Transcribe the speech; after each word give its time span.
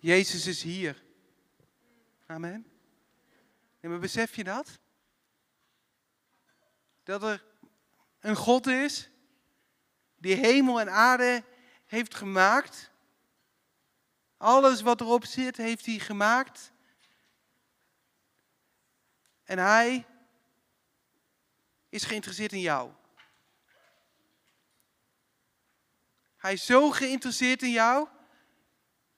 Jezus 0.00 0.46
is 0.46 0.62
hier. 0.62 1.02
Amen. 2.26 2.66
En 3.80 3.90
maar 3.90 3.98
besef 3.98 4.36
je 4.36 4.44
dat? 4.44 4.78
Dat 7.02 7.22
er 7.22 7.44
een 8.20 8.36
God 8.36 8.66
is 8.66 9.10
die 10.16 10.34
hemel 10.34 10.80
en 10.80 10.90
aarde 10.90 11.44
heeft 11.86 12.14
gemaakt. 12.14 12.90
Alles 14.36 14.80
wat 14.80 15.00
erop 15.00 15.24
zit, 15.24 15.56
heeft 15.56 15.86
hij 15.86 15.98
gemaakt. 15.98 16.72
En 19.44 19.58
hij 19.58 20.06
is 21.88 22.04
geïnteresseerd 22.04 22.52
in 22.52 22.60
jou. 22.60 22.92
Hij 26.36 26.52
is 26.52 26.66
zo 26.66 26.90
geïnteresseerd 26.90 27.62
in 27.62 27.70
jou 27.70 28.08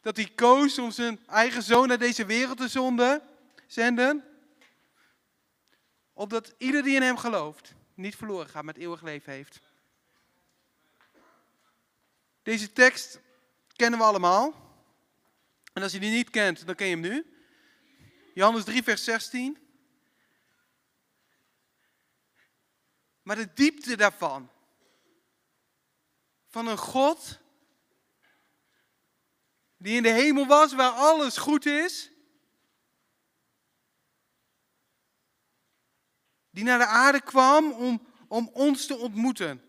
dat 0.00 0.16
hij 0.16 0.28
koos 0.34 0.78
om 0.78 0.90
zijn 0.90 1.26
eigen 1.26 1.62
zoon 1.62 1.88
naar 1.88 1.98
deze 1.98 2.26
wereld 2.26 2.58
te 2.58 2.68
zonden, 2.68 3.22
zenden. 3.66 4.24
Opdat 6.12 6.54
ieder 6.58 6.82
die 6.82 6.94
in 6.94 7.02
hem 7.02 7.16
gelooft 7.16 7.74
niet 7.94 8.16
verloren 8.16 8.48
gaat, 8.48 8.64
met 8.64 8.76
eeuwig 8.76 9.02
leven 9.02 9.32
heeft. 9.32 9.60
Deze 12.42 12.72
tekst 12.72 13.20
kennen 13.76 13.98
we 13.98 14.04
allemaal. 14.04 14.68
En 15.72 15.82
als 15.82 15.92
je 15.92 15.98
die 15.98 16.10
niet 16.10 16.30
kent, 16.30 16.66
dan 16.66 16.74
ken 16.74 16.86
je 16.86 16.92
hem 16.92 17.02
nu. 17.02 17.34
Johannes 18.34 18.64
3, 18.64 18.82
vers 18.82 19.04
16. 19.04 19.58
Maar 23.22 23.36
de 23.36 23.52
diepte 23.54 23.96
daarvan, 23.96 24.50
van 26.48 26.66
een 26.66 26.78
God 26.78 27.38
die 29.80 29.96
in 29.96 30.02
de 30.02 30.08
hemel 30.08 30.46
was, 30.46 30.72
waar 30.74 30.90
alles 30.90 31.36
goed 31.36 31.66
is, 31.66 32.10
die 36.50 36.64
naar 36.64 36.78
de 36.78 36.86
aarde 36.86 37.20
kwam 37.20 37.72
om, 37.72 38.06
om 38.28 38.50
ons 38.52 38.86
te 38.86 38.96
ontmoeten. 38.96 39.62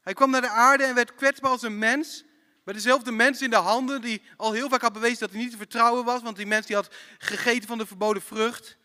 Hij 0.00 0.12
kwam 0.12 0.30
naar 0.30 0.40
de 0.40 0.48
aarde 0.48 0.84
en 0.84 0.94
werd 0.94 1.14
kwetsbaar 1.14 1.50
als 1.50 1.62
een 1.62 1.78
mens, 1.78 2.24
met 2.64 2.74
dezelfde 2.74 3.12
mens 3.12 3.42
in 3.42 3.50
de 3.50 3.56
handen, 3.56 4.00
die 4.00 4.22
al 4.36 4.52
heel 4.52 4.68
vaak 4.68 4.82
had 4.82 4.92
bewezen 4.92 5.18
dat 5.18 5.30
hij 5.30 5.40
niet 5.40 5.50
te 5.50 5.56
vertrouwen 5.56 6.04
was, 6.04 6.22
want 6.22 6.36
die 6.36 6.46
mens 6.46 6.66
die 6.66 6.76
had 6.76 6.94
gegeten 7.18 7.68
van 7.68 7.78
de 7.78 7.86
verboden 7.86 8.22
vrucht. 8.22 8.76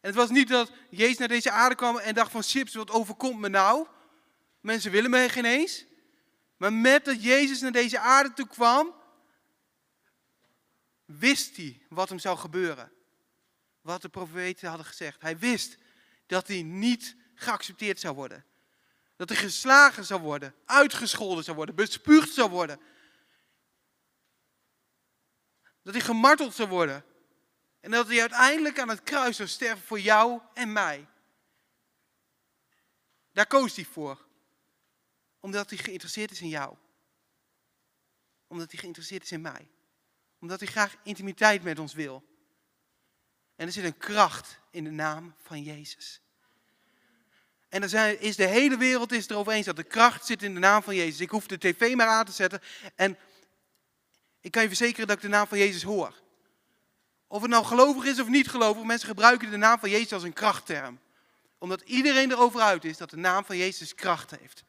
En 0.00 0.08
het 0.08 0.14
was 0.14 0.30
niet 0.30 0.48
dat 0.48 0.72
Jezus 0.90 1.18
naar 1.18 1.28
deze 1.28 1.50
aarde 1.50 1.74
kwam 1.74 1.98
en 1.98 2.14
dacht 2.14 2.30
van 2.30 2.42
chips, 2.42 2.74
wat 2.74 2.90
overkomt 2.90 3.38
me 3.38 3.48
nou? 3.48 3.86
Mensen 4.60 4.90
willen 4.90 5.10
me 5.10 5.28
geen 5.28 5.44
eens. 5.44 5.84
Maar 6.56 6.72
met 6.72 7.04
dat 7.04 7.22
Jezus 7.22 7.60
naar 7.60 7.72
deze 7.72 7.98
aarde 7.98 8.32
toe 8.32 8.46
kwam, 8.46 8.94
wist 11.08 11.56
hij 11.56 11.82
wat 11.88 12.08
hem 12.08 12.18
zou 12.18 12.38
gebeuren. 12.38 12.92
Wat 13.80 14.02
de 14.02 14.08
profeten 14.08 14.68
hadden 14.68 14.86
gezegd. 14.86 15.20
Hij 15.20 15.38
wist 15.38 15.76
dat 16.26 16.48
hij 16.48 16.62
niet 16.62 17.16
geaccepteerd 17.34 18.00
zou 18.00 18.14
worden. 18.14 18.44
Dat 19.16 19.28
hij 19.28 19.38
geslagen 19.38 20.04
zou 20.04 20.20
worden, 20.20 20.54
uitgescholden 20.64 21.44
zou 21.44 21.56
worden, 21.56 21.74
bespuugd 21.74 22.32
zou 22.32 22.50
worden. 22.50 22.80
Dat 25.82 25.94
hij 25.94 26.02
gemarteld 26.02 26.54
zou 26.54 26.68
worden. 26.68 27.04
En 27.80 27.90
dat 27.90 28.06
hij 28.06 28.20
uiteindelijk 28.20 28.78
aan 28.78 28.88
het 28.88 29.02
kruis 29.02 29.36
zou 29.36 29.48
sterven 29.48 29.86
voor 29.86 30.00
jou 30.00 30.40
en 30.54 30.72
mij. 30.72 31.08
Daar 33.32 33.46
koos 33.46 33.76
hij 33.76 33.84
voor. 33.84 34.26
Omdat 35.40 35.70
hij 35.70 35.78
geïnteresseerd 35.78 36.30
is 36.30 36.40
in 36.40 36.48
jou. 36.48 36.76
Omdat 38.46 38.70
hij 38.70 38.80
geïnteresseerd 38.80 39.22
is 39.22 39.32
in 39.32 39.40
mij. 39.40 39.68
Omdat 40.40 40.60
hij 40.60 40.68
graag 40.68 40.96
intimiteit 41.02 41.62
met 41.62 41.78
ons 41.78 41.94
wil. 41.94 42.24
En 43.56 43.66
er 43.66 43.72
zit 43.72 43.84
een 43.84 43.98
kracht 43.98 44.58
in 44.70 44.84
de 44.84 44.90
naam 44.90 45.34
van 45.42 45.62
Jezus. 45.62 46.20
En 47.68 47.82
er 47.82 47.88
zijn, 47.88 48.20
is 48.20 48.36
de 48.36 48.46
hele 48.46 48.76
wereld 48.76 49.12
is 49.12 49.28
erover 49.28 49.52
eens 49.52 49.66
dat 49.66 49.76
de 49.76 49.82
kracht 49.82 50.26
zit 50.26 50.42
in 50.42 50.54
de 50.54 50.60
naam 50.60 50.82
van 50.82 50.94
Jezus. 50.94 51.20
Ik 51.20 51.30
hoef 51.30 51.46
de 51.46 51.58
tv 51.58 51.94
maar 51.94 52.06
aan 52.06 52.24
te 52.24 52.32
zetten 52.32 52.60
en 52.94 53.18
ik 54.40 54.50
kan 54.50 54.62
je 54.62 54.68
verzekeren 54.68 55.06
dat 55.06 55.16
ik 55.16 55.22
de 55.22 55.28
naam 55.28 55.46
van 55.46 55.58
Jezus 55.58 55.82
hoor. 55.82 56.14
Of 57.26 57.42
het 57.42 57.50
nou 57.50 57.64
gelovig 57.64 58.04
is 58.04 58.20
of 58.20 58.28
niet 58.28 58.48
gelovig, 58.48 58.82
mensen 58.82 59.08
gebruiken 59.08 59.50
de 59.50 59.56
naam 59.56 59.78
van 59.78 59.90
Jezus 59.90 60.12
als 60.12 60.22
een 60.22 60.32
krachtterm. 60.32 61.00
Omdat 61.58 61.80
iedereen 61.80 62.30
erover 62.30 62.60
uit 62.60 62.84
is 62.84 62.96
dat 62.96 63.10
de 63.10 63.16
naam 63.16 63.44
van 63.44 63.56
Jezus 63.56 63.94
kracht 63.94 64.30
heeft. 64.30 64.64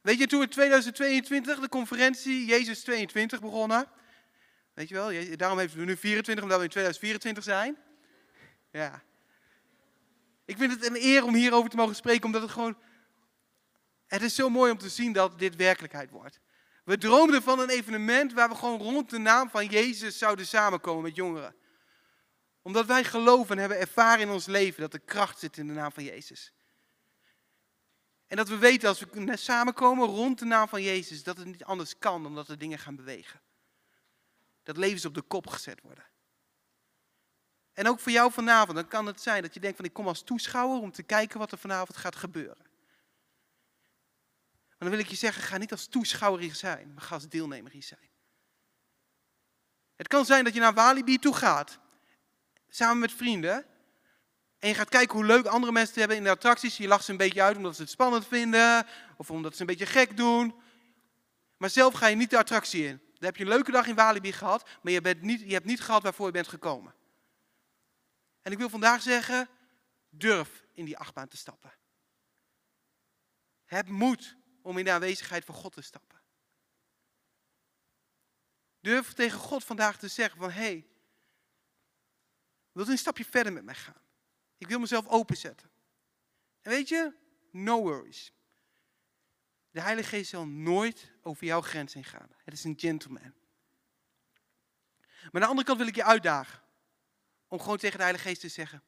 Weet 0.00 0.18
je, 0.18 0.26
toen 0.26 0.42
in 0.42 0.48
2022 0.48 1.60
de 1.60 1.68
conferentie 1.68 2.44
Jezus 2.44 2.80
22 2.80 3.40
begonnen. 3.40 3.88
Weet 4.74 4.88
je 4.88 4.94
wel, 4.94 5.36
daarom 5.36 5.58
heeft 5.58 5.74
we 5.74 5.84
nu 5.84 5.96
24, 5.96 6.44
omdat 6.44 6.58
we 6.58 6.64
in 6.64 6.70
2024 6.70 7.44
zijn. 7.44 7.76
Ja. 8.70 9.02
Ik 10.44 10.56
vind 10.56 10.72
het 10.72 10.86
een 10.86 10.96
eer 10.96 11.24
om 11.24 11.34
hierover 11.34 11.70
te 11.70 11.76
mogen 11.76 11.94
spreken, 11.94 12.24
omdat 12.24 12.42
het 12.42 12.50
gewoon... 12.50 12.76
Het 14.06 14.22
is 14.22 14.34
zo 14.34 14.48
mooi 14.50 14.72
om 14.72 14.78
te 14.78 14.88
zien 14.88 15.12
dat 15.12 15.38
dit 15.38 15.56
werkelijkheid 15.56 16.10
wordt. 16.10 16.40
We 16.84 16.98
droomden 16.98 17.42
van 17.42 17.58
een 17.58 17.68
evenement 17.68 18.32
waar 18.32 18.48
we 18.48 18.54
gewoon 18.54 18.78
rond 18.78 19.10
de 19.10 19.18
naam 19.18 19.50
van 19.50 19.66
Jezus 19.66 20.18
zouden 20.18 20.46
samenkomen 20.46 21.02
met 21.02 21.16
jongeren. 21.16 21.54
Omdat 22.62 22.86
wij 22.86 23.04
geloven 23.04 23.54
en 23.54 23.58
hebben 23.58 23.78
ervaren 23.78 24.20
in 24.20 24.30
ons 24.30 24.46
leven 24.46 24.80
dat 24.80 24.92
er 24.92 25.00
kracht 25.00 25.38
zit 25.38 25.56
in 25.56 25.66
de 25.66 25.72
naam 25.72 25.92
van 25.92 26.04
Jezus. 26.04 26.52
En 28.26 28.36
dat 28.36 28.48
we 28.48 28.58
weten 28.58 28.88
als 28.88 29.00
we 29.00 29.36
samenkomen 29.36 30.06
rond 30.06 30.38
de 30.38 30.44
naam 30.44 30.68
van 30.68 30.82
Jezus, 30.82 31.22
dat 31.22 31.36
het 31.36 31.46
niet 31.46 31.64
anders 31.64 31.98
kan 31.98 32.22
dan 32.22 32.34
dat 32.34 32.48
er 32.48 32.58
dingen 32.58 32.78
gaan 32.78 32.96
bewegen. 32.96 33.40
Dat 34.62 34.76
levens 34.76 35.04
op 35.04 35.14
de 35.14 35.22
kop 35.22 35.46
gezet 35.46 35.80
worden. 35.80 36.04
En 37.72 37.88
ook 37.88 38.00
voor 38.00 38.12
jou 38.12 38.32
vanavond, 38.32 38.76
dan 38.76 38.88
kan 38.88 39.06
het 39.06 39.20
zijn 39.20 39.42
dat 39.42 39.54
je 39.54 39.60
denkt 39.60 39.76
van 39.76 39.84
ik 39.84 39.92
kom 39.92 40.06
als 40.06 40.22
toeschouwer 40.22 40.80
om 40.80 40.92
te 40.92 41.02
kijken 41.02 41.38
wat 41.38 41.52
er 41.52 41.58
vanavond 41.58 41.96
gaat 41.96 42.16
gebeuren. 42.16 42.70
Maar 44.68 44.90
dan 44.90 44.90
wil 44.90 44.98
ik 44.98 45.08
je 45.08 45.16
zeggen, 45.16 45.42
ga 45.42 45.56
niet 45.56 45.72
als 45.72 45.86
toeschouwer 45.86 46.40
hier 46.40 46.54
zijn, 46.54 46.92
maar 46.94 47.02
ga 47.02 47.14
als 47.14 47.28
deelnemer 47.28 47.72
hier 47.72 47.82
zijn. 47.82 48.10
Het 49.96 50.08
kan 50.08 50.24
zijn 50.24 50.44
dat 50.44 50.54
je 50.54 50.60
naar 50.60 50.74
Walibi 50.74 51.18
toe 51.18 51.34
gaat, 51.34 51.78
samen 52.68 52.98
met 52.98 53.12
vrienden. 53.12 53.64
En 54.58 54.68
je 54.68 54.74
gaat 54.74 54.88
kijken 54.88 55.16
hoe 55.16 55.26
leuk 55.26 55.46
andere 55.46 55.72
mensen 55.72 55.90
het 55.90 55.98
hebben 55.98 56.16
in 56.16 56.24
de 56.24 56.30
attracties. 56.30 56.76
Je 56.76 56.88
lacht 56.88 57.04
ze 57.04 57.10
een 57.10 57.16
beetje 57.16 57.42
uit 57.42 57.56
omdat 57.56 57.76
ze 57.76 57.82
het 57.82 57.90
spannend 57.90 58.26
vinden, 58.26 58.86
of 59.16 59.30
omdat 59.30 59.54
ze 59.54 59.60
een 59.60 59.66
beetje 59.66 59.86
gek 59.86 60.16
doen. 60.16 60.54
Maar 61.56 61.70
zelf 61.70 61.94
ga 61.94 62.06
je 62.06 62.16
niet 62.16 62.30
de 62.30 62.38
attractie 62.38 62.86
in. 62.86 63.00
Dan 63.22 63.30
heb 63.30 63.40
je 63.40 63.46
een 63.46 63.56
leuke 63.56 63.70
dag 63.70 63.86
in 63.86 63.94
Walibi 63.94 64.32
gehad, 64.32 64.68
maar 64.82 64.92
je, 64.92 65.00
bent 65.00 65.22
niet, 65.22 65.40
je 65.40 65.52
hebt 65.52 65.64
niet 65.64 65.80
gehad 65.80 66.02
waarvoor 66.02 66.26
je 66.26 66.32
bent 66.32 66.48
gekomen. 66.48 66.94
En 68.40 68.52
ik 68.52 68.58
wil 68.58 68.68
vandaag 68.68 69.02
zeggen, 69.02 69.48
durf 70.08 70.64
in 70.72 70.84
die 70.84 70.98
achtbaan 70.98 71.28
te 71.28 71.36
stappen. 71.36 71.72
Heb 73.64 73.88
moed 73.88 74.36
om 74.62 74.78
in 74.78 74.84
de 74.84 74.92
aanwezigheid 74.92 75.44
van 75.44 75.54
God 75.54 75.72
te 75.72 75.82
stappen. 75.82 76.20
Durf 78.80 79.12
tegen 79.12 79.38
God 79.38 79.64
vandaag 79.64 79.98
te 79.98 80.08
zeggen 80.08 80.38
van, 80.38 80.50
hé, 80.50 80.62
hey, 80.62 80.88
wilt 82.72 82.88
u 82.88 82.90
een 82.90 82.98
stapje 82.98 83.24
verder 83.24 83.52
met 83.52 83.64
mij 83.64 83.74
gaan? 83.74 84.02
Ik 84.58 84.68
wil 84.68 84.78
mezelf 84.78 85.06
openzetten. 85.06 85.70
En 86.60 86.70
weet 86.70 86.88
je, 86.88 87.14
no 87.50 87.82
worries. 87.82 88.32
De 89.70 89.80
Heilige 89.80 90.08
Geest 90.08 90.30
zal 90.30 90.46
nooit 90.46 91.11
over 91.22 91.46
jouw 91.46 91.60
grens 91.60 91.94
heen 91.94 92.04
gaan. 92.04 92.28
Het 92.44 92.54
is 92.54 92.64
een 92.64 92.78
gentleman. 92.78 93.32
Maar 95.22 95.30
aan 95.32 95.40
de 95.40 95.46
andere 95.46 95.66
kant 95.66 95.78
wil 95.78 95.86
ik 95.86 95.94
je 95.94 96.04
uitdagen. 96.04 96.60
Om 97.48 97.60
gewoon 97.60 97.76
tegen 97.76 97.96
de 97.96 98.02
Heilige 98.02 98.28
Geest 98.28 98.40
te 98.40 98.48
zeggen, 98.48 98.82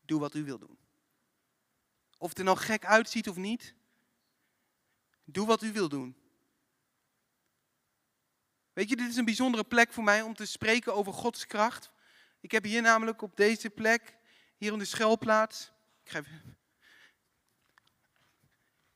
doe 0.00 0.20
wat 0.20 0.34
u 0.34 0.44
wil 0.44 0.58
doen. 0.58 0.78
Of 2.18 2.28
het 2.28 2.38
er 2.38 2.44
nou 2.44 2.56
gek 2.56 2.84
uitziet 2.84 3.28
of 3.28 3.36
niet, 3.36 3.74
doe 5.24 5.46
wat 5.46 5.62
u 5.62 5.72
wil 5.72 5.88
doen. 5.88 6.16
Weet 8.72 8.88
je, 8.88 8.96
dit 8.96 9.08
is 9.08 9.16
een 9.16 9.24
bijzondere 9.24 9.64
plek 9.64 9.92
voor 9.92 10.04
mij 10.04 10.22
om 10.22 10.34
te 10.34 10.46
spreken 10.46 10.94
over 10.94 11.12
Gods 11.12 11.46
kracht. 11.46 11.90
Ik 12.40 12.50
heb 12.50 12.64
hier 12.64 12.82
namelijk 12.82 13.22
op 13.22 13.36
deze 13.36 13.70
plek, 13.70 14.16
hier 14.56 14.72
in 14.72 14.78
de 14.78 14.84
schuilplaats, 14.84 15.72
ik 16.04 16.10
ga 16.10 16.18
even, 16.18 16.56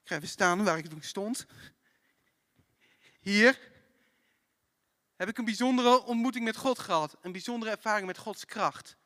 ik 0.03 0.09
ga 0.09 0.17
even 0.17 0.29
staan 0.29 0.65
waar 0.65 0.79
ik 0.79 0.87
toen 0.87 1.03
stond. 1.03 1.47
Hier 3.25 3.59
heb 5.17 5.29
ik 5.29 5.39
een 5.39 5.45
bijzondere 5.45 6.03
ontmoeting 6.03 6.45
met 6.45 6.57
God 6.57 6.79
gehad. 6.79 7.17
Een 7.21 7.33
bijzondere 7.33 7.71
ervaring 7.71 8.07
met 8.07 8.19
Gods 8.19 8.45
kracht. 8.45 8.97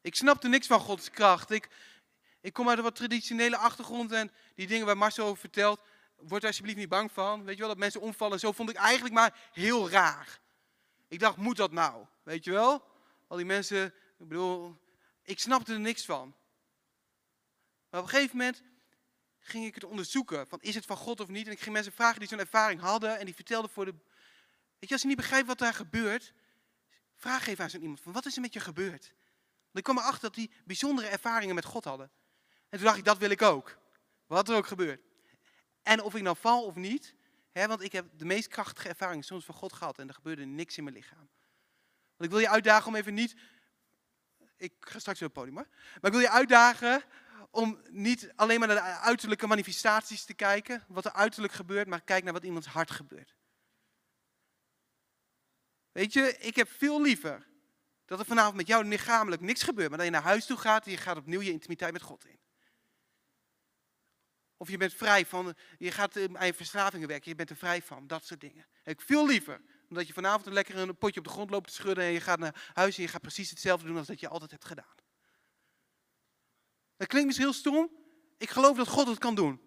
Ik 0.00 0.14
snapte 0.14 0.48
niks 0.48 0.66
van 0.66 0.80
Gods 0.80 1.10
kracht. 1.10 1.50
Ik, 1.50 1.68
ik 2.40 2.52
kom 2.52 2.68
uit 2.68 2.78
een 2.78 2.84
wat 2.84 2.94
traditionele 2.94 3.56
achtergrond 3.56 4.12
en 4.12 4.32
die 4.54 4.66
dingen 4.66 4.86
waar 4.86 4.96
Marcel 4.96 5.26
over 5.26 5.38
vertelt, 5.38 5.80
word 6.16 6.44
alsjeblieft 6.44 6.76
niet 6.76 6.88
bang 6.88 7.12
van. 7.12 7.44
Weet 7.44 7.54
je 7.54 7.60
wel, 7.60 7.68
dat 7.68 7.78
mensen 7.78 8.00
omvallen. 8.00 8.38
Zo 8.38 8.52
vond 8.52 8.70
ik 8.70 8.76
eigenlijk 8.76 9.14
maar 9.14 9.50
heel 9.52 9.90
raar. 9.90 10.40
Ik 11.08 11.18
dacht, 11.18 11.36
moet 11.36 11.56
dat 11.56 11.72
nou? 11.72 12.06
Weet 12.22 12.44
je 12.44 12.50
wel? 12.50 12.84
Al 13.26 13.36
die 13.36 13.46
mensen, 13.46 13.86
ik 14.18 14.28
bedoel, 14.28 14.76
ik 15.22 15.38
snapte 15.38 15.72
er 15.72 15.80
niks 15.80 16.04
van. 16.04 16.34
Maar 17.90 18.00
op 18.00 18.06
een 18.06 18.12
gegeven 18.12 18.36
moment 18.36 18.62
ging 19.42 19.64
ik 19.64 19.74
het 19.74 19.84
onderzoeken. 19.84 20.46
Van 20.46 20.60
is 20.60 20.74
het 20.74 20.84
van 20.84 20.96
God 20.96 21.20
of 21.20 21.28
niet? 21.28 21.46
En 21.46 21.52
ik 21.52 21.60
ging 21.60 21.74
mensen 21.74 21.92
vragen 21.92 22.18
die 22.18 22.28
zo'n 22.28 22.38
ervaring 22.38 22.80
hadden. 22.80 23.18
En 23.18 23.24
die 23.24 23.34
vertelden 23.34 23.70
voor 23.70 23.84
de, 23.84 23.94
Weet 24.82 24.90
je, 24.90 24.96
als 24.96 25.02
je 25.02 25.08
niet 25.08 25.16
begrijpt 25.16 25.46
wat 25.46 25.58
daar 25.58 25.74
gebeurt, 25.74 26.32
vraag 27.16 27.46
even 27.46 27.64
aan 27.64 27.70
zo'n 27.70 27.80
iemand 27.80 28.00
van 28.00 28.12
wat 28.12 28.26
is 28.26 28.34
er 28.34 28.40
met 28.40 28.52
je 28.52 28.60
gebeurd? 28.60 29.14
Want 29.64 29.78
ik 29.78 29.82
kwam 29.82 29.98
erachter 29.98 30.22
dat 30.22 30.34
die 30.34 30.50
bijzondere 30.64 31.08
ervaringen 31.08 31.54
met 31.54 31.64
God 31.64 31.84
hadden. 31.84 32.10
En 32.68 32.78
toen 32.78 32.86
dacht 32.86 32.98
ik, 32.98 33.04
dat 33.04 33.18
wil 33.18 33.30
ik 33.30 33.42
ook. 33.42 33.78
Wat 34.26 34.48
er 34.48 34.56
ook 34.56 34.66
gebeurt. 34.66 35.00
En 35.82 36.02
of 36.02 36.14
ik 36.14 36.22
nou 36.22 36.36
val 36.36 36.64
of 36.64 36.74
niet, 36.74 37.14
hè, 37.52 37.66
want 37.66 37.82
ik 37.82 37.92
heb 37.92 38.06
de 38.16 38.24
meest 38.24 38.48
krachtige 38.48 38.88
ervaringen 38.88 39.24
soms 39.24 39.44
van 39.44 39.54
God 39.54 39.72
gehad 39.72 39.98
en 39.98 40.08
er 40.08 40.14
gebeurde 40.14 40.44
niks 40.44 40.76
in 40.76 40.84
mijn 40.84 40.96
lichaam. 40.96 41.28
Want 42.16 42.24
ik 42.24 42.30
wil 42.30 42.38
je 42.38 42.48
uitdagen 42.48 42.88
om 42.88 42.94
even 42.94 43.14
niet, 43.14 43.34
ik 44.56 44.72
ga 44.80 44.98
straks 44.98 45.18
op 45.18 45.24
het 45.24 45.32
podium 45.32 45.56
hoor, 45.56 45.68
maar 45.70 46.10
ik 46.10 46.12
wil 46.12 46.20
je 46.20 46.30
uitdagen 46.30 47.04
om 47.52 47.80
niet 47.90 48.32
alleen 48.36 48.58
maar 48.58 48.68
naar 48.68 48.76
de 48.76 48.98
uiterlijke 48.98 49.46
manifestaties 49.46 50.24
te 50.24 50.34
kijken, 50.34 50.84
wat 50.88 51.04
er 51.04 51.12
uiterlijk 51.12 51.52
gebeurt, 51.52 51.88
maar 51.88 52.00
kijk 52.00 52.24
naar 52.24 52.32
wat 52.32 52.44
iemands 52.44 52.66
hart 52.66 52.90
gebeurt. 52.90 53.34
Weet 55.92 56.12
je, 56.12 56.36
ik 56.38 56.56
heb 56.56 56.70
veel 56.70 57.02
liever 57.02 57.46
dat 58.04 58.18
er 58.18 58.24
vanavond 58.24 58.56
met 58.56 58.66
jou 58.66 58.84
lichamelijk 58.84 59.42
niks 59.42 59.62
gebeurt, 59.62 59.88
maar 59.88 59.98
dat 59.98 60.06
je 60.06 60.12
naar 60.12 60.22
huis 60.22 60.46
toe 60.46 60.56
gaat 60.56 60.84
en 60.84 60.90
je 60.90 60.96
gaat 60.96 61.16
opnieuw 61.16 61.40
je 61.40 61.50
intimiteit 61.50 61.92
met 61.92 62.02
God 62.02 62.24
in. 62.24 62.40
Of 64.56 64.70
je 64.70 64.76
bent 64.76 64.94
vrij 64.94 65.26
van, 65.26 65.54
je 65.78 65.90
gaat 65.90 66.16
aan 66.16 66.46
je 66.46 66.54
verslavingen 66.54 67.08
werken, 67.08 67.30
je 67.30 67.36
bent 67.36 67.50
er 67.50 67.56
vrij 67.56 67.82
van, 67.82 68.06
dat 68.06 68.24
soort 68.24 68.40
dingen. 68.40 68.66
Ik 68.84 69.00
veel 69.00 69.26
liever, 69.26 69.60
omdat 69.88 70.06
je 70.06 70.12
vanavond 70.12 70.46
een 70.46 70.52
lekker 70.52 70.76
een 70.76 70.98
potje 70.98 71.20
op 71.20 71.26
de 71.26 71.32
grond 71.32 71.50
loopt 71.50 71.68
te 71.68 71.74
schudden 71.74 72.04
en 72.04 72.12
je 72.12 72.20
gaat 72.20 72.38
naar 72.38 72.70
huis 72.74 72.96
en 72.96 73.02
je 73.02 73.08
gaat 73.08 73.20
precies 73.20 73.50
hetzelfde 73.50 73.86
doen 73.86 73.96
als 73.96 74.06
dat 74.06 74.20
je 74.20 74.28
altijd 74.28 74.50
hebt 74.50 74.64
gedaan. 74.64 74.94
Dat 77.02 77.10
klinkt 77.10 77.28
misschien 77.28 77.48
heel 77.48 77.58
stom. 77.58 77.90
Ik 78.38 78.50
geloof 78.50 78.76
dat 78.76 78.88
God 78.88 79.06
het 79.06 79.18
kan 79.18 79.34
doen. 79.34 79.60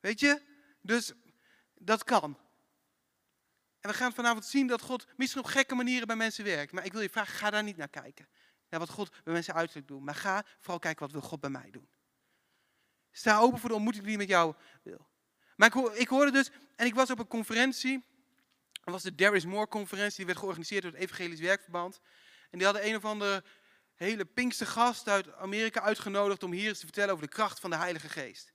Weet 0.00 0.20
je? 0.20 0.42
Dus 0.80 1.12
dat 1.74 2.04
kan. 2.04 2.38
En 3.80 3.90
we 3.90 3.96
gaan 3.96 4.12
vanavond 4.12 4.44
zien 4.44 4.66
dat 4.66 4.80
God 4.80 5.06
misschien 5.16 5.42
op 5.42 5.46
gekke 5.46 5.74
manieren 5.74 6.06
bij 6.06 6.16
mensen 6.16 6.44
werkt. 6.44 6.72
Maar 6.72 6.84
ik 6.84 6.92
wil 6.92 7.00
je 7.00 7.08
vragen, 7.08 7.34
ga 7.34 7.50
daar 7.50 7.62
niet 7.62 7.76
naar 7.76 7.88
kijken. 7.88 8.28
Naar 8.68 8.80
wat 8.80 8.88
God 8.88 9.10
bij 9.24 9.32
mensen 9.32 9.54
uiterlijk 9.54 9.88
doet. 9.88 10.02
Maar 10.02 10.14
ga 10.14 10.44
vooral 10.58 10.78
kijken 10.78 11.02
wat 11.02 11.12
wil 11.12 11.28
God 11.28 11.40
bij 11.40 11.50
mij 11.50 11.70
doen. 11.70 11.88
Sta 13.10 13.38
open 13.38 13.58
voor 13.58 13.68
de 13.68 13.74
ontmoeting 13.74 14.04
die 14.04 14.16
hij 14.16 14.26
met 14.26 14.34
jou 14.34 14.54
wil. 14.82 15.08
Maar 15.56 15.76
ik, 15.76 15.92
ik 15.92 16.08
hoorde 16.08 16.30
dus, 16.30 16.50
en 16.76 16.86
ik 16.86 16.94
was 16.94 17.10
op 17.10 17.18
een 17.18 17.28
conferentie. 17.28 18.04
Dat 18.72 18.94
was 18.94 19.02
de 19.02 19.14
There 19.14 19.36
is 19.36 19.44
More 19.44 19.68
conferentie. 19.68 20.16
Die 20.16 20.26
werd 20.26 20.38
georganiseerd 20.38 20.82
door 20.82 20.92
het 20.92 21.00
Evangelisch 21.00 21.40
Werkverband. 21.40 22.00
En 22.50 22.58
die 22.58 22.66
hadden 22.66 22.86
een 22.86 22.96
of 22.96 23.04
andere 23.04 23.44
hele 23.98 24.24
pinkste 24.24 24.66
gast 24.66 25.08
uit 25.08 25.34
Amerika 25.34 25.80
uitgenodigd 25.80 26.42
om 26.42 26.52
hier 26.52 26.68
eens 26.68 26.78
te 26.78 26.84
vertellen 26.84 27.12
over 27.12 27.26
de 27.26 27.32
kracht 27.32 27.60
van 27.60 27.70
de 27.70 27.76
Heilige 27.76 28.08
Geest. 28.08 28.52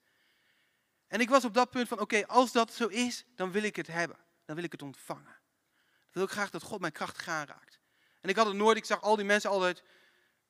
En 1.06 1.20
ik 1.20 1.28
was 1.28 1.44
op 1.44 1.54
dat 1.54 1.70
punt 1.70 1.88
van, 1.88 2.00
oké, 2.00 2.26
als 2.26 2.52
dat 2.52 2.72
zo 2.72 2.86
is, 2.86 3.24
dan 3.34 3.52
wil 3.52 3.62
ik 3.62 3.76
het 3.76 3.86
hebben. 3.86 4.16
Dan 4.44 4.54
wil 4.54 4.64
ik 4.64 4.72
het 4.72 4.82
ontvangen. 4.82 5.24
Dan 5.24 6.12
wil 6.12 6.22
ik 6.22 6.30
graag 6.30 6.50
dat 6.50 6.62
God 6.62 6.80
mijn 6.80 6.92
kracht 6.92 7.26
aanraakt. 7.28 7.80
En 8.20 8.28
ik 8.28 8.36
had 8.36 8.46
het 8.46 8.56
nooit, 8.56 8.76
ik 8.76 8.84
zag 8.84 9.02
al 9.02 9.16
die 9.16 9.24
mensen 9.24 9.50
altijd, 9.50 9.82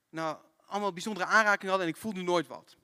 nou, 0.08 0.38
allemaal 0.66 0.92
bijzondere 0.92 1.26
aanrakingen 1.26 1.68
hadden 1.68 1.86
en 1.86 1.94
ik 1.94 2.00
voelde 2.00 2.22
nooit 2.22 2.46
wat. 2.46 2.76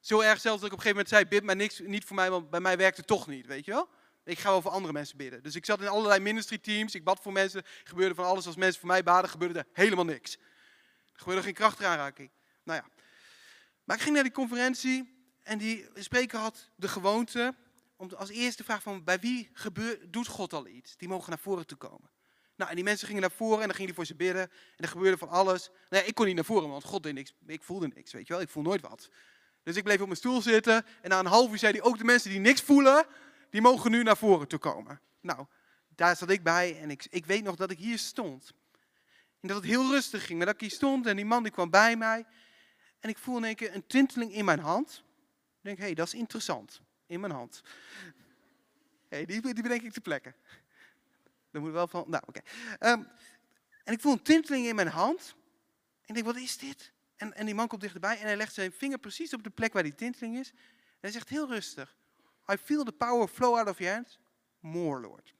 Zo 0.00 0.20
erg 0.20 0.40
zelfs 0.40 0.60
dat 0.60 0.70
ik 0.70 0.72
op 0.72 0.84
een 0.84 0.84
gegeven 0.84 0.90
moment 0.90 1.08
zei, 1.08 1.24
bid 1.26 1.42
maar 1.42 1.56
niks, 1.56 1.78
niet 1.78 2.04
voor 2.04 2.16
mij, 2.16 2.30
want 2.30 2.50
bij 2.50 2.60
mij 2.60 2.76
werkt 2.76 2.96
het 2.96 3.06
toch 3.06 3.26
niet, 3.26 3.46
weet 3.46 3.64
je 3.64 3.70
wel. 3.70 3.88
Ik 4.24 4.38
ga 4.38 4.50
wel 4.50 4.62
voor 4.62 4.70
andere 4.70 4.92
mensen 4.92 5.16
bidden. 5.16 5.42
Dus 5.42 5.54
ik 5.54 5.64
zat 5.64 5.80
in 5.80 5.88
allerlei 5.88 6.20
ministry 6.20 6.58
teams, 6.58 6.94
ik 6.94 7.04
bad 7.04 7.20
voor 7.22 7.32
mensen, 7.32 7.62
gebeurde 7.84 8.14
van 8.14 8.24
alles. 8.24 8.46
Als 8.46 8.56
mensen 8.56 8.80
voor 8.80 8.88
mij 8.88 9.02
baden, 9.02 9.30
gebeurde 9.30 9.58
er 9.58 9.66
helemaal 9.72 10.04
niks. 10.04 10.38
Er 11.12 11.18
gebeurde 11.18 11.42
geen 11.42 11.54
krachtaanraking. 11.54 12.30
Nou 12.62 12.82
ja. 12.82 12.88
Maar 13.84 13.96
ik 13.96 14.02
ging 14.02 14.14
naar 14.14 14.24
die 14.24 14.32
conferentie 14.32 15.26
en 15.42 15.58
die 15.58 15.88
spreker 15.94 16.38
had 16.38 16.70
de 16.76 16.88
gewoonte 16.88 17.54
om 17.96 18.10
als 18.16 18.30
eerste 18.30 18.64
vraag 18.64 18.82
van 18.82 19.04
bij 19.04 19.18
wie 19.18 19.50
gebeurt, 19.52 20.12
doet 20.12 20.26
God 20.26 20.52
al 20.52 20.66
iets? 20.66 20.96
Die 20.96 21.08
mogen 21.08 21.30
naar 21.30 21.38
voren 21.38 21.66
toe 21.66 21.78
komen. 21.78 22.10
Nou, 22.56 22.70
en 22.70 22.76
die 22.76 22.84
mensen 22.84 23.06
gingen 23.06 23.22
naar 23.22 23.30
voren 23.30 23.60
en 23.60 23.66
dan 23.66 23.74
gingen 23.74 23.86
die 23.86 23.94
voor 23.94 24.06
ze 24.06 24.14
bidden. 24.14 24.42
En 24.42 24.50
er 24.76 24.88
gebeurde 24.88 25.18
van 25.18 25.28
alles. 25.28 25.68
Nou 25.68 26.02
ja, 26.02 26.08
ik 26.08 26.14
kon 26.14 26.26
niet 26.26 26.34
naar 26.34 26.44
voren, 26.44 26.68
want 26.68 26.84
God 26.84 27.02
deed 27.02 27.14
niks. 27.14 27.34
Ik 27.46 27.62
voelde 27.62 27.88
niks, 27.94 28.12
weet 28.12 28.26
je 28.26 28.32
wel. 28.32 28.42
Ik 28.42 28.48
voel 28.48 28.62
nooit 28.62 28.80
wat. 28.80 29.08
Dus 29.62 29.76
ik 29.76 29.84
bleef 29.84 30.00
op 30.00 30.06
mijn 30.06 30.18
stoel 30.18 30.42
zitten. 30.42 30.86
En 31.02 31.10
na 31.10 31.18
een 31.18 31.26
half 31.26 31.50
uur 31.50 31.58
zei 31.58 31.72
hij, 31.72 31.82
ook 31.82 31.98
de 31.98 32.04
mensen 32.04 32.30
die 32.30 32.38
niks 32.38 32.62
voelen, 32.62 33.06
die 33.50 33.60
mogen 33.60 33.90
nu 33.90 34.02
naar 34.02 34.16
voren 34.16 34.48
toe 34.48 34.58
komen. 34.58 35.00
Nou, 35.20 35.46
daar 35.88 36.16
zat 36.16 36.30
ik 36.30 36.42
bij 36.42 36.80
en 36.80 36.90
ik, 36.90 37.06
ik 37.10 37.26
weet 37.26 37.44
nog 37.44 37.56
dat 37.56 37.70
ik 37.70 37.78
hier 37.78 37.98
stond. 37.98 38.52
En 39.42 39.48
dat 39.48 39.56
het 39.56 39.66
heel 39.66 39.90
rustig 39.90 40.26
ging. 40.26 40.36
Maar 40.36 40.46
dat 40.46 40.54
ik 40.54 40.60
hier 40.60 40.70
stond 40.70 41.06
en 41.06 41.16
die 41.16 41.24
man 41.24 41.42
die 41.42 41.52
kwam 41.52 41.70
bij 41.70 41.96
mij. 41.96 42.26
En 43.00 43.08
ik 43.08 43.18
voel 43.18 43.36
in 43.36 43.44
één 43.44 43.54
keer 43.54 43.74
een 43.74 43.86
tinteling 43.86 44.32
in 44.32 44.44
mijn 44.44 44.58
hand. 44.58 45.02
Ik 45.56 45.62
denk, 45.62 45.78
hé, 45.78 45.84
hey, 45.84 45.94
dat 45.94 46.06
is 46.06 46.14
interessant. 46.14 46.80
In 47.06 47.20
mijn 47.20 47.32
hand. 47.32 47.62
Hey, 49.08 49.24
die, 49.24 49.40
die 49.40 49.62
bedenk 49.62 49.82
ik 49.82 49.92
te 49.92 50.00
plekken. 50.00 50.34
Dan 51.50 51.62
moet 51.62 51.72
wel 51.72 51.86
van, 51.86 52.04
nou 52.06 52.22
oké. 52.26 52.40
Ehm, 52.78 53.02
en 53.84 53.92
ik 53.92 54.00
voel 54.00 54.12
een 54.12 54.22
tinteling 54.22 54.66
in 54.66 54.74
mijn 54.74 54.88
hand. 54.88 55.34
En 56.00 56.08
ik 56.08 56.14
denk, 56.14 56.26
wat 56.26 56.36
is 56.36 56.58
dit? 56.58 56.92
En, 57.16 57.34
en 57.34 57.46
die 57.46 57.54
man 57.54 57.68
komt 57.68 57.80
dichterbij 57.80 58.18
en 58.18 58.26
hij 58.26 58.36
legt 58.36 58.54
zijn 58.54 58.72
vinger 58.72 58.98
precies 58.98 59.34
op 59.34 59.42
de 59.42 59.50
plek 59.50 59.72
waar 59.72 59.82
die 59.82 59.94
tinteling 59.94 60.38
is. 60.38 60.50
En 60.50 60.98
hij 61.00 61.10
zegt 61.10 61.28
heel 61.28 61.48
rustig, 61.48 61.96
I 62.52 62.56
feel 62.56 62.84
the 62.84 62.92
power 62.92 63.28
flow 63.28 63.56
out 63.56 63.68
of 63.68 63.78
your 63.78 63.94
hands. 63.94 64.18
More, 64.60 65.00
Lord. 65.00 65.34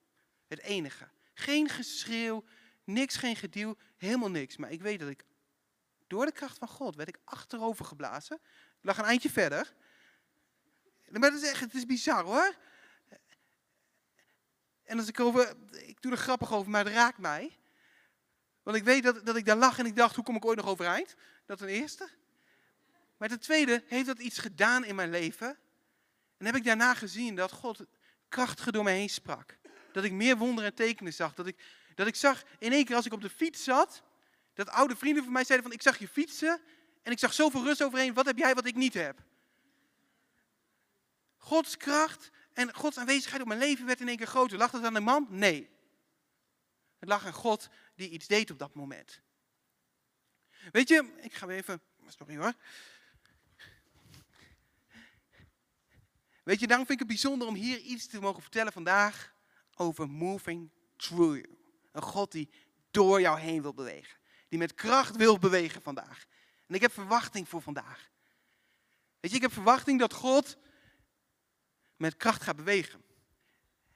Het 0.48 0.60
enige. 0.60 1.08
Geen 1.34 1.68
geschreeuw, 1.68 2.44
niks, 2.84 3.16
geen 3.16 3.36
geduw, 3.36 3.76
helemaal 4.02 4.30
niks. 4.30 4.56
Maar 4.56 4.70
ik 4.70 4.82
weet 4.82 5.00
dat 5.00 5.08
ik, 5.08 5.24
door 6.06 6.26
de 6.26 6.32
kracht 6.32 6.58
van 6.58 6.68
God, 6.68 6.96
werd 6.96 7.08
ik 7.08 7.18
achterover 7.24 7.84
geblazen. 7.84 8.36
Ik 8.78 8.84
lag 8.84 8.98
een 8.98 9.04
eindje 9.04 9.30
verder. 9.30 9.74
Maar 11.08 11.30
dat 11.30 11.42
is 11.42 11.48
echt, 11.48 11.60
het 11.60 11.74
is 11.74 11.86
bizar 11.86 12.24
hoor. 12.24 12.56
En 14.84 14.98
als 14.98 15.08
ik 15.08 15.20
over, 15.20 15.54
ik 15.70 16.02
doe 16.02 16.12
er 16.12 16.18
grappig 16.18 16.52
over, 16.52 16.70
maar 16.70 16.84
het 16.84 16.94
raakt 16.94 17.18
mij. 17.18 17.58
Want 18.62 18.76
ik 18.76 18.84
weet 18.84 19.02
dat, 19.02 19.26
dat 19.26 19.36
ik 19.36 19.44
daar 19.44 19.56
lag 19.56 19.78
en 19.78 19.86
ik 19.86 19.96
dacht, 19.96 20.14
hoe 20.14 20.24
kom 20.24 20.36
ik 20.36 20.44
ooit 20.44 20.56
nog 20.56 20.66
overeind? 20.66 21.14
Dat 21.46 21.58
ten 21.58 21.68
eerste. 21.68 22.08
Maar 23.16 23.28
ten 23.28 23.40
tweede 23.40 23.82
heeft 23.86 24.06
dat 24.06 24.18
iets 24.18 24.38
gedaan 24.38 24.84
in 24.84 24.94
mijn 24.94 25.10
leven. 25.10 25.58
En 26.36 26.46
heb 26.46 26.54
ik 26.54 26.64
daarna 26.64 26.94
gezien 26.94 27.34
dat 27.34 27.52
God 27.52 27.84
krachtig 28.28 28.70
door 28.70 28.84
me 28.84 28.90
heen 28.90 29.08
sprak. 29.08 29.58
Dat 29.92 30.04
ik 30.04 30.12
meer 30.12 30.36
wonderen 30.36 30.70
en 30.70 30.76
tekenen 30.76 31.12
zag. 31.12 31.34
Dat 31.34 31.46
ik, 31.46 31.62
dat 32.04 32.14
ik 32.14 32.20
zag 32.20 32.42
in 32.58 32.72
één 32.72 32.84
keer 32.84 32.96
als 32.96 33.06
ik 33.06 33.12
op 33.12 33.20
de 33.20 33.30
fiets 33.30 33.64
zat, 33.64 34.02
dat 34.54 34.68
oude 34.68 34.96
vrienden 34.96 35.24
van 35.24 35.32
mij 35.32 35.44
zeiden 35.44 35.68
van 35.68 35.76
ik 35.76 35.82
zag 35.82 35.98
je 35.98 36.08
fietsen 36.08 36.60
en 37.02 37.12
ik 37.12 37.18
zag 37.18 37.32
zoveel 37.32 37.64
rust 37.64 37.82
overheen. 37.82 38.14
Wat 38.14 38.26
heb 38.26 38.38
jij 38.38 38.54
wat 38.54 38.66
ik 38.66 38.74
niet 38.74 38.94
heb? 38.94 39.22
Gods 41.36 41.76
kracht 41.76 42.30
en 42.52 42.74
Gods 42.74 42.98
aanwezigheid 42.98 43.42
op 43.42 43.48
mijn 43.48 43.60
leven 43.60 43.86
werd 43.86 44.00
in 44.00 44.08
één 44.08 44.16
keer 44.16 44.26
groter. 44.26 44.58
Lag 44.58 44.70
het 44.70 44.84
aan 44.84 44.94
de 44.94 45.00
man? 45.00 45.26
Nee. 45.30 45.70
Het 46.98 47.08
lag 47.08 47.26
aan 47.26 47.32
God 47.32 47.68
die 47.94 48.10
iets 48.10 48.26
deed 48.26 48.50
op 48.50 48.58
dat 48.58 48.74
moment. 48.74 49.20
Weet 50.72 50.88
je, 50.88 51.12
ik 51.20 51.34
ga 51.34 51.46
weer 51.46 51.56
even. 51.56 51.80
Sorry 52.06 52.36
hoor. 52.36 52.54
Weet 56.42 56.60
je, 56.60 56.66
daarom 56.66 56.86
vind 56.86 57.00
ik 57.00 57.06
het 57.06 57.20
bijzonder 57.20 57.48
om 57.48 57.54
hier 57.54 57.78
iets 57.78 58.06
te 58.06 58.20
mogen 58.20 58.42
vertellen 58.42 58.72
vandaag 58.72 59.34
over 59.74 60.08
moving 60.08 60.70
through. 60.96 61.44
Een 61.92 62.02
God 62.02 62.32
die 62.32 62.50
door 62.90 63.20
jou 63.20 63.40
heen 63.40 63.62
wil 63.62 63.74
bewegen. 63.74 64.18
Die 64.48 64.58
met 64.58 64.74
kracht 64.74 65.16
wil 65.16 65.38
bewegen 65.38 65.82
vandaag. 65.82 66.24
En 66.66 66.74
ik 66.74 66.80
heb 66.80 66.92
verwachting 66.92 67.48
voor 67.48 67.62
vandaag. 67.62 68.10
Weet 69.20 69.30
je, 69.30 69.36
ik 69.36 69.42
heb 69.42 69.52
verwachting 69.52 69.98
dat 69.98 70.12
God 70.12 70.56
met 71.96 72.16
kracht 72.16 72.42
gaat 72.42 72.56
bewegen. 72.56 73.02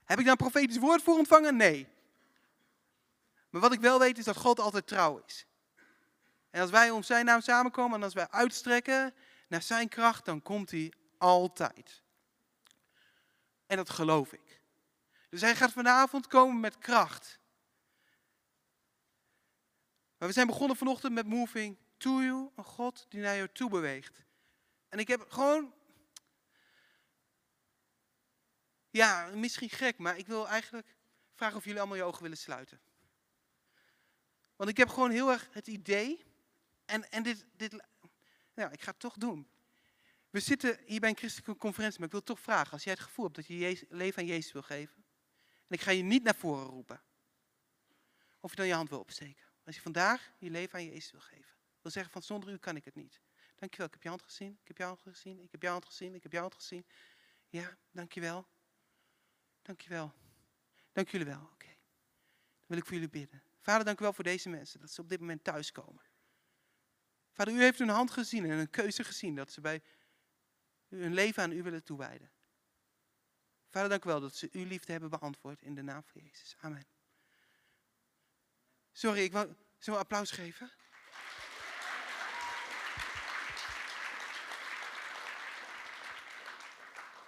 Heb 0.05 0.19
ik 0.19 0.25
daar 0.25 0.33
een 0.33 0.50
profetisch 0.50 0.79
woord 0.79 1.03
voor 1.03 1.17
ontvangen? 1.17 1.57
Nee. 1.57 1.88
Maar 3.50 3.61
wat 3.61 3.73
ik 3.73 3.81
wel 3.81 3.99
weet 3.99 4.19
is 4.19 4.25
dat 4.25 4.37
God 4.37 4.61
altijd 4.61 4.87
trouw 4.87 5.23
is. 5.26 5.47
En 6.50 6.61
als 6.61 6.71
wij 6.71 6.91
om 6.91 7.03
zijn 7.03 7.25
naam 7.25 7.41
samenkomen 7.41 7.97
en 7.97 8.03
als 8.03 8.15
wij 8.15 8.31
uitstrekken 8.31 9.15
naar 9.49 9.62
zijn 9.62 9.88
kracht, 9.88 10.25
dan 10.25 10.43
komt 10.43 10.71
hij 10.71 10.93
altijd. 11.19 12.03
En 13.67 13.76
dat 13.76 13.91
geloof 13.91 14.33
ik. 14.33 14.61
Dus 15.29 15.41
hij 15.41 15.57
gaat 15.57 15.73
vanavond 15.73 16.26
komen 16.26 16.61
met 16.61 16.79
kracht. 16.79 17.38
Maar 20.18 20.28
we 20.28 20.35
zijn 20.35 20.46
begonnen 20.46 20.76
vanochtend 20.76 21.12
met 21.12 21.26
Moving 21.26 21.78
to 21.96 22.20
You, 22.20 22.50
een 22.56 22.64
God 22.64 23.06
die 23.08 23.20
naar 23.20 23.37
jou 23.37 23.49
toe 23.52 23.70
beweegt. 23.70 24.25
En 24.88 24.99
ik 24.99 25.08
heb 25.08 25.30
gewoon, 25.30 25.75
ja, 28.90 29.30
misschien 29.35 29.70
gek, 29.70 29.99
maar 29.99 30.18
ik 30.18 30.26
wil 30.26 30.49
eigenlijk 30.49 30.96
vragen 31.35 31.56
of 31.56 31.64
jullie 31.64 31.78
allemaal 31.78 31.96
je 31.96 32.02
ogen 32.02 32.23
willen 32.23 32.37
sluiten. 32.37 32.80
Want 34.56 34.70
ik 34.70 34.76
heb 34.76 34.88
gewoon 34.88 35.11
heel 35.11 35.30
erg 35.30 35.49
het 35.50 35.66
idee, 35.66 36.25
en, 36.85 37.11
en 37.11 37.23
dit, 37.23 37.46
dit, 37.56 37.85
nou, 38.54 38.73
ik 38.73 38.82
ga 38.82 38.90
het 38.90 39.00
toch 39.00 39.16
doen. 39.16 39.49
We 40.30 40.40
zitten 40.40 40.78
hier 40.87 41.00
bij 41.00 41.08
een 41.08 41.16
christelijke 41.16 41.56
conferentie, 41.56 41.99
maar 41.99 42.08
ik 42.08 42.14
wil 42.14 42.23
toch 42.23 42.40
vragen, 42.40 42.73
als 42.73 42.85
jij 42.85 42.92
het 42.92 43.02
gevoel 43.02 43.25
hebt 43.25 43.37
dat 43.37 43.46
je 43.46 43.58
je 43.58 43.87
leven 43.88 44.18
aan 44.18 44.28
Jezus 44.28 44.52
wil 44.52 44.62
geven, 44.62 45.04
en 45.68 45.75
ik 45.75 45.80
ga 45.80 45.90
je 45.90 46.02
niet 46.02 46.23
naar 46.23 46.35
voren 46.35 46.66
roepen, 46.66 47.02
of 48.40 48.50
je 48.50 48.56
dan 48.56 48.66
je 48.66 48.75
hand 48.75 48.88
wil 48.88 48.99
opsteken. 48.99 49.46
Als 49.66 49.75
je 49.75 49.80
vandaag 49.80 50.32
je 50.38 50.50
leven 50.50 50.78
aan 50.78 50.85
Jezus 50.85 51.11
wil 51.11 51.20
geven, 51.20 51.54
wil 51.82 51.90
zeggen 51.90 52.12
van 52.12 52.23
zonder 52.23 52.52
u 52.52 52.56
kan 52.56 52.76
ik 52.76 52.85
het 52.85 52.94
niet. 52.94 53.20
Dankjewel, 53.56 53.87
ik 53.87 53.92
heb 53.92 54.02
je 54.02 54.08
hand 54.08 54.23
gezien, 54.23 54.58
ik 54.61 54.68
heb 54.68 54.76
je 54.76 54.85
hand 54.85 55.02
gezien, 55.02 55.40
ik 55.40 55.52
heb 55.52 55.62
je 55.62 55.68
hand 55.68 55.85
gezien, 55.85 56.14
ik 56.14 56.23
heb 56.23 56.32
je 56.32 56.38
hand 56.38 56.54
gezien. 56.54 56.87
Ja, 57.49 57.78
dankjewel. 57.90 58.46
Dankjewel. 59.62 60.12
Dank 60.92 61.08
jullie 61.08 61.26
wel. 61.26 61.49
Oké. 61.52 61.66
Dan 61.66 62.66
wil 62.66 62.76
ik 62.76 62.85
voor 62.85 62.92
jullie 62.92 63.08
bidden. 63.08 63.42
Vader, 63.61 63.85
dank 63.85 64.00
u 64.00 64.02
wel 64.02 64.12
voor 64.12 64.25
deze 64.25 64.49
mensen, 64.49 64.80
dat 64.80 64.90
ze 64.90 65.00
op 65.00 65.08
dit 65.08 65.20
moment 65.20 65.44
thuiskomen. 65.44 66.04
Vader, 67.32 67.54
u 67.54 67.62
heeft 67.62 67.78
hun 67.78 67.88
hand 67.88 68.11
gezien 68.11 68.44
en 68.44 68.58
een 68.58 68.70
keuze 68.70 69.04
gezien 69.04 69.35
dat 69.35 69.52
ze 69.52 69.61
bij 69.61 69.82
hun 70.88 71.14
leven 71.14 71.42
aan 71.42 71.52
u 71.52 71.62
willen 71.62 71.85
toewijden. 71.85 72.30
Vader, 73.68 73.88
dank 73.88 74.04
u 74.04 74.08
wel 74.08 74.20
dat 74.20 74.35
ze 74.35 74.49
uw 74.52 74.64
liefde 74.64 74.92
hebben 74.92 75.11
beantwoord 75.11 75.62
in 75.62 75.75
de 75.75 75.82
naam 75.82 76.02
van 76.04 76.23
Jezus. 76.23 76.56
Amen. 76.58 76.96
Sorry, 78.97 79.23
ik 79.23 79.33
wil, 79.33 79.57
zullen 79.79 79.99
we 79.99 80.05
applaus 80.05 80.31
geven? 80.31 80.71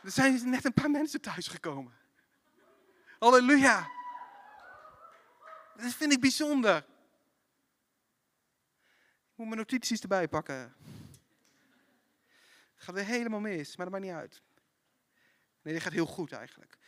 Er 0.02 0.10
zijn 0.10 0.50
net 0.50 0.64
een 0.64 0.72
paar 0.72 0.90
mensen 0.90 1.20
thuisgekomen. 1.20 1.98
Halleluja. 3.18 3.90
Dat 5.76 5.92
vind 5.92 6.12
ik 6.12 6.20
bijzonder. 6.20 6.76
Ik 6.76 6.84
moet 9.34 9.46
mijn 9.46 9.58
notities 9.58 10.00
erbij 10.00 10.28
pakken. 10.28 10.76
Het 12.74 12.84
gaat 12.84 12.94
weer 12.94 13.04
helemaal 13.04 13.40
mis, 13.40 13.76
maar 13.76 13.90
dat 13.90 13.94
maakt 13.94 14.06
niet 14.06 14.20
uit. 14.20 14.42
Nee, 15.62 15.74
dit 15.74 15.82
gaat 15.82 15.92
heel 15.92 16.06
goed 16.06 16.32
eigenlijk. 16.32 16.78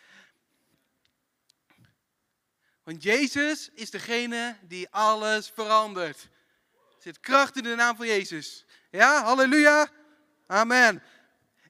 Want 2.82 3.02
Jezus 3.02 3.70
is 3.74 3.90
degene 3.90 4.56
die 4.62 4.88
alles 4.90 5.50
verandert. 5.54 6.28
Er 6.96 7.02
zit 7.02 7.20
kracht 7.20 7.56
in 7.56 7.62
de 7.62 7.74
naam 7.74 7.96
van 7.96 8.06
Jezus. 8.06 8.64
Ja, 8.90 9.22
halleluja. 9.22 9.88
Amen. 10.46 11.02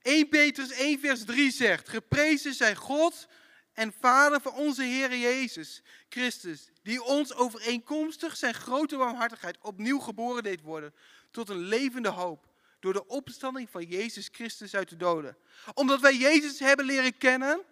1 0.03 0.29
Petrus 0.29 0.71
1 0.71 1.01
vers 1.01 1.25
3 1.25 1.51
zegt, 1.51 1.89
geprezen 1.89 2.55
zij 2.55 2.75
God 2.75 3.27
en 3.73 3.93
Vader 4.01 4.41
van 4.41 4.53
onze 4.53 4.83
Heer 4.83 5.17
Jezus 5.17 5.83
Christus, 6.09 6.69
die 6.83 7.03
ons 7.03 7.35
overeenkomstig 7.35 8.37
zijn 8.37 8.55
grote 8.55 8.97
warmhartigheid 8.97 9.59
opnieuw 9.61 9.99
geboren 9.99 10.43
deed 10.43 10.61
worden 10.61 10.95
tot 11.31 11.49
een 11.49 11.59
levende 11.59 12.09
hoop 12.09 12.49
door 12.81 12.93
de 12.93 13.07
opstanding 13.07 13.71
van 13.71 13.85
Jezus 13.85 14.29
Christus 14.33 14.75
uit 14.75 14.89
de 14.89 14.97
doden. 14.97 15.37
Omdat 15.75 16.01
wij 16.01 16.17
Jezus 16.17 16.59
hebben 16.59 16.87
leren 16.87 17.19
kennen, 17.19 17.63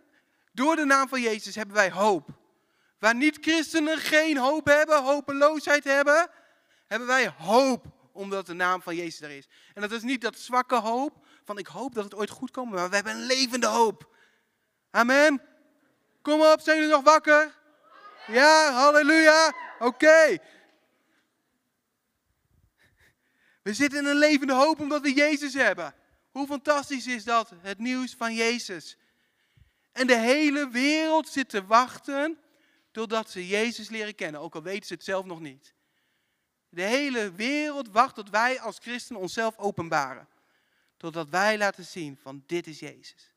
door 0.53 0.77
de 0.77 0.85
naam 0.85 1.09
van 1.09 1.21
Jezus 1.21 1.55
hebben 1.55 1.75
wij 1.75 1.91
hoop. 1.91 2.29
Waar 2.99 3.15
niet-christenen 3.15 3.99
geen 3.99 4.37
hoop 4.37 4.67
hebben, 4.67 5.03
hopeloosheid 5.03 5.85
hebben, 5.85 6.31
hebben 6.87 7.09
wij 7.09 7.29
hoop 7.29 7.87
omdat 8.13 8.47
de 8.47 8.53
naam 8.55 8.83
van 8.83 8.97
Jezus 8.97 9.21
er 9.21 9.31
is. 9.31 9.49
En 9.75 9.83
dat 9.83 9.93
is 9.93 10.03
niet 10.03 10.21
dat 10.21 10.39
zwakke 10.39 10.75
hoop 10.75 11.27
van 11.45 11.59
ik 11.59 11.67
hoop 11.67 11.95
dat 11.95 12.05
het 12.05 12.15
ooit 12.15 12.31
goed 12.31 12.51
komt, 12.51 12.73
maar 12.73 12.89
we 12.89 12.95
hebben 12.95 13.15
een 13.15 13.27
levende 13.27 13.67
hoop. 13.67 14.15
Amen. 14.91 15.43
Kom 16.23 16.41
op, 16.41 16.61
zijn 16.61 16.77
jullie 16.77 16.93
nog 16.93 17.05
wakker? 17.05 17.57
Ja, 18.27 18.73
halleluja. 18.73 19.55
Oké. 19.79 20.39
We 23.63 23.75
zitten 23.75 23.99
in 23.99 24.07
een 24.07 24.17
levende 24.17 24.53
hoop 24.53 24.81
omdat 24.81 25.03
we 25.03 25.13
Jezus 25.13 25.55
hebben. 25.55 25.95
Hoe 26.31 26.47
fantastisch 26.47 27.07
is 27.07 27.25
dat, 27.25 27.53
het 27.61 27.79
nieuws 27.79 28.15
van 28.15 28.35
Jezus. 28.35 28.97
En 29.93 30.07
de 30.07 30.17
hele 30.17 30.69
wereld 30.69 31.29
zit 31.29 31.49
te 31.49 31.67
wachten 31.67 32.39
totdat 32.99 33.31
ze 33.31 33.47
Jezus 33.47 33.89
leren 33.89 34.15
kennen, 34.15 34.41
ook 34.41 34.55
al 34.55 34.63
weten 34.63 34.87
ze 34.87 34.95
het 34.95 35.05
zelf 35.05 35.25
nog 35.25 35.41
niet. 35.41 35.75
De 36.69 36.83
hele 36.83 37.33
wereld 37.33 37.89
wacht 37.89 38.15
tot 38.15 38.31
wij 38.31 38.61
als 38.61 38.79
christenen 38.79 39.21
onszelf 39.21 39.59
openbaren. 39.59 40.29
Totdat 40.97 41.29
wij 41.29 41.59
laten 41.59 41.85
zien 41.85 42.17
van 42.17 42.43
dit 42.47 42.67
is 42.67 42.79
Jezus. 42.79 43.35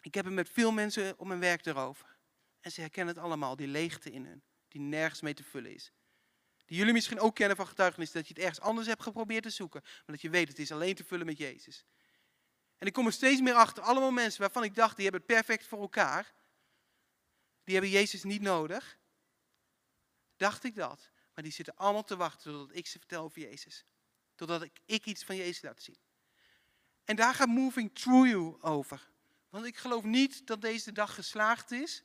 Ik 0.00 0.14
heb 0.14 0.24
het 0.24 0.34
met 0.34 0.48
veel 0.48 0.72
mensen 0.72 1.18
op 1.18 1.26
mijn 1.26 1.40
werk 1.40 1.66
erover. 1.66 2.16
En 2.60 2.72
ze 2.72 2.80
herkennen 2.80 3.14
het 3.14 3.24
allemaal, 3.24 3.56
die 3.56 3.68
leegte 3.68 4.10
in 4.10 4.26
hun, 4.26 4.42
die 4.68 4.80
nergens 4.80 5.20
mee 5.20 5.34
te 5.34 5.44
vullen 5.44 5.74
is. 5.74 5.92
Die 6.64 6.76
jullie 6.76 6.92
misschien 6.92 7.20
ook 7.20 7.34
kennen 7.34 7.56
van 7.56 7.66
getuigenis, 7.66 8.12
dat 8.12 8.28
je 8.28 8.34
het 8.34 8.42
ergens 8.42 8.60
anders 8.60 8.86
hebt 8.86 9.02
geprobeerd 9.02 9.42
te 9.42 9.50
zoeken. 9.50 9.80
Maar 9.82 10.02
dat 10.06 10.20
je 10.20 10.30
weet, 10.30 10.48
het 10.48 10.58
is 10.58 10.72
alleen 10.72 10.94
te 10.94 11.04
vullen 11.04 11.26
met 11.26 11.38
Jezus. 11.38 11.84
En 12.82 12.88
ik 12.88 12.94
kom 12.94 13.06
er 13.06 13.12
steeds 13.12 13.40
meer 13.40 13.54
achter, 13.54 13.82
allemaal 13.82 14.10
mensen 14.10 14.40
waarvan 14.40 14.64
ik 14.64 14.74
dacht, 14.74 14.96
die 14.96 15.04
hebben 15.04 15.22
het 15.26 15.36
perfect 15.36 15.66
voor 15.66 15.80
elkaar. 15.80 16.32
Die 17.64 17.74
hebben 17.74 17.92
Jezus 17.92 18.22
niet 18.24 18.42
nodig. 18.42 18.98
Dacht 20.36 20.64
ik 20.64 20.74
dat. 20.74 21.10
Maar 21.34 21.44
die 21.44 21.52
zitten 21.52 21.76
allemaal 21.76 22.04
te 22.04 22.16
wachten 22.16 22.52
totdat 22.52 22.76
ik 22.76 22.86
ze 22.86 22.98
vertel 22.98 23.22
over 23.22 23.40
Jezus. 23.40 23.84
Totdat 24.34 24.62
ik, 24.62 24.80
ik 24.84 25.06
iets 25.06 25.24
van 25.24 25.36
Jezus 25.36 25.62
laat 25.62 25.82
zien. 25.82 25.96
En 27.04 27.16
daar 27.16 27.34
gaat 27.34 27.48
Moving 27.48 27.94
Through 27.94 28.28
You 28.28 28.62
over. 28.62 29.10
Want 29.48 29.66
ik 29.66 29.76
geloof 29.76 30.04
niet 30.04 30.46
dat 30.46 30.60
deze 30.60 30.92
dag 30.92 31.14
geslaagd 31.14 31.70
is. 31.70 32.04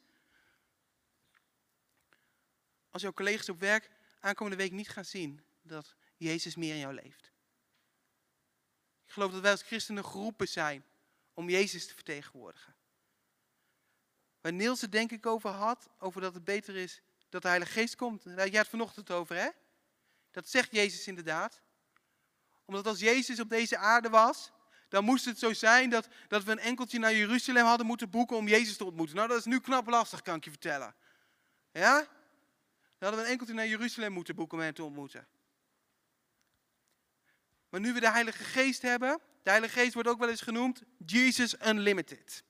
Als 2.90 3.02
jouw 3.02 3.14
collega's 3.14 3.50
op 3.50 3.60
werk 3.60 3.90
aankomende 4.20 4.58
week 4.58 4.72
niet 4.72 4.90
gaan 4.90 5.06
zien 5.06 5.44
dat 5.62 5.96
Jezus 6.18 6.56
meer 6.56 6.74
in 6.74 6.80
jou 6.80 6.94
leeft. 6.94 7.27
Geloof 9.18 9.32
dat 9.32 9.42
wij 9.42 9.52
als 9.52 9.62
christenen 9.62 10.06
geroepen 10.06 10.48
zijn 10.48 10.86
om 11.34 11.50
Jezus 11.50 11.88
te 11.88 11.94
vertegenwoordigen. 11.94 12.76
Waar 14.42 14.54
Niels 14.54 14.82
het 14.82 14.92
denk 14.92 15.12
ik 15.12 15.26
over 15.26 15.50
had, 15.50 15.90
over 16.00 16.22
dat 16.22 16.34
het 16.34 16.44
beter 16.44 16.76
is 16.76 17.02
dat 17.30 17.42
de 17.42 17.48
Heilige 17.48 17.72
Geest 17.72 17.96
komt. 17.96 18.24
Daar 18.24 18.40
had 18.40 18.52
jij 18.52 18.60
het 18.60 18.68
vanochtend 18.68 19.12
over, 19.12 19.36
hè? 19.36 19.50
Dat 20.32 20.50
zegt 20.50 20.72
Jezus 20.72 21.08
inderdaad. 21.08 21.62
Omdat 22.66 22.88
als 22.88 23.00
Jezus 23.00 23.40
op 23.40 23.50
deze 23.50 23.78
aarde 23.78 24.10
was, 24.10 24.52
dan 24.88 25.04
moest 25.04 25.26
het 25.26 25.40
zo 25.40 25.54
zijn 25.54 25.90
dat, 25.90 26.08
dat 26.28 26.44
we 26.44 26.52
een 26.52 26.60
enkeltje 26.60 27.00
naar 27.00 27.14
Jeruzalem 27.14 27.66
hadden 27.66 27.86
moeten 27.86 28.10
boeken 28.10 28.38
om 28.38 28.48
Jezus 28.48 28.78
te 28.78 28.86
ontmoeten. 28.86 29.16
Nou, 29.16 29.28
dat 29.28 29.38
is 29.38 29.46
nu 29.46 29.60
knap 29.60 29.88
lastig, 29.88 30.22
kan 30.22 30.36
ik 30.36 30.44
je 30.44 30.50
vertellen. 30.50 30.96
Ja? 31.72 31.96
Dan 31.96 32.08
hadden 33.00 33.20
we 33.20 33.26
een 33.26 33.32
enkeltje 33.32 33.54
naar 33.56 33.68
Jeruzalem 33.68 34.12
moeten 34.12 34.36
boeken 34.36 34.58
om 34.58 34.64
hem 34.64 34.74
te 34.74 34.84
ontmoeten. 34.84 35.28
Maar 37.70 37.80
nu 37.80 37.94
we 37.94 38.00
de 38.00 38.12
Heilige 38.12 38.44
Geest 38.44 38.82
hebben, 38.82 39.20
de 39.44 39.50
Heilige 39.50 39.80
Geest 39.80 39.94
wordt 39.94 40.10
ook 40.10 40.20
wel 40.20 40.30
eens 40.30 40.42
genoemd 40.42 40.82
Jesus 41.06 41.56
Unlimited. 41.66 42.44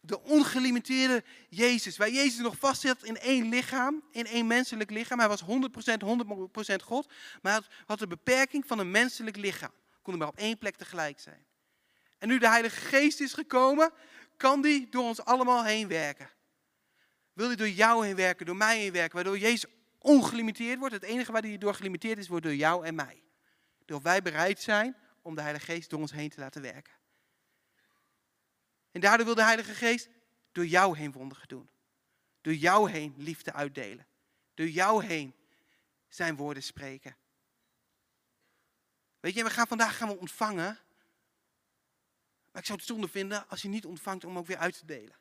De 0.00 0.22
ongelimiteerde 0.22 1.24
Jezus, 1.48 1.96
waar 1.96 2.10
Jezus 2.10 2.38
nog 2.38 2.58
vastzit 2.58 3.02
in 3.02 3.18
één 3.18 3.48
lichaam, 3.48 4.04
in 4.10 4.26
één 4.26 4.46
menselijk 4.46 4.90
lichaam. 4.90 5.18
Hij 5.18 5.28
was 5.28 5.42
100%, 5.42 5.44
100% 5.44 6.74
God, 6.84 7.12
maar 7.42 7.52
hij 7.52 7.62
had 7.86 7.98
de 7.98 8.06
beperking 8.06 8.66
van 8.66 8.78
een 8.78 8.90
menselijk 8.90 9.36
lichaam. 9.36 9.72
Kon 10.02 10.18
maar 10.18 10.28
op 10.28 10.38
één 10.38 10.58
plek 10.58 10.76
tegelijk 10.76 11.20
zijn. 11.20 11.46
En 12.18 12.28
nu 12.28 12.38
de 12.38 12.48
Heilige 12.48 12.80
Geest 12.80 13.20
is 13.20 13.32
gekomen, 13.32 13.92
kan 14.36 14.62
die 14.62 14.88
door 14.88 15.04
ons 15.04 15.24
allemaal 15.24 15.64
heen 15.64 15.88
werken. 15.88 16.30
Wil 17.32 17.46
hij 17.46 17.56
door 17.56 17.68
jou 17.68 18.06
heen 18.06 18.16
werken, 18.16 18.46
door 18.46 18.56
mij 18.56 18.78
heen 18.78 18.92
werken, 18.92 19.14
waardoor 19.14 19.38
Jezus 19.38 19.70
ongelimiteerd 19.98 20.78
wordt. 20.78 20.94
Het 20.94 21.02
enige 21.02 21.32
waar 21.32 21.42
hij 21.42 21.58
door 21.58 21.74
gelimiteerd 21.74 22.18
is, 22.18 22.28
wordt 22.28 22.44
door 22.44 22.54
jou 22.54 22.84
en 22.84 22.94
mij. 22.94 23.22
Door 23.90 24.02
wij 24.02 24.22
bereid 24.22 24.60
zijn 24.60 24.96
om 25.22 25.34
de 25.34 25.40
Heilige 25.40 25.64
Geest 25.64 25.90
door 25.90 26.00
ons 26.00 26.12
heen 26.12 26.30
te 26.30 26.40
laten 26.40 26.62
werken. 26.62 26.92
En 28.90 29.00
daardoor 29.00 29.26
wil 29.26 29.34
de 29.34 29.42
Heilige 29.42 29.74
Geest 29.74 30.08
door 30.52 30.66
jou 30.66 30.96
heen 30.96 31.12
wonderen 31.12 31.48
doen. 31.48 31.70
Door 32.40 32.54
jou 32.54 32.90
heen 32.90 33.14
liefde 33.16 33.52
uitdelen. 33.52 34.06
Door 34.54 34.68
jou 34.68 35.04
heen 35.04 35.34
zijn 36.08 36.36
woorden 36.36 36.62
spreken. 36.62 37.16
Weet 39.20 39.34
je, 39.34 39.44
we 39.44 39.50
gaan 39.50 39.66
vandaag 39.66 39.96
gaan 39.96 40.08
we 40.08 40.18
ontvangen. 40.18 40.78
Maar 42.50 42.62
ik 42.62 42.66
zou 42.66 42.78
het 42.78 42.86
zonde 42.86 43.08
vinden 43.08 43.48
als 43.48 43.62
je 43.62 43.68
niet 43.68 43.86
ontvangt 43.86 44.24
om 44.24 44.38
ook 44.38 44.46
weer 44.46 44.58
uit 44.58 44.78
te 44.78 44.86
delen. 44.86 45.16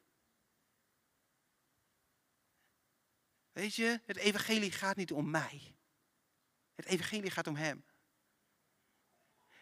Weet 3.52 3.76
je, 3.76 4.02
het 4.06 4.18
evangelie 4.18 4.72
gaat 4.72 4.96
niet 4.96 5.12
om 5.12 5.30
mij. 5.30 5.76
Het 6.76 6.86
evangelie 6.86 7.32
gaat 7.32 7.48
om 7.48 7.56
hem. 7.56 7.84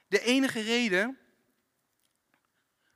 De 0.08 0.22
enige 0.22 0.62
reden 0.62 1.18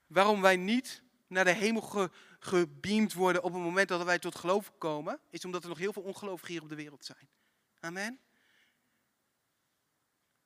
waarom 0.08 0.42
wij 0.42 0.56
niet 0.56 1.02
naar 1.28 1.46
de 1.46 1.52
hemel 1.52 1.82
ge, 1.82 2.10
gebeamd 2.40 3.14
worden 3.14 3.44
op 3.44 3.54
het 3.54 3.62
moment 3.62 3.88
dat 3.88 4.04
wij 4.04 4.20
tot 4.20 4.36
geloof 4.36 4.78
komen, 4.78 5.20
is 5.30 5.46
omdat 5.46 5.64
er 5.64 5.70
nog 5.70 5.78
heel 5.78 5.94
veel 5.94 6.04
ongelovigen 6.04 6.54
hier 6.54 6.62
op 6.62 6.70
de 6.70 6.76
wereld 6.76 7.06
zijn. 7.06 7.30
Amen. 7.80 8.20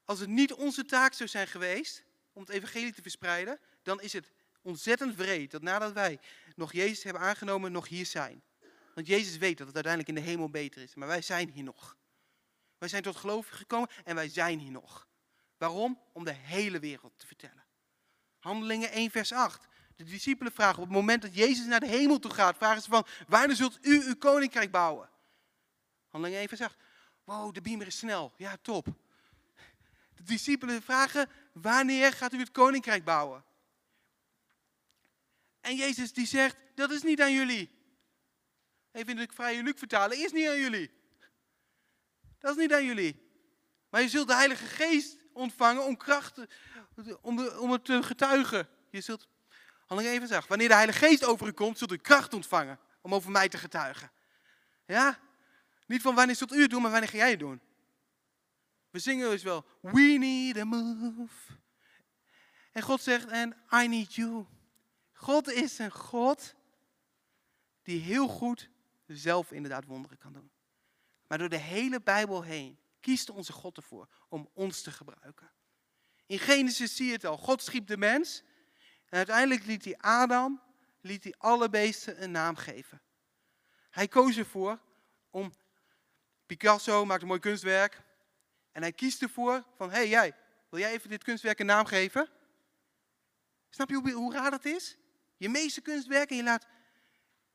Als 0.06 0.20
het 0.20 0.30
niet 0.30 0.54
onze 0.54 0.86
taak 0.86 1.14
zou 1.14 1.30
zijn 1.30 1.48
geweest 1.48 2.04
om 2.34 2.42
het 2.42 2.50
evangelie 2.50 2.94
te 2.94 3.02
verspreiden, 3.02 3.60
dan 3.84 4.02
is 4.02 4.14
het 4.14 4.32
ontzettend 4.62 5.16
wreed 5.16 5.52
dat 5.52 5.62
nadat 5.62 5.94
wij 5.94 6.20
nog 6.56 6.74
Jezus 6.74 7.04
hebben 7.04 7.22
aangenomen, 7.22 7.72
nog 7.72 7.88
hier 7.88 8.06
zijn. 8.06 8.44
Want 8.94 9.08
Jezus 9.08 9.38
weet 9.38 9.58
dat 9.58 9.68
het 9.68 9.76
uiteindelijk 9.76 10.18
in 10.18 10.24
de 10.24 10.30
hemel 10.30 10.50
beter 10.50 10.82
is. 10.82 10.96
Maar 10.96 11.08
wij 11.08 11.22
zijn 11.22 11.50
hier 11.50 11.64
nog. 11.64 11.98
Wij 12.78 12.90
zijn 12.90 13.04
tot 13.04 13.16
geloof 13.16 13.48
gekomen 13.48 13.90
en 14.04 14.16
wij 14.16 14.30
zijn 14.30 14.60
hier 14.60 14.72
nog. 14.72 15.08
Waarom? 15.66 16.00
Om 16.12 16.24
de 16.24 16.32
hele 16.32 16.80
wereld 16.80 17.20
te 17.20 17.28
vertellen. 17.28 17.64
Handelingen 18.40 18.92
1 18.92 19.12
vers 19.12 19.32
8. 19.32 19.68
De 19.96 20.04
discipelen 20.04 20.52
vragen 20.52 20.78
op 20.78 20.84
het 20.84 20.98
moment 20.98 21.22
dat 21.22 21.36
Jezus 21.36 21.66
naar 21.66 21.80
de 21.80 21.88
hemel 21.88 22.20
toe 22.20 22.32
gaat, 22.32 22.58
vragen 22.58 22.82
ze 22.82 22.90
van, 22.90 23.06
wanneer 23.28 23.56
zult 23.56 23.78
u 23.82 24.04
uw 24.04 24.16
koninkrijk 24.16 24.72
bouwen? 24.72 25.10
Handelingen 26.08 26.40
1 26.40 26.50
vers 26.50 26.62
8. 26.62 26.76
Wow, 27.24 27.54
de 27.54 27.62
beamer 27.62 27.88
is 27.88 27.98
snel. 27.98 28.34
Ja, 28.38 28.58
top. 28.62 28.86
De 30.16 30.24
discipelen 30.24 30.82
vragen, 30.82 31.30
wanneer 31.54 32.14
gaat 32.14 32.34
u 32.34 32.40
het 32.40 32.52
koninkrijk 32.52 33.04
bouwen? 33.04 33.44
En 35.62 35.76
Jezus 35.76 36.14
die 36.14 36.28
zegt, 36.28 36.58
dat 36.76 36.92
is 36.92 37.02
niet 37.02 37.22
aan 37.22 37.34
jullie. 37.34 37.72
Even 38.92 39.20
in 39.20 39.28
de 39.28 39.34
vrije 39.34 39.64
Luc 39.64 39.74
vertalen, 39.78 40.18
is 40.18 40.32
niet 40.32 40.48
aan 40.48 40.60
jullie. 40.60 40.92
Dat 42.40 42.56
is 42.56 42.62
niet 42.62 42.74
aan 42.74 42.86
jullie. 42.86 43.24
Maar 43.90 44.02
je 44.02 44.10
zult 44.10 44.28
de 44.28 44.36
Heilige 44.36 44.66
Geest 44.66 45.24
ontvangen 45.36 45.86
om 45.86 45.98
kracht, 45.98 46.40
om, 47.22 47.48
om 47.48 47.72
het 47.72 47.86
te 47.86 48.04
getuigen. 48.04 48.68
Je 48.90 49.02
zult, 49.02 49.28
handeling 49.86 50.16
even 50.16 50.28
zeggen, 50.28 50.48
wanneer 50.48 50.68
de 50.68 50.74
Heilige 50.74 50.98
Geest 50.98 51.26
over 51.26 51.48
u 51.48 51.52
komt, 51.52 51.78
zult 51.78 51.92
u 51.92 51.98
kracht 51.98 52.34
ontvangen 52.34 52.80
om 53.02 53.14
over 53.14 53.32
mij 53.32 53.50
te 53.50 53.58
getuigen. 53.58 54.12
Ja? 54.86 55.20
Niet 55.88 56.02
van 56.02 56.16
wanneer 56.16 56.36
zult 56.36 56.54
u 56.54 56.62
het 56.62 56.70
doen, 56.70 56.82
maar 56.82 56.92
wanneer 56.92 57.10
ga 57.10 57.18
jij 57.18 57.30
het 57.30 57.40
doen? 57.40 57.62
We 58.90 59.00
zingen 59.00 59.30
dus 59.30 59.44
wel, 59.44 59.66
we 59.82 60.02
need 60.02 60.58
a 60.58 60.64
move. 60.64 61.54
En 62.72 62.82
God 62.82 63.02
zegt, 63.02 63.32
and 63.32 63.54
I 63.84 63.88
need 63.88 64.14
you. 64.14 64.46
God 65.14 65.52
is 65.52 65.80
een 65.80 65.92
God 65.92 66.56
die 67.84 68.00
heel 68.00 68.28
goed 68.28 68.70
zelf 69.08 69.52
inderdaad 69.52 69.86
wonderen 69.86 70.18
kan 70.18 70.34
doen. 70.34 70.52
Maar 71.28 71.38
door 71.38 71.50
de 71.50 71.58
hele 71.58 72.02
Bijbel 72.02 72.42
heen 72.42 72.78
kiest 73.06 73.30
onze 73.30 73.54
God 73.54 73.78
ervoor 73.78 74.08
om 74.30 74.50
ons 74.54 74.82
te 74.82 74.92
gebruiken. 74.92 75.52
In 76.26 76.40
Genesis 76.40 76.96
zie 76.96 77.06
je 77.06 77.12
het 77.12 77.26
al. 77.26 77.38
God 77.38 77.62
schiep 77.62 77.88
de 77.88 77.98
mens. 77.98 78.44
En 79.06 79.18
uiteindelijk 79.18 79.66
liet 79.66 79.86
hij 79.86 79.98
Adam, 79.98 80.62
liet 81.02 81.24
hij 81.24 81.34
alle 81.38 81.70
beesten 81.70 82.24
een 82.24 82.32
naam 82.32 82.56
geven. 82.56 83.02
Hij 83.90 84.08
koos 84.08 84.38
ervoor 84.38 84.82
om, 85.30 85.54
Picasso 86.46 87.06
maakt 87.06 87.22
een 87.22 87.28
mooi 87.28 87.40
kunstwerk. 87.40 88.02
En 88.72 88.82
hij 88.82 88.92
kiest 88.92 89.22
ervoor 89.22 89.66
van, 89.76 89.90
hé 89.90 89.96
hey, 89.96 90.10
jij, 90.10 90.36
wil 90.70 90.80
jij 90.80 90.92
even 90.92 91.10
dit 91.10 91.24
kunstwerk 91.24 91.60
een 91.60 91.66
naam 91.66 91.86
geven? 91.86 92.30
Snap 93.70 93.90
je 93.90 93.96
hoe, 93.96 94.12
hoe 94.12 94.34
raar 94.34 94.52
dat 94.52 94.66
is? 94.66 94.98
Je 95.38 95.50
meeste 95.50 95.82
kunstwerk 95.82 96.30
en 96.30 96.36
je 96.36 96.44
laat 96.44 96.68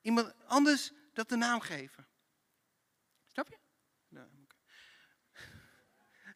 iemand 0.01 0.45
anders 0.45 0.93
dat 1.13 1.29
de 1.29 1.37
naam 1.37 1.61
geven. 1.61 2.07
Snap 3.27 3.49
je? 3.49 3.59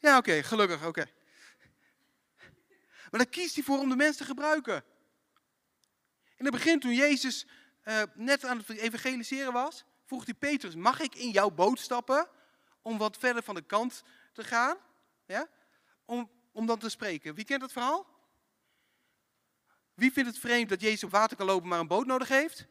Ja, 0.04 0.16
oké, 0.16 0.42
gelukkig, 0.42 0.86
oké. 0.86 1.06
Maar 3.10 3.20
dan 3.20 3.28
kiest 3.28 3.54
hij 3.54 3.64
voor 3.64 3.78
om 3.78 3.88
de 3.88 3.96
mens 3.96 4.16
te 4.16 4.24
gebruiken. 4.24 4.84
In 6.36 6.44
het 6.44 6.50
begin, 6.50 6.80
toen 6.80 6.94
Jezus 6.94 7.46
uh, 7.84 8.02
net 8.14 8.44
aan 8.44 8.58
het 8.58 8.68
evangeliseren 8.68 9.52
was, 9.52 9.84
vroeg 10.04 10.24
hij 10.24 10.34
Petrus, 10.34 10.74
mag 10.74 11.00
ik 11.00 11.14
in 11.14 11.30
jouw 11.30 11.50
boot 11.50 11.78
stappen 11.78 12.28
om 12.82 12.98
wat 12.98 13.18
verder 13.18 13.42
van 13.42 13.54
de 13.54 13.62
kant 13.62 14.02
te 14.32 14.44
gaan? 14.44 14.76
Ja? 15.26 15.48
Om, 16.04 16.30
om 16.52 16.66
dan 16.66 16.78
te 16.78 16.88
spreken. 16.88 17.34
Wie 17.34 17.44
kent 17.44 17.60
dat 17.60 17.72
verhaal? 17.72 18.06
Wie 19.94 20.12
vindt 20.12 20.30
het 20.30 20.38
vreemd 20.38 20.68
dat 20.68 20.80
Jezus 20.80 21.04
op 21.04 21.10
water 21.10 21.36
kan 21.36 21.46
lopen, 21.46 21.68
maar 21.68 21.80
een 21.80 21.86
boot 21.86 22.06
nodig 22.06 22.28
heeft? 22.28 22.66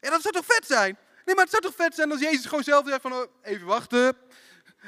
Ja, 0.00 0.10
dat 0.10 0.22
zou 0.22 0.34
toch 0.34 0.46
vet 0.46 0.66
zijn? 0.66 0.98
Nee, 1.28 1.36
maar 1.36 1.46
het 1.46 1.54
zou 1.54 1.66
toch 1.66 1.84
vet 1.84 1.94
zijn 1.94 2.10
als 2.10 2.20
Jezus 2.20 2.46
gewoon 2.46 2.64
zelf 2.64 2.86
zegt 2.88 3.00
van, 3.00 3.12
oh, 3.12 3.32
even 3.42 3.66
wachten. 3.66 4.16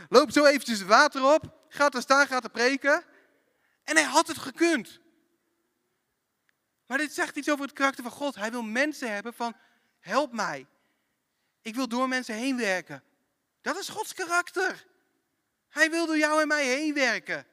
Loop 0.09 0.31
zo 0.31 0.45
eventjes 0.45 0.79
het 0.79 0.89
water 0.89 1.35
op. 1.35 1.59
Gaat 1.69 1.95
er 1.95 2.03
staan, 2.03 2.27
gaat 2.27 2.45
er 2.45 2.51
preken. 2.51 3.05
En 3.85 3.97
hij 3.97 4.05
had 4.05 4.27
het 4.27 4.39
gekund. 4.39 5.01
Maar 6.87 6.99
dit 6.99 7.13
zegt 7.13 7.37
iets 7.37 7.51
over 7.51 7.65
het 7.65 7.75
karakter 7.75 8.03
van 8.03 8.13
God. 8.13 8.35
Hij 8.35 8.51
wil 8.51 8.63
mensen 8.63 9.13
hebben 9.13 9.35
van, 9.35 9.57
help 9.99 10.33
mij. 10.33 10.67
Ik 11.63 11.75
wil 11.75 11.89
door 11.89 12.09
mensen 12.09 12.35
heen 12.35 12.57
werken. 12.57 13.03
Dat 13.61 13.79
is 13.79 13.89
Gods 13.89 14.15
karakter. 14.15 14.87
Hij 15.69 15.91
wil 15.91 16.07
door 16.07 16.19
jou 16.19 16.41
en 16.41 16.49
mij 16.49 16.67
heen 16.67 16.95
werken. 16.95 17.47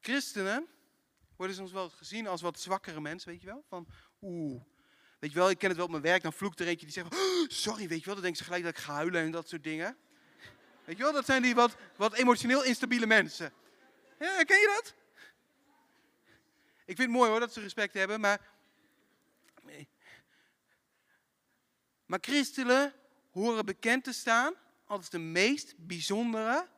Christenen 0.00 0.66
worden 1.36 1.56
soms 1.56 1.72
wel 1.72 1.90
gezien 1.90 2.26
als 2.26 2.40
wat 2.40 2.60
zwakkere 2.60 3.00
mensen, 3.00 3.30
weet 3.30 3.40
je 3.40 3.46
wel? 3.46 3.64
Van, 3.68 3.86
oeh, 4.20 4.62
weet 5.18 5.32
je 5.32 5.38
wel, 5.38 5.50
ik 5.50 5.58
ken 5.58 5.68
het 5.68 5.76
wel 5.76 5.86
op 5.86 5.92
mijn 5.92 6.02
werk, 6.02 6.22
dan 6.22 6.32
vloekt 6.32 6.60
er 6.60 6.66
eentje 6.66 6.86
die 6.86 6.94
zegt, 6.94 7.14
oh, 7.14 7.48
sorry, 7.48 7.88
weet 7.88 7.98
je 7.98 8.04
wel, 8.04 8.14
dan 8.14 8.22
denken 8.22 8.38
ze 8.38 8.44
gelijk 8.44 8.64
dat 8.64 8.76
ik 8.76 8.84
ga 8.84 8.92
huilen 8.92 9.22
en 9.22 9.30
dat 9.30 9.48
soort 9.48 9.64
dingen. 9.64 9.96
Weet 10.84 10.96
je 10.96 11.02
wel, 11.02 11.12
dat 11.12 11.24
zijn 11.24 11.42
die 11.42 11.54
wat, 11.54 11.76
wat 11.96 12.14
emotioneel 12.14 12.64
instabiele 12.64 13.06
mensen. 13.06 13.52
Ja, 14.18 14.42
ken 14.42 14.58
je 14.58 14.80
dat? 14.82 14.94
Ik 16.86 16.96
vind 16.96 16.98
het 16.98 17.10
mooi 17.10 17.30
hoor, 17.30 17.40
dat 17.40 17.52
ze 17.52 17.60
respect 17.60 17.94
hebben, 17.94 18.20
maar... 18.20 18.48
Nee. 19.62 19.88
Maar 22.06 22.18
christenen 22.20 22.94
horen 23.30 23.64
bekend 23.64 24.04
te 24.04 24.12
staan 24.12 24.54
als 24.84 25.10
de 25.10 25.18
meest 25.18 25.74
bijzondere, 25.76 26.68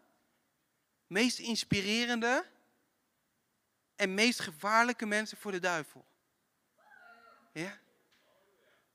meest 1.06 1.38
inspirerende 1.38 2.50
en 4.02 4.14
meest 4.14 4.40
gevaarlijke 4.40 5.06
mensen 5.06 5.36
voor 5.36 5.52
de 5.52 5.58
duivel. 5.58 6.04
Ja? 7.52 7.78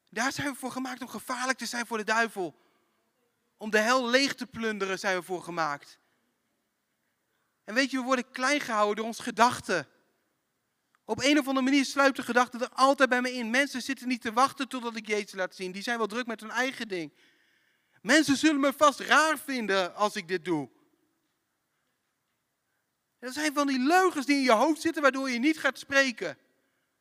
Daar 0.10 0.32
zijn 0.32 0.52
we 0.52 0.56
voor 0.56 0.72
gemaakt 0.72 1.02
om 1.02 1.08
gevaarlijk 1.08 1.58
te 1.58 1.65
zijn 1.65 1.86
voor 1.86 1.98
de 1.98 2.04
duivel. 2.04 2.56
Om 3.58 3.70
de 3.70 3.78
hel 3.78 4.10
leeg 4.10 4.36
te 4.36 4.46
plunderen 4.46 5.00
zijn 5.00 5.17
we 5.17 5.24
voor 5.24 5.43
gemaakt. 5.43 6.00
En 7.63 7.74
weet 7.74 7.91
je, 7.91 7.98
we 7.98 8.04
worden 8.04 8.32
klein 8.32 8.60
gehouden 8.60 8.96
door 8.96 9.06
onze 9.06 9.24
gedachten. 9.24 9.88
Op 11.06 11.24
een 11.24 11.39
of 11.39 11.48
andere 11.48 11.65
manier 11.65 11.86
sluit 11.86 12.15
de 12.15 12.24
gedachte 12.24 12.58
er 12.58 12.70
altijd 12.74 13.10
bij 13.10 13.22
me 13.22 13.34
in. 13.34 13.50
Mensen 13.50 13.82
zitten 13.82 14.08
niet 14.08 14.22
te 14.22 14.34
wachten 14.34 14.67
totdat 14.67 14.96
ik 14.96 15.08
Jezus 15.08 15.34
laat 15.34 15.56
zien. 15.56 15.72
Die 15.72 15.82
zijn 15.82 15.98
wel 15.98 16.08
druk 16.08 16.28
met 16.28 16.41
hun 16.41 16.52
eigen 16.52 16.88
ding. 16.88 17.13
Mensen 18.02 18.38
zullen 18.38 18.60
me 18.60 18.74
vast 18.74 19.00
raar 19.00 19.38
vinden 19.38 19.96
als 19.96 20.15
ik 20.15 20.28
dit 20.28 20.46
doe. 20.46 20.70
Dat 23.20 23.34
zijn 23.34 23.54
van 23.54 23.68
die 23.68 23.80
leugens 23.80 24.26
die 24.26 24.36
in 24.36 24.44
je 24.44 24.52
hoofd 24.52 24.82
zitten, 24.82 25.02
waardoor 25.02 25.30
je 25.30 25.40
niet 25.40 25.60
gaat 25.60 25.80
spreken. 25.80 26.38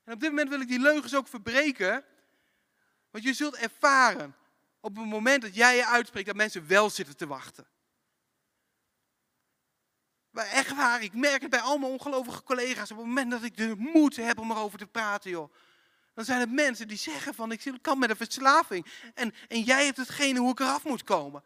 En 0.04 0.12
op 0.12 0.20
dit 0.20 0.28
moment 0.28 0.48
wil 0.48 0.60
ik 0.60 0.68
die 0.68 0.80
leugens 0.80 1.14
ook 1.14 1.28
verbreken. 1.28 2.04
Want 3.10 3.24
je 3.24 3.32
zult 3.32 3.56
ervaren 3.56 4.36
op 4.80 4.96
het 4.96 5.06
moment 5.06 5.42
dat 5.42 5.54
jij 5.54 5.76
je 5.76 5.86
uitspreekt 5.86 6.26
dat 6.26 6.36
mensen 6.36 6.66
wel 6.66 6.90
zitten 6.90 7.16
te 7.16 7.26
wachten. 7.26 7.66
Maar 10.30 10.46
echt 10.46 10.74
waar, 10.74 11.02
ik 11.02 11.14
merk 11.14 11.40
het 11.40 11.50
bij 11.50 11.60
al 11.60 11.78
mijn 11.78 11.92
ongelovige 11.92 12.42
collega's. 12.42 12.90
Op 12.90 12.96
het 12.96 13.06
moment 13.06 13.30
dat 13.30 13.42
ik 13.42 13.56
de 13.56 13.74
moed 13.76 14.16
heb 14.16 14.38
om 14.38 14.50
erover 14.50 14.78
te 14.78 14.86
praten, 14.86 15.30
joh. 15.30 15.52
Dan 16.14 16.24
zijn 16.24 16.40
het 16.40 16.52
mensen 16.52 16.88
die 16.88 16.96
zeggen 16.96 17.34
van, 17.34 17.52
ik 17.52 17.72
kan 17.80 17.98
met 17.98 18.10
een 18.10 18.16
verslaving. 18.16 18.86
En, 19.14 19.34
en 19.48 19.60
jij 19.60 19.84
hebt 19.84 19.96
hetgene 19.96 20.38
hoe 20.38 20.50
ik 20.50 20.60
eraf 20.60 20.84
moet 20.84 21.04
komen. 21.04 21.42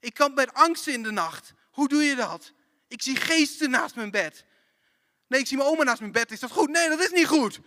Ik 0.00 0.14
kan 0.14 0.34
met 0.34 0.54
angst 0.54 0.86
in 0.86 1.02
de 1.02 1.10
nacht. 1.10 1.52
Hoe 1.70 1.88
doe 1.88 2.02
je 2.02 2.14
dat? 2.14 2.52
Ik 2.92 3.02
zie 3.02 3.16
geesten 3.16 3.70
naast 3.70 3.94
mijn 3.94 4.10
bed. 4.10 4.44
Nee, 5.26 5.40
ik 5.40 5.46
zie 5.46 5.56
mijn 5.56 5.68
oma 5.68 5.82
naast 5.82 6.00
mijn 6.00 6.12
bed. 6.12 6.30
Is 6.30 6.40
dat 6.40 6.50
goed? 6.50 6.68
Nee, 6.68 6.88
dat 6.88 7.00
is 7.00 7.10
niet 7.10 7.26
goed. 7.26 7.60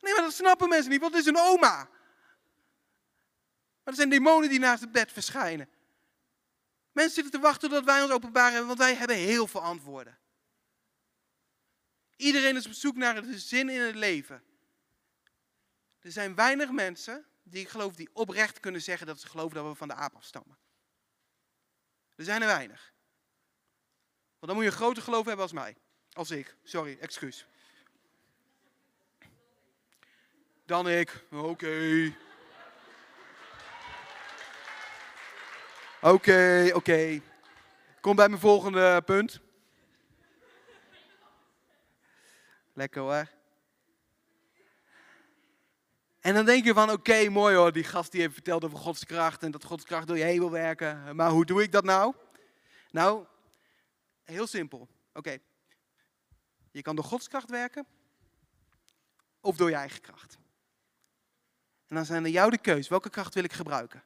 Nee, 0.00 0.12
maar 0.12 0.22
dat 0.22 0.32
snappen 0.32 0.68
mensen 0.68 0.90
niet, 0.90 1.02
het 1.02 1.14
is 1.14 1.26
een 1.26 1.36
oma. 1.36 1.88
Maar 3.82 3.92
er 3.92 3.94
zijn 3.94 4.08
demonen 4.08 4.48
die 4.48 4.58
naast 4.58 4.80
het 4.80 4.92
bed 4.92 5.12
verschijnen. 5.12 5.68
Mensen 6.92 7.14
zitten 7.14 7.32
te 7.32 7.38
wachten 7.38 7.70
tot 7.70 7.84
wij 7.84 8.02
ons 8.02 8.12
openbaren, 8.12 8.66
want 8.66 8.78
wij 8.78 8.94
hebben 8.94 9.16
heel 9.16 9.46
veel 9.46 9.62
antwoorden. 9.62 10.18
Iedereen 12.16 12.56
is 12.56 12.66
op 12.66 12.72
zoek 12.72 12.96
naar 12.96 13.22
de 13.22 13.38
zin 13.38 13.68
in 13.68 13.80
het 13.80 13.94
leven. 13.94 14.42
Er 16.00 16.12
zijn 16.12 16.34
weinig 16.34 16.70
mensen 16.70 17.26
die 17.42 17.60
ik 17.60 17.68
geloof 17.68 17.94
die 17.94 18.10
oprecht 18.12 18.60
kunnen 18.60 18.82
zeggen 18.82 19.06
dat 19.06 19.20
ze 19.20 19.28
geloven 19.28 19.54
dat 19.54 19.66
we 19.66 19.74
van 19.74 19.88
de 19.88 19.94
aap 19.94 20.14
afstammen. 20.14 20.58
Er 22.16 22.24
zijn 22.24 22.40
er 22.40 22.46
weinig. 22.46 22.93
Want 24.44 24.56
dan 24.56 24.64
moet 24.64 24.72
je 24.72 24.78
een 24.78 24.84
groter 24.86 25.02
geloof 25.02 25.24
hebben 25.24 25.42
als 25.42 25.52
mij. 25.52 25.76
Als 26.12 26.30
ik. 26.30 26.56
Sorry, 26.62 26.96
excuus. 27.00 27.46
Dan 30.66 30.88
ik. 30.88 31.24
Oké. 31.30 32.14
Oké, 36.00 36.70
oké. 36.72 37.20
Kom 38.00 38.16
bij 38.16 38.28
mijn 38.28 38.40
volgende 38.40 39.02
punt. 39.02 39.40
Lekker 42.72 43.02
hoor. 43.02 43.28
En 46.20 46.34
dan 46.34 46.44
denk 46.44 46.64
je 46.64 46.74
van, 46.74 46.90
oké, 46.90 47.28
mooi 47.28 47.56
hoor, 47.56 47.72
die 47.72 47.84
gast 47.84 48.12
die 48.12 48.20
heeft 48.20 48.34
verteld 48.34 48.64
over 48.64 48.78
Gods 48.78 49.04
kracht 49.04 49.42
en 49.42 49.50
dat 49.50 49.64
Gods 49.64 49.84
kracht 49.84 50.06
door 50.06 50.18
je 50.18 50.24
heen 50.24 50.38
wil 50.38 50.50
werken. 50.50 51.16
Maar 51.16 51.30
hoe 51.30 51.44
doe 51.44 51.62
ik 51.62 51.72
dat 51.72 51.84
nou? 51.84 52.14
Nou, 52.90 53.26
Heel 54.24 54.46
simpel. 54.46 54.88
Oké. 55.12 55.38
Je 56.70 56.82
kan 56.82 56.96
door 56.96 57.04
Gods 57.04 57.28
kracht 57.28 57.50
werken 57.50 57.86
of 59.40 59.56
door 59.56 59.70
je 59.70 59.76
eigen 59.76 60.00
kracht. 60.00 60.38
En 61.86 61.96
dan 61.96 62.04
zijn 62.04 62.24
er 62.24 62.30
jou 62.30 62.50
de 62.50 62.58
keus. 62.58 62.88
Welke 62.88 63.10
kracht 63.10 63.34
wil 63.34 63.44
ik 63.44 63.52
gebruiken? 63.52 64.04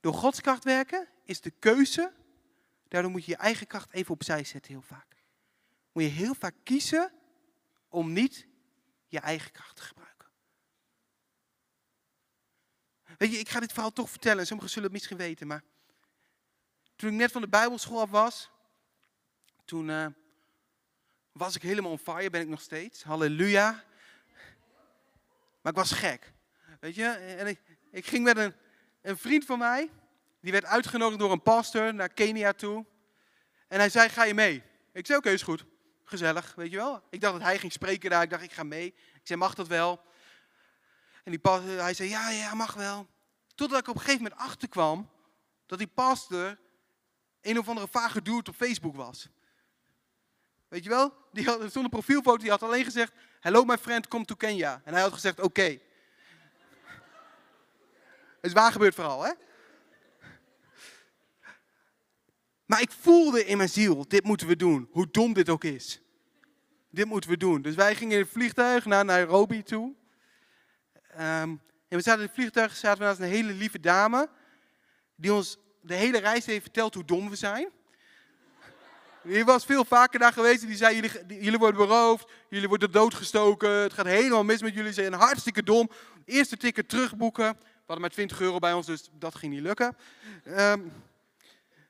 Door 0.00 0.14
Gods 0.14 0.40
kracht 0.40 0.64
werken 0.64 1.08
is 1.24 1.40
de 1.40 1.50
keuze 1.50 2.12
Daardoor 2.94 3.12
moet 3.12 3.24
je 3.24 3.30
je 3.30 3.36
eigen 3.36 3.66
kracht 3.66 3.92
even 3.92 4.14
opzij 4.14 4.44
zetten 4.44 4.72
heel 4.72 4.82
vaak. 4.82 5.16
Moet 5.92 6.02
je 6.02 6.08
heel 6.08 6.34
vaak 6.34 6.54
kiezen 6.62 7.12
om 7.88 8.12
niet 8.12 8.46
je 9.06 9.18
eigen 9.20 9.52
kracht 9.52 9.76
te 9.76 9.82
gebruiken. 9.82 10.28
Weet 13.16 13.32
je, 13.32 13.38
ik 13.38 13.48
ga 13.48 13.60
dit 13.60 13.72
verhaal 13.72 13.92
toch 13.92 14.10
vertellen. 14.10 14.46
Sommigen 14.46 14.70
zullen 14.70 14.84
het 14.84 14.92
misschien 14.92 15.16
weten, 15.16 15.46
maar 15.46 15.62
toen 17.04 17.12
ik 17.12 17.18
net 17.18 17.32
van 17.32 17.40
de 17.40 17.48
Bijbelschool 17.48 18.00
af 18.00 18.10
was, 18.10 18.50
toen 19.64 19.88
uh, 19.88 20.06
was 21.32 21.56
ik 21.56 21.62
helemaal 21.62 21.90
on 21.90 21.98
fire, 21.98 22.30
ben 22.30 22.40
ik 22.40 22.48
nog 22.48 22.60
steeds. 22.60 23.02
Halleluja. 23.02 23.84
Maar 25.62 25.72
ik 25.72 25.78
was 25.78 25.92
gek. 25.92 26.32
Weet 26.80 26.94
je, 26.94 27.06
en 27.06 27.46
ik, 27.46 27.60
ik 27.90 28.06
ging 28.06 28.24
met 28.24 28.36
een, 28.36 28.54
een 29.02 29.18
vriend 29.18 29.44
van 29.44 29.58
mij, 29.58 29.90
die 30.40 30.52
werd 30.52 30.64
uitgenodigd 30.64 31.18
door 31.18 31.32
een 31.32 31.42
pastor 31.42 31.94
naar 31.94 32.08
Kenia 32.08 32.52
toe. 32.52 32.86
En 33.68 33.78
hij 33.78 33.88
zei, 33.88 34.08
ga 34.08 34.24
je 34.24 34.34
mee? 34.34 34.62
Ik 34.92 35.06
zei, 35.06 35.18
oké, 35.18 35.30
is 35.30 35.42
goed. 35.42 35.64
Gezellig, 36.04 36.54
weet 36.54 36.70
je 36.70 36.76
wel. 36.76 37.02
Ik 37.10 37.20
dacht 37.20 37.32
dat 37.32 37.42
hij 37.42 37.58
ging 37.58 37.72
spreken 37.72 38.10
daar. 38.10 38.22
Ik 38.22 38.30
dacht, 38.30 38.42
ik 38.42 38.52
ga 38.52 38.62
mee. 38.62 38.86
Ik 38.86 39.20
zei, 39.22 39.38
mag 39.38 39.54
dat 39.54 39.66
wel? 39.66 40.00
En 41.24 41.30
die 41.30 41.40
pastor, 41.40 41.80
hij 41.80 41.94
zei, 41.94 42.08
ja, 42.08 42.30
ja, 42.30 42.54
mag 42.54 42.74
wel. 42.74 43.06
Totdat 43.54 43.78
ik 43.78 43.88
op 43.88 43.94
een 43.94 44.00
gegeven 44.00 44.22
moment 44.22 44.40
achterkwam 44.40 45.10
dat 45.66 45.78
die 45.78 45.86
pastor 45.86 46.62
een 47.44 47.58
of 47.58 47.68
andere 47.68 47.88
vage 47.88 48.22
dude 48.22 48.50
op 48.50 48.56
Facebook 48.56 48.96
was. 48.96 49.28
Weet 50.68 50.84
je 50.84 50.90
wel? 50.90 51.14
Die 51.32 51.44
had, 51.44 51.88
profielfoto, 51.90 52.36
die 52.36 52.50
had 52.50 52.62
alleen 52.62 52.84
gezegd, 52.84 53.12
hello 53.40 53.64
my 53.64 53.78
friend, 53.78 54.08
come 54.08 54.24
to 54.24 54.34
Kenya. 54.34 54.80
En 54.84 54.92
hij 54.92 55.02
had 55.02 55.12
gezegd, 55.12 55.40
oké. 55.40 55.78
Is 58.40 58.52
waar 58.52 58.72
gebeurd 58.72 58.94
vooral, 58.94 59.24
hè? 59.24 59.32
Maar 62.66 62.80
ik 62.80 62.90
voelde 62.90 63.44
in 63.44 63.56
mijn 63.56 63.68
ziel, 63.68 64.08
dit 64.08 64.24
moeten 64.24 64.46
we 64.46 64.56
doen. 64.56 64.88
Hoe 64.90 65.10
dom 65.10 65.32
dit 65.32 65.48
ook 65.48 65.64
is. 65.64 66.00
Dit 66.90 67.06
moeten 67.06 67.30
we 67.30 67.36
doen. 67.36 67.62
Dus 67.62 67.74
wij 67.74 67.94
gingen 67.94 68.16
in 68.16 68.22
het 68.22 68.32
vliegtuig 68.32 68.84
naar 68.84 69.04
Nairobi 69.04 69.62
toe. 69.62 69.94
Um, 71.12 71.62
en 71.88 72.00
we 72.00 72.00
zaten 72.00 72.20
in 72.20 72.26
het 72.26 72.34
vliegtuig, 72.34 72.76
zaten 72.76 72.98
we 72.98 73.04
naast 73.04 73.20
een 73.20 73.26
hele 73.26 73.52
lieve 73.52 73.80
dame. 73.80 74.28
Die 75.14 75.32
ons 75.32 75.58
de 75.86 75.94
hele 75.94 76.18
reis 76.18 76.46
heeft 76.46 76.62
verteld 76.62 76.94
hoe 76.94 77.04
dom 77.04 77.30
we 77.30 77.36
zijn. 77.36 77.68
Die 79.22 79.44
was 79.44 79.64
veel 79.64 79.84
vaker 79.84 80.18
daar 80.18 80.32
geweest 80.32 80.62
en 80.62 80.68
die 80.68 80.76
zei, 80.76 80.94
jullie, 80.94 81.42
jullie 81.42 81.58
worden 81.58 81.86
beroofd, 81.86 82.30
jullie 82.48 82.68
worden 82.68 82.90
doodgestoken, 82.90 83.70
het 83.70 83.92
gaat 83.92 84.06
helemaal 84.06 84.44
mis 84.44 84.62
met 84.62 84.74
jullie, 84.74 84.92
ze 84.92 85.00
zijn 85.00 85.12
hartstikke 85.12 85.62
dom. 85.62 85.90
Eerste 86.24 86.56
ticket 86.56 86.88
terugboeken, 86.88 87.52
we 87.52 87.80
hadden 87.86 88.00
maar 88.00 88.10
20 88.10 88.40
euro 88.40 88.58
bij 88.58 88.72
ons, 88.72 88.86
dus 88.86 89.10
dat 89.18 89.34
ging 89.34 89.52
niet 89.52 89.62
lukken. 89.62 89.96
Um, 90.46 90.92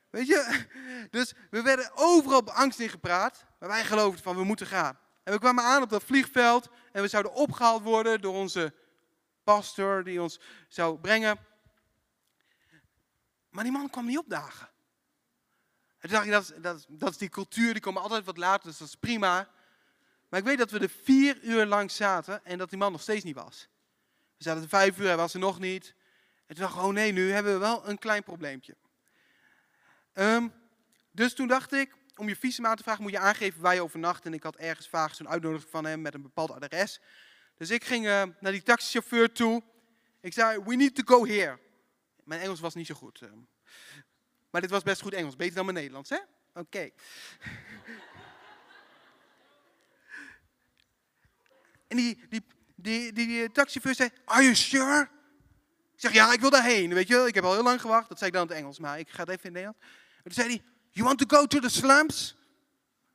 weet 0.09 0.27
je, 0.27 0.65
dus 1.11 1.33
we 1.49 1.61
werden 1.61 1.91
overal 1.95 2.51
angst 2.51 2.79
in 2.79 2.89
gepraat, 2.89 3.45
maar 3.59 3.69
wij 3.69 3.83
geloofden 3.83 4.23
van 4.23 4.35
we 4.35 4.43
moeten 4.43 4.67
gaan. 4.67 4.97
En 5.23 5.33
we 5.33 5.39
kwamen 5.39 5.63
aan 5.63 5.81
op 5.81 5.89
dat 5.89 6.03
vliegveld 6.03 6.69
en 6.91 7.01
we 7.01 7.07
zouden 7.07 7.33
opgehaald 7.33 7.83
worden 7.83 8.21
door 8.21 8.33
onze 8.33 8.73
pastor 9.43 10.03
die 10.03 10.21
ons 10.21 10.39
zou 10.67 10.99
brengen. 10.99 11.37
Maar 13.55 13.63
die 13.63 13.73
man 13.73 13.89
kwam 13.89 14.05
niet 14.05 14.17
opdagen. 14.17 14.69
En 15.97 16.09
dacht 16.09 16.25
ik, 16.25 16.31
dat 16.31 16.43
is, 16.43 16.51
dat, 16.61 16.85
dat 16.89 17.09
is 17.09 17.17
die 17.17 17.29
cultuur, 17.29 17.73
die 17.73 17.81
komen 17.81 18.01
altijd 18.01 18.25
wat 18.25 18.37
later, 18.37 18.69
dus 18.69 18.77
dat 18.77 18.87
is 18.87 18.95
prima. 18.95 19.49
Maar 20.29 20.39
ik 20.39 20.45
weet 20.45 20.57
dat 20.57 20.71
we 20.71 20.79
er 20.79 20.89
vier 21.03 21.43
uur 21.43 21.65
lang 21.65 21.91
zaten 21.91 22.45
en 22.45 22.57
dat 22.57 22.69
die 22.69 22.77
man 22.77 22.91
nog 22.91 23.01
steeds 23.01 23.23
niet 23.23 23.35
was. 23.35 23.67
We 24.37 24.43
zaten 24.43 24.61
er 24.63 24.69
vijf 24.69 24.99
uur, 24.99 25.05
hij 25.05 25.17
was 25.17 25.33
er 25.33 25.39
nog 25.39 25.59
niet. 25.59 25.95
En 26.45 26.55
toen 26.55 26.63
dacht 26.63 26.75
ik, 26.75 26.81
oh 26.81 26.93
nee, 26.93 27.11
nu 27.11 27.31
hebben 27.31 27.53
we 27.53 27.59
wel 27.59 27.89
een 27.89 27.97
klein 27.97 28.23
probleempje. 28.23 28.75
Um, 30.13 30.53
dus 31.11 31.33
toen 31.33 31.47
dacht 31.47 31.71
ik, 31.71 31.95
om 32.15 32.27
je 32.27 32.35
visum 32.35 32.65
aan 32.65 32.75
te 32.75 32.83
vragen 32.83 33.03
moet 33.03 33.11
je 33.11 33.19
aangeven 33.19 33.61
waar 33.61 33.73
je 33.73 33.83
overnacht. 33.83 34.25
En 34.25 34.33
ik 34.33 34.43
had 34.43 34.55
ergens 34.55 34.87
vaag 34.87 35.15
zo'n 35.15 35.29
uitnodiging 35.29 35.71
van 35.71 35.85
hem 35.85 36.01
met 36.01 36.13
een 36.13 36.21
bepaald 36.21 36.51
adres. 36.51 37.01
Dus 37.57 37.69
ik 37.69 37.83
ging 37.83 38.05
uh, 38.05 38.23
naar 38.39 38.51
die 38.51 38.63
taxichauffeur 38.63 39.31
toe. 39.31 39.63
Ik 40.21 40.33
zei, 40.33 40.63
we 40.63 40.75
need 40.75 40.95
to 40.95 41.03
go 41.15 41.25
here. 41.25 41.63
Mijn 42.25 42.41
Engels 42.41 42.59
was 42.59 42.73
niet 42.73 42.87
zo 42.87 42.95
goed. 42.95 43.21
Uh. 43.21 43.29
Maar 44.49 44.61
dit 44.61 44.69
was 44.69 44.83
best 44.83 45.01
goed 45.01 45.13
Engels, 45.13 45.35
beter 45.35 45.55
dan 45.55 45.65
mijn 45.65 45.77
Nederlands, 45.77 46.09
hè? 46.09 46.19
Oké. 46.53 46.89
En 51.87 51.97
die, 51.97 52.25
die, 52.29 52.45
die, 52.75 53.13
die, 53.13 53.51
taxichauffeur 53.51 53.95
zei, 53.95 54.09
are 54.25 54.41
you 54.41 54.55
sure? 54.55 55.09
Ik 55.93 56.01
zeg, 56.01 56.13
ja, 56.13 56.33
ik 56.33 56.39
wil 56.39 56.49
daarheen, 56.49 56.93
weet 56.93 57.07
je 57.07 57.27
Ik 57.27 57.35
heb 57.35 57.43
al 57.43 57.53
heel 57.53 57.63
lang 57.63 57.81
gewacht. 57.81 58.09
Dat 58.09 58.17
zei 58.17 58.29
ik 58.29 58.35
dan 58.35 58.45
in 58.45 58.49
het 58.49 58.57
Engels, 58.57 58.79
maar 58.79 58.99
ik 58.99 59.09
ga 59.09 59.19
het 59.19 59.29
even 59.29 59.43
in 59.43 59.55
het 59.55 59.63
Nederlands. 59.63 59.79
En 60.15 60.23
toen 60.23 60.33
zei 60.33 60.47
hij, 60.47 60.63
you 60.89 61.07
want 61.07 61.19
to 61.19 61.37
go 61.37 61.45
to 61.45 61.59
the 61.59 61.69
slums? 61.69 62.37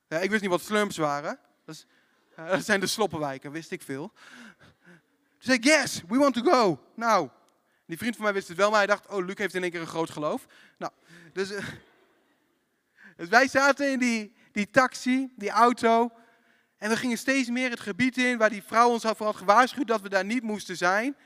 Ja, 0.08 0.18
ik 0.18 0.30
wist 0.30 0.42
niet 0.42 0.50
wat 0.50 0.60
slums 0.60 0.96
waren. 0.96 1.38
Dat, 1.64 1.86
uh, 2.38 2.50
dat 2.50 2.64
zijn 2.64 2.80
de 2.80 2.86
sloppenwijken, 2.86 3.52
wist 3.52 3.70
ik 3.70 3.82
veel. 3.82 4.12
Toen 4.82 5.38
zei 5.38 5.56
ik, 5.56 5.64
yes, 5.64 6.02
we 6.08 6.16
want 6.16 6.34
to 6.34 6.42
go. 6.42 6.84
Nou, 6.94 7.28
die 7.90 7.98
vriend 7.98 8.14
van 8.14 8.24
mij 8.24 8.32
wist 8.32 8.48
het 8.48 8.56
wel, 8.56 8.70
maar 8.70 8.78
hij 8.78 8.86
dacht, 8.86 9.06
oh, 9.06 9.24
Luc 9.24 9.38
heeft 9.38 9.54
in 9.54 9.62
één 9.62 9.70
keer 9.70 9.80
een 9.80 9.86
groot 9.86 10.10
geloof. 10.10 10.46
Nou, 10.78 10.92
dus, 11.32 11.50
uh, 11.50 11.58
dus 13.16 13.28
wij 13.28 13.48
zaten 13.48 13.90
in 13.92 13.98
die, 13.98 14.34
die 14.52 14.70
taxi, 14.70 15.32
die 15.36 15.50
auto. 15.50 16.10
En 16.76 16.88
we 16.88 16.96
gingen 16.96 17.18
steeds 17.18 17.48
meer 17.48 17.70
het 17.70 17.80
gebied 17.80 18.16
in 18.16 18.38
waar 18.38 18.50
die 18.50 18.62
vrouw 18.62 18.90
ons 18.90 19.02
voor 19.02 19.26
had 19.26 19.36
gewaarschuwd 19.36 19.86
dat 19.86 20.00
we 20.00 20.08
daar 20.08 20.24
niet 20.24 20.42
moesten 20.42 20.76
zijn. 20.76 21.16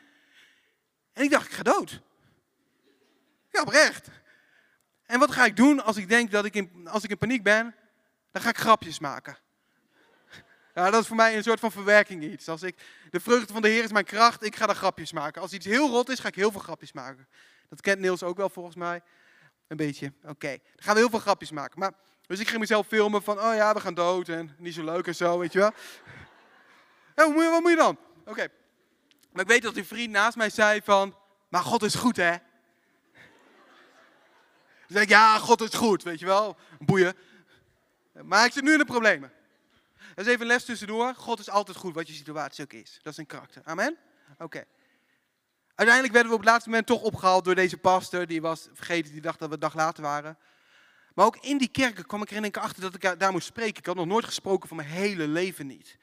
En 1.13 1.25
ik 1.25 1.31
dacht, 1.31 1.47
ik 1.47 1.53
ga 1.53 1.63
dood. 1.63 2.01
Ja, 3.51 3.61
oprecht. 3.61 4.09
En 5.07 5.19
wat 5.19 5.33
ga 5.33 5.45
ik 5.45 5.57
doen 5.57 5.85
als 5.85 5.97
ik 5.97 6.09
denk 6.09 6.31
dat 6.31 6.45
ik 6.45 6.55
in, 6.55 6.89
als 6.89 7.05
ik 7.05 7.11
in 7.11 7.19
paniek 7.19 7.43
ben? 7.43 7.75
Dan 8.31 8.43
ga 8.43 8.49
ik 8.49 8.59
grapjes 8.59 8.99
maken. 8.99 9.37
Ja, 10.75 10.91
dat 10.91 11.01
is 11.01 11.07
voor 11.07 11.17
mij 11.17 11.37
een 11.37 11.43
soort 11.43 11.61
van 11.61 11.73
verwerking 11.73 12.23
iets. 12.23 12.49
Als 12.49 12.63
ik, 12.63 12.77
de 13.11 13.21
vreugde 13.21 13.53
van 13.53 13.63
de 13.63 13.69
Heer 13.69 13.85
is 13.85 13.93
mijn 13.93 14.05
kracht, 14.05 14.45
ik 14.45 14.57
ga 14.57 14.67
daar 14.67 14.75
grapjes 14.75 15.13
maken. 15.13 15.43
Als 15.43 15.53
iets 15.53 15.67
heel 15.67 15.89
rot 15.89 16.09
is, 16.09 16.19
ga 16.19 16.29
ik 16.29 16.35
heel 16.35 16.51
veel 16.51 16.61
grapjes 16.61 16.93
maken. 16.93 17.29
Dat 17.69 17.81
kent 17.81 18.01
Niels 18.01 18.23
ook 18.23 18.37
wel 18.37 18.49
volgens 18.49 18.77
mij. 18.77 19.03
Een 19.67 19.77
beetje, 19.77 20.13
oké. 20.23 20.49
Dan 20.49 20.59
gaan 20.77 20.95
we 20.95 21.01
heel 21.01 21.11
veel 21.11 21.19
grapjes 21.19 21.51
maken. 21.51 21.81
Maar, 21.81 21.93
dus 22.27 22.41
ik 22.41 22.49
ging 22.49 22.61
mezelf 22.61 22.87
filmen 22.87 23.23
van, 23.23 23.41
oh 23.41 23.55
ja, 23.55 23.75
we 23.75 23.81
gaan 23.81 23.95
dood 23.95 24.29
en 24.29 24.55
niet 24.59 24.75
zo 24.75 24.85
leuk 24.85 25.07
en 25.07 25.15
zo, 25.15 25.39
weet 25.39 25.53
je 25.53 25.59
wel. 25.59 25.71
Ja, 27.17 27.25
wat, 27.25 27.33
moet 27.33 27.43
je, 27.43 27.51
wat 27.51 27.61
moet 27.61 27.71
je 27.71 27.77
dan? 27.77 27.99
Oké. 28.25 28.49
Maar 29.33 29.43
ik 29.43 29.49
weet 29.49 29.63
dat 29.63 29.75
die 29.75 29.85
vriend 29.85 30.11
naast 30.11 30.37
mij 30.37 30.51
zei 30.51 30.81
van, 30.85 31.17
maar 31.49 31.63
God 31.63 31.83
is 31.83 31.95
goed 31.95 32.17
hè. 32.17 32.35
Zeg 34.87 35.03
ik, 35.03 35.09
ja, 35.09 35.39
God 35.39 35.61
is 35.61 35.75
goed, 35.75 36.03
weet 36.03 36.19
je 36.19 36.27
wel. 36.27 36.57
Boeien. 36.79 37.15
Maar 38.23 38.45
ik 38.47 38.53
zit 38.53 38.65
nu 38.65 38.73
in 38.73 38.79
de 38.79 38.85
problemen. 38.85 39.33
Dat 40.15 40.27
is 40.27 40.33
even 40.33 40.41
een 40.41 40.53
les 40.53 40.65
tussendoor. 40.65 41.15
God 41.15 41.39
is 41.39 41.51
altijd 41.51 41.77
goed, 41.77 41.95
wat 41.95 42.09
je 42.09 42.15
situatie 42.15 42.65
ook 42.65 42.73
is. 42.73 42.99
Dat 43.03 43.13
is 43.13 43.19
een 43.19 43.27
karakter. 43.27 43.63
Amen? 43.65 43.97
Oké. 44.39 44.65
Uiteindelijk 45.75 46.15
werden 46.15 46.33
we 46.33 46.39
op 46.39 46.43
het 46.43 46.51
laatste 46.51 46.69
moment 46.69 46.87
toch 46.87 47.03
opgehaald 47.03 47.45
door 47.45 47.55
deze 47.55 47.77
pastor. 47.77 48.27
Die 48.27 48.41
was 48.41 48.69
vergeten, 48.73 49.13
die 49.13 49.21
dacht 49.21 49.39
dat 49.39 49.49
we 49.49 49.55
een 49.55 49.61
dag 49.61 49.75
later 49.75 50.03
waren. 50.03 50.39
Maar 51.15 51.27
ook 51.27 51.37
in 51.37 51.59
die 51.59 51.69
kerken 51.69 52.07
kwam 52.07 52.23
ik 52.23 52.31
er 52.31 52.37
in 52.37 52.43
één 52.43 52.53
keer 52.53 52.63
achter 52.63 52.83
dat 52.83 52.95
ik 52.95 53.19
daar 53.19 53.33
moest 53.33 53.47
spreken. 53.47 53.77
Ik 53.77 53.87
had 53.87 53.97
nog 53.97 54.07
nooit 54.07 54.25
gesproken 54.25 54.69
van 54.69 54.77
mijn 54.77 54.89
hele 54.89 55.29
leven 55.29 55.67
niet. 55.67 55.99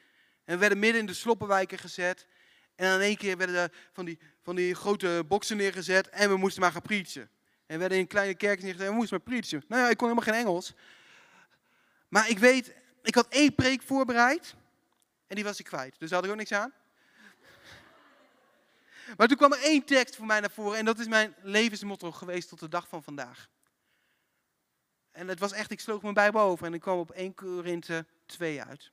En 0.45 0.53
we 0.53 0.59
werden 0.59 0.79
midden 0.79 1.01
in 1.01 1.07
de 1.07 1.13
sloppenwijken 1.13 1.77
gezet. 1.77 2.27
En 2.75 2.93
in 2.93 3.01
één 3.01 3.17
keer 3.17 3.37
werden 3.37 3.55
er 3.55 3.71
van 3.93 4.05
die, 4.05 4.19
van 4.41 4.55
die 4.55 4.75
grote 4.75 5.23
boksen 5.27 5.57
neergezet 5.57 6.09
en 6.09 6.29
we 6.29 6.37
moesten 6.37 6.61
maar 6.61 6.71
gaan 6.71 6.81
preachen. 6.81 7.21
En 7.65 7.73
we 7.73 7.77
werden 7.77 7.97
in 7.97 8.07
kleine 8.07 8.35
kerken 8.35 8.63
neergezet 8.63 8.87
en 8.87 8.93
we 8.93 8.99
moesten 8.99 9.21
maar 9.23 9.33
preachen. 9.33 9.63
Nou 9.67 9.81
ja, 9.81 9.89
ik 9.89 9.97
kon 9.97 10.07
helemaal 10.07 10.33
geen 10.33 10.45
Engels. 10.45 10.73
Maar 12.07 12.29
ik 12.29 12.39
weet, 12.39 12.73
ik 13.01 13.15
had 13.15 13.27
één 13.27 13.55
preek 13.55 13.81
voorbereid 13.81 14.55
en 15.27 15.35
die 15.35 15.43
was 15.43 15.59
ik 15.59 15.65
kwijt. 15.65 15.99
Dus 15.99 16.09
daar 16.09 16.17
had 16.17 16.25
ik 16.25 16.31
ook 16.31 16.37
niks 16.37 16.51
aan. 16.51 16.73
Maar 19.17 19.27
toen 19.27 19.37
kwam 19.37 19.53
er 19.53 19.61
één 19.61 19.85
tekst 19.85 20.15
voor 20.15 20.25
mij 20.25 20.39
naar 20.39 20.51
voren 20.51 20.77
en 20.77 20.85
dat 20.85 20.99
is 20.99 21.07
mijn 21.07 21.35
levensmotto 21.41 22.11
geweest 22.11 22.49
tot 22.49 22.59
de 22.59 22.69
dag 22.69 22.87
van 22.87 23.03
vandaag. 23.03 23.49
En 25.11 25.27
het 25.27 25.39
was 25.39 25.51
echt, 25.51 25.71
ik 25.71 25.79
sloeg 25.79 26.01
mijn 26.01 26.13
Bijbel 26.13 26.41
over 26.41 26.65
en 26.65 26.73
ik 26.73 26.81
kwam 26.81 26.99
op 26.99 27.11
1 27.11 27.33
Korinthe 27.33 28.05
2 28.25 28.63
uit. 28.63 28.91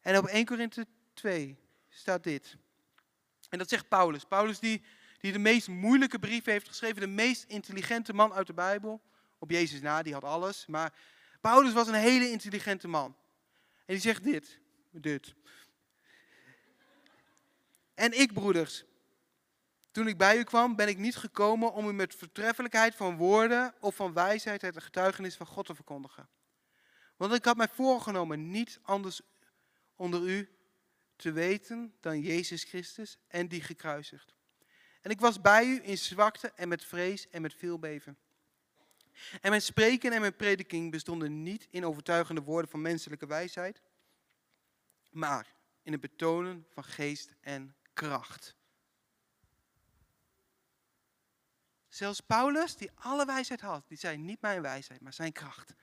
En 0.00 0.18
op 0.18 0.26
1 0.26 0.44
Korinthe 0.44 0.86
2 1.14 1.58
staat 1.88 2.22
dit. 2.22 2.56
En 3.48 3.58
dat 3.58 3.68
zegt 3.68 3.88
Paulus. 3.88 4.24
Paulus 4.24 4.58
die, 4.58 4.82
die 5.18 5.32
de 5.32 5.38
meest 5.38 5.68
moeilijke 5.68 6.18
brief 6.18 6.44
heeft 6.44 6.68
geschreven, 6.68 7.00
de 7.00 7.06
meest 7.06 7.44
intelligente 7.44 8.12
man 8.12 8.32
uit 8.32 8.46
de 8.46 8.54
Bijbel. 8.54 9.00
Op 9.38 9.50
Jezus 9.50 9.80
na, 9.80 10.02
die 10.02 10.12
had 10.12 10.24
alles. 10.24 10.66
Maar 10.66 10.92
Paulus 11.50 11.72
was 11.72 11.88
een 11.88 11.94
hele 11.94 12.30
intelligente 12.30 12.88
man. 12.88 13.16
En 13.76 13.94
die 13.94 13.98
zegt 13.98 14.24
dit. 14.24 14.58
Dit. 14.90 15.34
En 17.94 18.20
ik, 18.20 18.32
broeders, 18.32 18.84
toen 19.90 20.08
ik 20.08 20.18
bij 20.18 20.38
u 20.38 20.42
kwam, 20.42 20.76
ben 20.76 20.88
ik 20.88 20.98
niet 20.98 21.16
gekomen 21.16 21.72
om 21.72 21.88
u 21.88 21.92
met 21.92 22.14
vertreffelijkheid 22.14 22.94
van 22.94 23.16
woorden 23.16 23.74
of 23.80 23.94
van 23.94 24.12
wijsheid 24.12 24.62
het 24.62 24.82
getuigenis 24.82 25.36
van 25.36 25.46
God 25.46 25.66
te 25.66 25.74
verkondigen. 25.74 26.28
Want 27.16 27.32
ik 27.32 27.44
had 27.44 27.56
mij 27.56 27.68
voorgenomen 27.68 28.50
niet 28.50 28.78
anders 28.82 29.20
onder 29.96 30.22
u 30.22 30.48
te 31.16 31.32
weten 31.32 31.94
dan 32.00 32.20
Jezus 32.20 32.64
Christus 32.64 33.18
en 33.28 33.48
die 33.48 33.62
gekruisigd. 33.62 34.34
En 35.00 35.10
ik 35.10 35.20
was 35.20 35.40
bij 35.40 35.66
u 35.66 35.80
in 35.82 35.98
zwakte 35.98 36.52
en 36.54 36.68
met 36.68 36.84
vrees 36.84 37.28
en 37.28 37.42
met 37.42 37.54
veel 37.54 37.78
beven. 37.78 38.18
En 39.40 39.50
mijn 39.50 39.62
spreken 39.62 40.12
en 40.12 40.20
mijn 40.20 40.36
prediking 40.36 40.90
bestonden 40.90 41.42
niet 41.42 41.66
in 41.70 41.86
overtuigende 41.86 42.42
woorden 42.42 42.70
van 42.70 42.80
menselijke 42.80 43.26
wijsheid, 43.26 43.82
maar 45.10 45.54
in 45.82 45.92
het 45.92 46.00
betonen 46.00 46.66
van 46.70 46.84
geest 46.84 47.34
en 47.40 47.76
kracht. 47.92 48.56
Zelfs 51.88 52.20
Paulus, 52.20 52.76
die 52.76 52.90
alle 52.94 53.26
wijsheid 53.26 53.60
had, 53.60 53.88
die 53.88 53.98
zei 53.98 54.16
niet 54.16 54.40
mijn 54.40 54.62
wijsheid, 54.62 55.00
maar 55.00 55.12
zijn 55.12 55.32
kracht. 55.32 55.74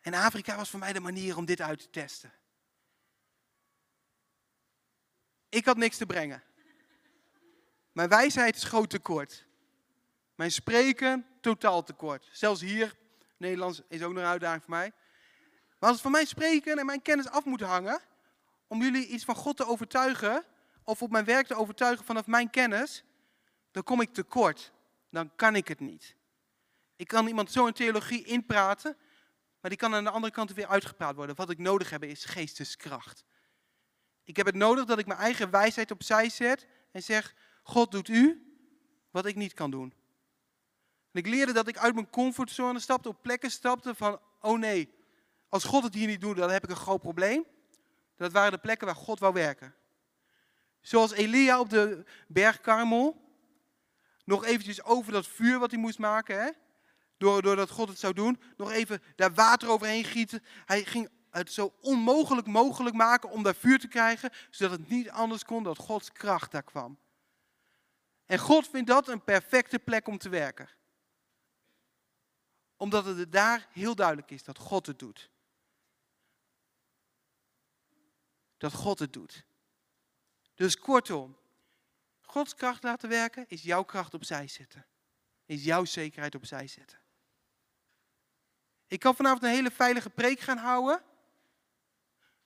En 0.00 0.14
Afrika 0.14 0.56
was 0.56 0.70
voor 0.70 0.78
mij 0.78 0.92
de 0.92 1.00
manier 1.00 1.36
om 1.36 1.44
dit 1.44 1.60
uit 1.60 1.78
te 1.78 1.90
testen. 1.90 2.32
Ik 5.48 5.64
had 5.64 5.76
niks 5.76 5.96
te 5.96 6.06
brengen. 6.06 6.42
Mijn 7.92 8.08
wijsheid 8.08 8.58
schoot 8.58 8.90
tekort. 8.90 9.47
Mijn 10.38 10.50
spreken 10.50 11.26
totaal 11.40 11.82
tekort. 11.82 12.28
Zelfs 12.32 12.60
hier, 12.60 12.96
Nederlands 13.36 13.82
is 13.88 14.02
ook 14.02 14.12
nog 14.12 14.22
een 14.22 14.28
uitdaging 14.28 14.62
voor 14.62 14.70
mij. 14.70 14.92
Maar 15.68 15.88
als 15.88 15.92
het 15.92 16.00
van 16.00 16.10
mijn 16.10 16.26
spreken 16.26 16.78
en 16.78 16.86
mijn 16.86 17.02
kennis 17.02 17.28
af 17.28 17.44
moet 17.44 17.60
hangen, 17.60 18.00
om 18.66 18.82
jullie 18.82 19.06
iets 19.06 19.24
van 19.24 19.34
God 19.34 19.56
te 19.56 19.66
overtuigen, 19.66 20.44
of 20.82 21.02
op 21.02 21.10
mijn 21.10 21.24
werk 21.24 21.46
te 21.46 21.54
overtuigen 21.54 22.04
vanaf 22.04 22.26
mijn 22.26 22.50
kennis, 22.50 23.04
dan 23.70 23.82
kom 23.82 24.00
ik 24.00 24.14
tekort. 24.14 24.72
Dan 25.10 25.36
kan 25.36 25.56
ik 25.56 25.68
het 25.68 25.80
niet. 25.80 26.14
Ik 26.96 27.08
kan 27.08 27.26
iemand 27.26 27.52
zo 27.52 27.66
in 27.66 27.72
theologie 27.72 28.24
inpraten, 28.24 28.96
maar 29.60 29.70
die 29.70 29.78
kan 29.78 29.94
aan 29.94 30.04
de 30.04 30.10
andere 30.10 30.32
kant 30.32 30.52
weer 30.52 30.66
uitgepraat 30.66 31.14
worden. 31.14 31.36
Wat 31.36 31.50
ik 31.50 31.58
nodig 31.58 31.90
heb 31.90 32.04
is 32.04 32.24
geesteskracht. 32.24 33.24
Ik 34.24 34.36
heb 34.36 34.46
het 34.46 34.54
nodig 34.54 34.84
dat 34.84 34.98
ik 34.98 35.06
mijn 35.06 35.20
eigen 35.20 35.50
wijsheid 35.50 35.90
opzij 35.90 36.28
zet 36.28 36.66
en 36.92 37.02
zeg, 37.02 37.34
God 37.62 37.90
doet 37.90 38.08
u 38.08 38.42
wat 39.10 39.26
ik 39.26 39.34
niet 39.34 39.54
kan 39.54 39.70
doen. 39.70 39.97
En 41.18 41.24
ik 41.24 41.30
leerde 41.30 41.52
dat 41.52 41.68
ik 41.68 41.78
uit 41.78 41.94
mijn 41.94 42.10
comfortzone 42.10 42.78
stapte, 42.78 43.08
op 43.08 43.22
plekken 43.22 43.50
stapte 43.50 43.94
van, 43.94 44.20
oh 44.40 44.58
nee, 44.58 44.94
als 45.48 45.64
God 45.64 45.82
het 45.82 45.94
hier 45.94 46.06
niet 46.06 46.20
doet, 46.20 46.36
dan 46.36 46.50
heb 46.50 46.64
ik 46.64 46.70
een 46.70 46.76
groot 46.76 47.00
probleem. 47.00 47.44
Dat 48.16 48.32
waren 48.32 48.52
de 48.52 48.58
plekken 48.58 48.86
waar 48.86 48.96
God 48.96 49.18
wou 49.18 49.32
werken. 49.32 49.74
Zoals 50.80 51.12
Elia 51.12 51.60
op 51.60 51.70
de 51.70 52.04
berg 52.28 52.60
Karmel. 52.60 53.16
Nog 54.24 54.44
eventjes 54.44 54.84
over 54.84 55.12
dat 55.12 55.26
vuur 55.26 55.58
wat 55.58 55.70
hij 55.70 55.80
moest 55.80 55.98
maken. 55.98 56.42
Hè? 56.42 56.50
Door, 57.16 57.42
doordat 57.42 57.70
God 57.70 57.88
het 57.88 57.98
zou 57.98 58.12
doen. 58.12 58.40
Nog 58.56 58.70
even 58.70 59.02
daar 59.16 59.34
water 59.34 59.68
overheen 59.68 60.04
gieten. 60.04 60.42
Hij 60.66 60.84
ging 60.84 61.08
het 61.30 61.52
zo 61.52 61.74
onmogelijk 61.80 62.46
mogelijk 62.46 62.96
maken 62.96 63.30
om 63.30 63.42
daar 63.42 63.54
vuur 63.54 63.78
te 63.78 63.88
krijgen. 63.88 64.30
Zodat 64.50 64.78
het 64.78 64.88
niet 64.88 65.10
anders 65.10 65.44
kon 65.44 65.62
dat 65.62 65.78
Gods 65.78 66.12
kracht 66.12 66.50
daar 66.50 66.62
kwam. 66.62 66.98
En 68.26 68.38
God 68.38 68.68
vindt 68.68 68.88
dat 68.88 69.08
een 69.08 69.24
perfecte 69.24 69.78
plek 69.78 70.08
om 70.08 70.18
te 70.18 70.28
werken. 70.28 70.76
Omdat 72.78 73.04
het 73.04 73.32
daar 73.32 73.68
heel 73.70 73.94
duidelijk 73.94 74.30
is 74.30 74.42
dat 74.44 74.58
God 74.58 74.86
het 74.86 74.98
doet. 74.98 75.30
Dat 78.56 78.72
God 78.72 78.98
het 78.98 79.12
doet. 79.12 79.44
Dus 80.54 80.78
kortom, 80.78 81.36
Gods 82.20 82.54
kracht 82.54 82.82
laten 82.82 83.08
werken 83.08 83.44
is 83.48 83.62
jouw 83.62 83.82
kracht 83.82 84.14
opzij 84.14 84.48
zetten. 84.48 84.86
Is 85.46 85.64
jouw 85.64 85.84
zekerheid 85.84 86.34
opzij 86.34 86.66
zetten. 86.66 86.98
Ik 88.86 89.00
kan 89.00 89.14
vanavond 89.14 89.42
een 89.42 89.48
hele 89.50 89.70
veilige 89.70 90.10
preek 90.10 90.40
gaan 90.40 90.56
houden. 90.56 91.02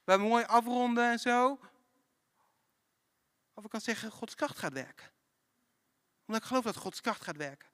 Waar 0.04 0.18
we 0.18 0.24
mooi 0.24 0.44
afronden 0.44 1.10
en 1.10 1.18
zo. 1.18 1.60
Of 3.54 3.64
ik 3.64 3.70
kan 3.70 3.80
zeggen, 3.80 4.10
Gods 4.10 4.34
kracht 4.34 4.58
gaat 4.58 4.72
werken. 4.72 5.10
Omdat 6.26 6.42
ik 6.42 6.48
geloof 6.48 6.64
dat 6.64 6.76
Gods 6.76 7.00
kracht 7.00 7.22
gaat 7.22 7.36
werken. 7.36 7.68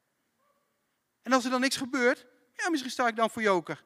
En 1.23 1.33
als 1.33 1.45
er 1.45 1.51
dan 1.51 1.61
niks 1.61 1.77
gebeurt, 1.77 2.27
ja, 2.63 2.71
misschien 2.71 2.93
sta 2.93 3.09
ik 3.09 3.17
dan 3.17 3.31
voor 3.31 3.43
joker. 3.43 3.85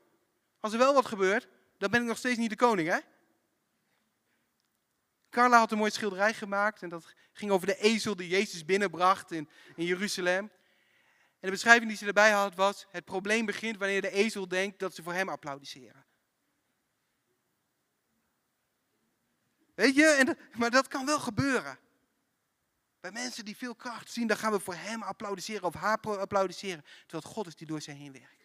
Als 0.61 0.73
er 0.73 0.79
wel 0.79 0.95
wat 0.95 1.07
gebeurt, 1.07 1.49
dan 1.79 1.91
ben 1.91 2.01
ik 2.01 2.07
nog 2.07 2.19
steeds 2.19 2.39
niet 2.39 2.51
de 2.51 2.57
koning, 2.57 2.89
hè? 2.89 2.99
Carla 5.31 5.59
had 5.59 5.73
een 5.73 5.79
mooie 5.79 5.91
schilderij 5.91 6.35
gemaakt 6.35 6.83
en 6.83 6.89
dat 6.89 7.15
ging 7.33 7.51
over 7.51 7.67
de 7.67 7.77
ezel 7.77 8.17
die 8.17 8.29
Jezus 8.29 8.65
binnenbracht 8.65 9.31
in, 9.31 9.49
Jeruzalem. 9.77 10.51
En 11.41 11.49
de 11.49 11.51
beschrijving 11.51 11.89
die 11.89 11.97
ze 11.97 12.07
erbij 12.07 12.31
had 12.31 12.55
was, 12.55 12.87
het 12.91 13.05
probleem 13.05 13.47
begint 13.47 13.77
wanneer 13.77 14.01
de 14.01 14.11
ezel 14.11 14.49
denkt 14.49 14.79
dat 14.79 14.95
ze 14.95 15.03
voor 15.03 15.13
hem 15.13 15.29
applaudisseren. 15.29 16.05
Weet 19.75 19.95
je, 19.95 20.07
en, 20.07 20.39
maar 20.59 20.71
dat 20.71 20.89
kan 20.89 21.07
wel 21.07 21.21
gebeuren. 21.21 21.79
Bij 23.01 23.13
mensen 23.13 23.45
die 23.45 23.57
veel 23.57 23.75
kracht 23.75 24.11
zien, 24.11 24.27
dan 24.27 24.37
gaan 24.37 24.53
we 24.53 24.61
voor 24.61 24.75
hem 24.75 25.03
applaudisseren 25.03 25.63
of 25.63 25.75
haar 25.75 25.99
applaudisseren. 26.01 26.85
Terwijl 27.07 27.33
God 27.33 27.47
is 27.47 27.57
die 27.57 27.67
door 27.67 27.81
ze 27.81 27.91
heen 27.91 28.13
werkt. 28.13 28.42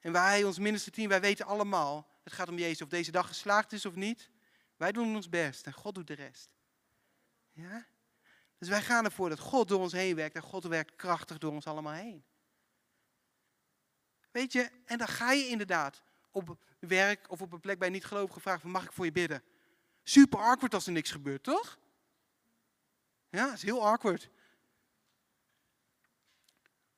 En 0.00 0.12
wij, 0.12 0.44
ons 0.44 0.58
minste 0.58 0.90
team, 0.90 1.08
wij 1.08 1.20
weten 1.20 1.46
allemaal, 1.46 2.08
het 2.24 2.32
gaat 2.32 2.48
om 2.48 2.58
Jezus, 2.58 2.82
of 2.82 2.88
deze 2.88 3.10
dag 3.10 3.26
geslaagd 3.26 3.72
is 3.72 3.86
of 3.86 3.94
niet. 3.94 4.30
Wij 4.76 4.92
doen 4.92 5.14
ons 5.14 5.28
best 5.28 5.66
en 5.66 5.72
God 5.72 5.94
doet 5.94 6.06
de 6.06 6.14
rest. 6.14 6.50
Ja? 7.52 7.86
Dus 8.58 8.68
wij 8.68 8.82
gaan 8.82 9.04
ervoor 9.04 9.28
dat 9.28 9.38
God 9.38 9.68
door 9.68 9.80
ons 9.80 9.92
heen 9.92 10.14
werkt 10.14 10.34
en 10.34 10.42
God 10.42 10.64
werkt 10.64 10.96
krachtig 10.96 11.38
door 11.38 11.52
ons 11.52 11.66
allemaal 11.66 11.92
heen. 11.92 12.24
Weet 14.30 14.52
je, 14.52 14.70
en 14.84 14.98
dan 14.98 15.08
ga 15.08 15.32
je 15.32 15.48
inderdaad 15.48 16.02
op 16.30 16.56
werk 16.78 17.30
of 17.30 17.42
op 17.42 17.52
een 17.52 17.60
plek 17.60 17.78
bij 17.78 17.88
niet 17.88 18.04
gelovig 18.04 18.34
gevraagd 18.34 18.60
van 18.60 18.70
mag 18.70 18.84
ik 18.84 18.92
voor 18.92 19.04
je 19.04 19.12
bidden? 19.12 19.42
Super 20.02 20.38
awkward 20.38 20.74
als 20.74 20.86
er 20.86 20.92
niks 20.92 21.10
gebeurt, 21.10 21.42
toch? 21.42 21.78
Ja, 23.30 23.52
is 23.52 23.62
heel 23.62 23.86
awkward. 23.86 24.30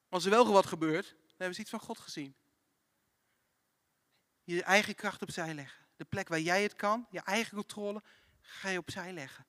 Als 0.08 0.24
er 0.24 0.30
wel 0.30 0.52
wat 0.52 0.66
gebeurt, 0.66 1.08
dan 1.08 1.36
hebben 1.36 1.54
ze 1.54 1.60
iets 1.60 1.70
van 1.70 1.80
God 1.80 1.98
gezien. 1.98 2.34
Je 4.54 4.62
eigen 4.62 4.94
kracht 4.94 5.22
opzij 5.22 5.54
leggen. 5.54 5.86
De 5.96 6.04
plek 6.04 6.28
waar 6.28 6.40
jij 6.40 6.62
het 6.62 6.76
kan, 6.76 7.06
je 7.10 7.20
eigen 7.20 7.54
controle, 7.54 8.02
ga 8.40 8.68
je 8.68 8.78
opzij 8.78 9.12
leggen. 9.12 9.46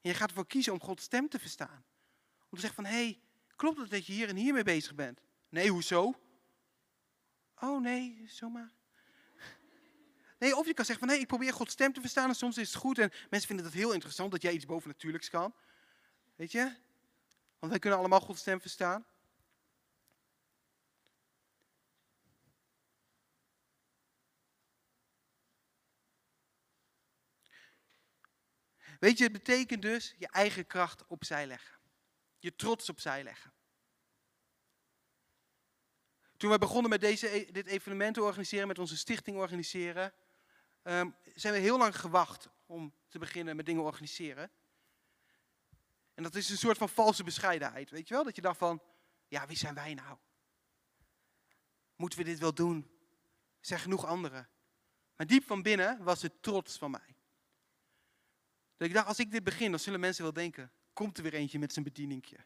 En 0.00 0.10
je 0.10 0.14
gaat 0.14 0.28
ervoor 0.28 0.46
kiezen 0.46 0.72
om 0.72 0.80
Gods 0.80 1.04
stem 1.04 1.28
te 1.28 1.38
verstaan. 1.38 1.84
Om 2.38 2.58
te 2.58 2.60
zeggen 2.60 2.74
van, 2.74 2.92
hé, 2.92 3.04
hey, 3.04 3.20
klopt 3.56 3.78
het 3.78 3.90
dat 3.90 4.06
je 4.06 4.12
hier 4.12 4.28
en 4.28 4.36
hier 4.36 4.52
mee 4.52 4.62
bezig 4.62 4.94
bent? 4.94 5.20
Nee, 5.48 5.70
hoezo? 5.70 6.14
Oh 7.54 7.80
nee, 7.80 8.24
zomaar. 8.26 8.72
Nee, 10.38 10.56
of 10.56 10.66
je 10.66 10.74
kan 10.74 10.84
zeggen 10.84 11.06
van, 11.06 11.08
hé, 11.08 11.14
hey, 11.14 11.22
ik 11.22 11.28
probeer 11.28 11.52
Gods 11.52 11.72
stem 11.72 11.92
te 11.92 12.00
verstaan 12.00 12.28
en 12.28 12.34
soms 12.34 12.58
is 12.58 12.68
het 12.68 12.76
goed. 12.76 12.98
En 12.98 13.10
mensen 13.30 13.48
vinden 13.48 13.66
het 13.66 13.74
heel 13.74 13.92
interessant 13.92 14.30
dat 14.30 14.42
jij 14.42 14.52
iets 14.52 14.66
bovennatuurlijks 14.66 15.30
kan. 15.30 15.54
Weet 16.36 16.52
je? 16.52 16.62
Want 17.58 17.72
wij 17.72 17.78
kunnen 17.78 17.98
allemaal 17.98 18.20
Gods 18.20 18.40
stem 18.40 18.60
verstaan. 18.60 19.06
Weet 29.00 29.18
je, 29.18 29.24
het 29.24 29.32
betekent 29.32 29.82
dus 29.82 30.14
je 30.18 30.28
eigen 30.28 30.66
kracht 30.66 31.06
opzij 31.06 31.46
leggen. 31.46 31.78
Je 32.38 32.56
trots 32.56 32.88
opzij 32.88 33.22
leggen. 33.22 33.52
Toen 36.36 36.50
we 36.50 36.58
begonnen 36.58 36.90
met 36.90 37.00
deze, 37.00 37.36
e-, 37.36 37.52
dit 37.52 37.66
evenement 37.66 38.14
te 38.14 38.22
organiseren, 38.22 38.68
met 38.68 38.78
onze 38.78 38.96
stichting 38.96 39.36
organiseren, 39.36 40.12
ehm, 40.82 41.10
zijn 41.34 41.54
we 41.54 41.60
heel 41.60 41.78
lang 41.78 42.00
gewacht 42.00 42.48
om 42.66 42.94
te 43.08 43.18
beginnen 43.18 43.56
met 43.56 43.66
dingen 43.66 43.82
organiseren. 43.82 44.50
En 46.14 46.22
dat 46.22 46.34
is 46.34 46.50
een 46.50 46.56
soort 46.56 46.78
van 46.78 46.88
valse 46.88 47.24
bescheidenheid, 47.24 47.90
weet 47.90 48.08
je 48.08 48.14
wel? 48.14 48.24
Dat 48.24 48.36
je 48.36 48.42
dacht 48.42 48.58
van, 48.58 48.82
ja, 49.28 49.46
wie 49.46 49.56
zijn 49.56 49.74
wij 49.74 49.94
nou? 49.94 50.18
Moeten 51.96 52.18
we 52.18 52.24
dit 52.24 52.38
wel 52.38 52.54
doen? 52.54 52.90
Er 53.60 53.66
zijn 53.66 53.80
genoeg 53.80 54.04
anderen. 54.04 54.48
Maar 55.16 55.26
diep 55.26 55.46
van 55.46 55.62
binnen 55.62 56.04
was 56.04 56.22
het 56.22 56.42
trots 56.42 56.78
van 56.78 56.90
mij. 56.90 57.13
Dat 58.76 58.88
ik 58.88 58.94
dacht, 58.94 59.06
als 59.06 59.18
ik 59.18 59.30
dit 59.30 59.44
begin, 59.44 59.70
dan 59.70 59.80
zullen 59.80 60.00
mensen 60.00 60.22
wel 60.22 60.32
denken, 60.32 60.70
komt 60.92 61.16
er 61.16 61.22
weer 61.22 61.34
eentje 61.34 61.58
met 61.58 61.72
zijn 61.72 61.84
bedieningje. 61.84 62.36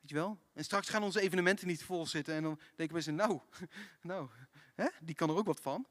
Weet 0.00 0.10
je 0.10 0.14
wel? 0.14 0.38
En 0.52 0.64
straks 0.64 0.88
gaan 0.88 1.02
onze 1.02 1.20
evenementen 1.20 1.66
niet 1.66 1.84
vol 1.84 2.06
zitten 2.06 2.34
en 2.34 2.42
dan 2.42 2.60
denken 2.76 2.94
mensen, 2.94 3.14
nou, 3.14 3.40
nou, 4.02 4.28
hè? 4.74 4.86
die 5.00 5.14
kan 5.14 5.28
er 5.28 5.36
ook 5.36 5.46
wat 5.46 5.60
van. 5.60 5.86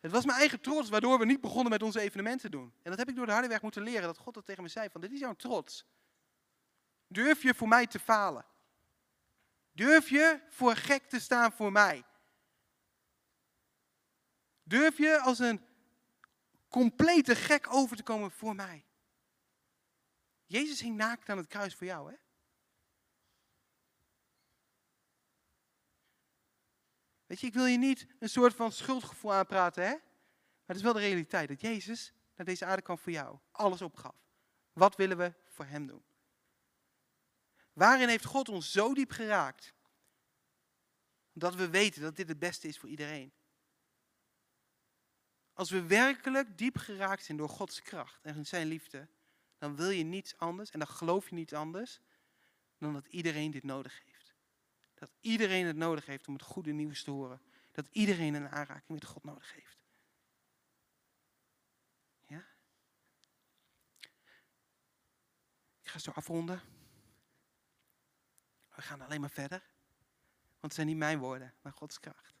Het 0.00 0.10
was 0.10 0.24
mijn 0.24 0.38
eigen 0.38 0.60
trots 0.60 0.88
waardoor 0.88 1.18
we 1.18 1.24
niet 1.24 1.40
begonnen 1.40 1.70
met 1.70 1.82
onze 1.82 2.00
evenementen 2.00 2.50
doen. 2.50 2.72
En 2.82 2.90
dat 2.90 2.98
heb 2.98 3.08
ik 3.08 3.16
door 3.16 3.26
de 3.26 3.32
harde 3.32 3.48
weg 3.48 3.62
moeten 3.62 3.82
leren, 3.82 4.02
dat 4.02 4.18
God 4.18 4.34
dat 4.34 4.44
tegen 4.46 4.62
me 4.62 4.68
zei, 4.68 4.88
van 4.90 5.00
dit 5.00 5.12
is 5.12 5.18
jouw 5.18 5.34
trots. 5.34 5.86
Durf 7.06 7.42
je 7.42 7.54
voor 7.54 7.68
mij 7.68 7.86
te 7.86 7.98
falen? 7.98 8.44
Durf 9.72 10.08
je 10.08 10.40
voor 10.48 10.76
gek 10.76 11.08
te 11.08 11.20
staan 11.20 11.52
voor 11.52 11.72
mij? 11.72 12.04
Durf 14.62 14.98
je 14.98 15.20
als 15.20 15.38
een 15.38 15.67
complete 16.68 17.36
gek 17.36 17.72
over 17.72 17.96
te 17.96 18.02
komen 18.02 18.30
voor 18.30 18.54
mij. 18.54 18.84
Jezus 20.46 20.80
hing 20.80 20.96
naakt 20.96 21.28
aan 21.28 21.36
het 21.36 21.46
kruis 21.46 21.74
voor 21.74 21.86
jou, 21.86 22.10
hè? 22.10 22.16
Weet 27.26 27.40
je, 27.40 27.46
ik 27.46 27.54
wil 27.54 27.66
je 27.66 27.78
niet 27.78 28.06
een 28.18 28.28
soort 28.28 28.54
van 28.54 28.72
schuldgevoel 28.72 29.32
aanpraten, 29.32 29.84
hè? 29.84 29.90
Maar 29.90 30.76
het 30.76 30.76
is 30.76 30.82
wel 30.82 30.92
de 30.92 31.00
realiteit 31.00 31.48
dat 31.48 31.60
Jezus 31.60 32.12
naar 32.34 32.46
deze 32.46 32.64
aarde 32.64 32.82
kwam 32.82 32.98
voor 32.98 33.12
jou. 33.12 33.38
Alles 33.50 33.82
opgaf. 33.82 34.14
Wat 34.72 34.96
willen 34.96 35.16
we 35.16 35.34
voor 35.44 35.64
hem 35.64 35.86
doen? 35.86 36.04
Waarin 37.72 38.08
heeft 38.08 38.24
God 38.24 38.48
ons 38.48 38.72
zo 38.72 38.94
diep 38.94 39.10
geraakt? 39.10 39.74
Dat 41.32 41.54
we 41.54 41.68
weten 41.68 42.02
dat 42.02 42.16
dit 42.16 42.28
het 42.28 42.38
beste 42.38 42.68
is 42.68 42.78
voor 42.78 42.88
iedereen. 42.88 43.32
Als 45.58 45.70
we 45.70 45.82
werkelijk 45.86 46.58
diep 46.58 46.76
geraakt 46.76 47.24
zijn 47.24 47.36
door 47.38 47.48
Gods 47.48 47.82
kracht 47.82 48.24
en 48.24 48.46
zijn 48.46 48.66
liefde, 48.66 49.08
dan 49.58 49.76
wil 49.76 49.90
je 49.90 50.04
niets 50.04 50.36
anders 50.36 50.70
en 50.70 50.78
dan 50.78 50.88
geloof 50.88 51.28
je 51.28 51.34
niets 51.34 51.52
anders 51.52 52.00
dan 52.78 52.92
dat 52.92 53.06
iedereen 53.06 53.50
dit 53.50 53.62
nodig 53.62 54.02
heeft. 54.04 54.34
Dat 54.94 55.10
iedereen 55.20 55.66
het 55.66 55.76
nodig 55.76 56.06
heeft 56.06 56.26
om 56.26 56.34
het 56.34 56.42
goede 56.42 56.72
nieuws 56.72 57.02
te 57.02 57.10
horen. 57.10 57.42
Dat 57.72 57.88
iedereen 57.90 58.34
een 58.34 58.48
aanraking 58.48 58.88
met 58.88 59.04
God 59.04 59.24
nodig 59.24 59.54
heeft. 59.54 59.78
Ja? 62.26 62.46
Ik 65.80 65.88
ga 65.88 65.98
zo 65.98 66.10
afronden. 66.10 66.62
We 68.74 68.82
gaan 68.82 69.00
alleen 69.00 69.20
maar 69.20 69.30
verder. 69.30 69.62
Want 70.46 70.60
het 70.60 70.74
zijn 70.74 70.86
niet 70.86 70.96
mijn 70.96 71.18
woorden, 71.18 71.54
maar 71.60 71.72
Gods 71.72 72.00
kracht. 72.00 72.34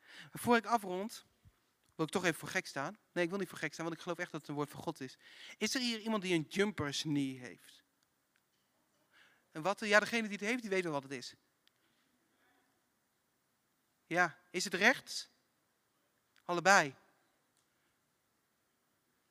Maar 0.00 0.40
voor 0.42 0.56
ik 0.56 0.66
afrond, 0.66 1.26
wil 1.96 2.06
ik 2.06 2.12
toch 2.12 2.24
even 2.24 2.38
voor 2.38 2.48
gek 2.48 2.66
staan. 2.66 2.98
Nee, 3.12 3.24
ik 3.24 3.30
wil 3.30 3.38
niet 3.38 3.48
voor 3.48 3.58
gek 3.58 3.72
staan, 3.72 3.84
want 3.84 3.96
ik 3.96 4.02
geloof 4.02 4.18
echt 4.18 4.30
dat 4.30 4.40
het 4.40 4.50
een 4.50 4.56
woord 4.56 4.70
van 4.70 4.82
God 4.82 5.00
is. 5.00 5.18
Is 5.58 5.74
er 5.74 5.80
hier 5.80 6.00
iemand 6.00 6.22
die 6.22 6.34
een 6.34 6.46
jumpers 6.48 7.00
knee 7.00 7.38
heeft? 7.38 7.84
En 9.50 9.62
wat? 9.62 9.80
Ja, 9.80 10.00
degene 10.00 10.22
die 10.22 10.38
het 10.38 10.46
heeft, 10.46 10.60
die 10.60 10.70
weet 10.70 10.82
wel 10.82 10.92
wat 10.92 11.02
het 11.02 11.12
is. 11.12 11.34
Ja, 14.06 14.38
is 14.50 14.64
het 14.64 14.74
rechts? 14.74 15.28
Allebei. 16.44 16.94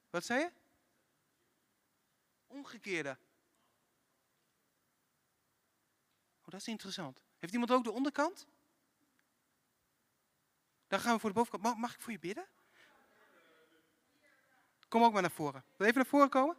Wat 0.09 0.25
zei 0.25 0.39
je? 0.39 0.51
Omgekeerde. 2.47 3.17
Oh, 6.41 6.51
dat 6.51 6.59
is 6.59 6.67
interessant. 6.67 7.21
Heeft 7.39 7.53
iemand 7.53 7.71
ook 7.71 7.83
de 7.83 7.91
onderkant? 7.91 8.47
Dan 10.87 10.99
gaan 10.99 11.13
we 11.13 11.19
voor 11.19 11.29
de 11.29 11.35
bovenkant. 11.35 11.63
Mag, 11.63 11.75
mag 11.75 11.93
ik 11.93 12.01
voor 12.01 12.11
je 12.11 12.19
bidden? 12.19 12.47
Kom 14.95 15.03
ook 15.03 15.13
maar 15.13 15.21
naar 15.21 15.31
voren. 15.31 15.63
Wil 15.77 15.87
even 15.87 15.99
naar 15.99 16.09
voren 16.09 16.29
komen? 16.29 16.55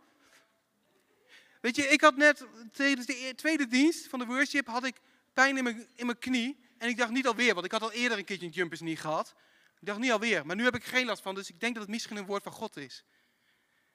Weet 1.60 1.76
je, 1.76 1.82
ik 1.82 2.00
had 2.00 2.16
net 2.16 2.46
tijdens 2.72 3.06
de 3.06 3.26
e-, 3.26 3.34
tweede 3.34 3.66
dienst 3.66 4.08
van 4.08 4.18
de 4.18 4.24
worship 4.24 4.66
had 4.66 4.84
ik 4.84 5.00
pijn 5.32 5.56
in 5.56 5.64
mijn, 5.64 5.86
in 5.94 6.06
mijn 6.06 6.18
knie. 6.18 6.58
En 6.78 6.88
ik 6.88 6.96
dacht 6.96 7.10
niet 7.10 7.26
alweer, 7.26 7.54
want 7.54 7.66
ik 7.66 7.72
had 7.72 7.82
al 7.82 7.92
eerder 7.92 8.18
een 8.18 8.24
keertje 8.24 8.46
een 8.46 8.52
jumpers 8.52 8.80
niet 8.80 9.00
gehad. 9.00 9.34
Ik 9.80 9.86
dacht 9.86 9.98
niet 9.98 10.12
alweer, 10.12 10.46
maar 10.46 10.56
nu 10.56 10.64
heb 10.64 10.74
ik 10.74 10.84
geen 10.84 11.06
last 11.06 11.22
van, 11.22 11.34
dus 11.34 11.48
ik 11.48 11.60
denk 11.60 11.74
dat 11.74 11.82
het 11.82 11.92
misschien 11.92 12.16
een 12.16 12.26
woord 12.26 12.42
van 12.42 12.52
God 12.52 12.76
is. 12.76 13.04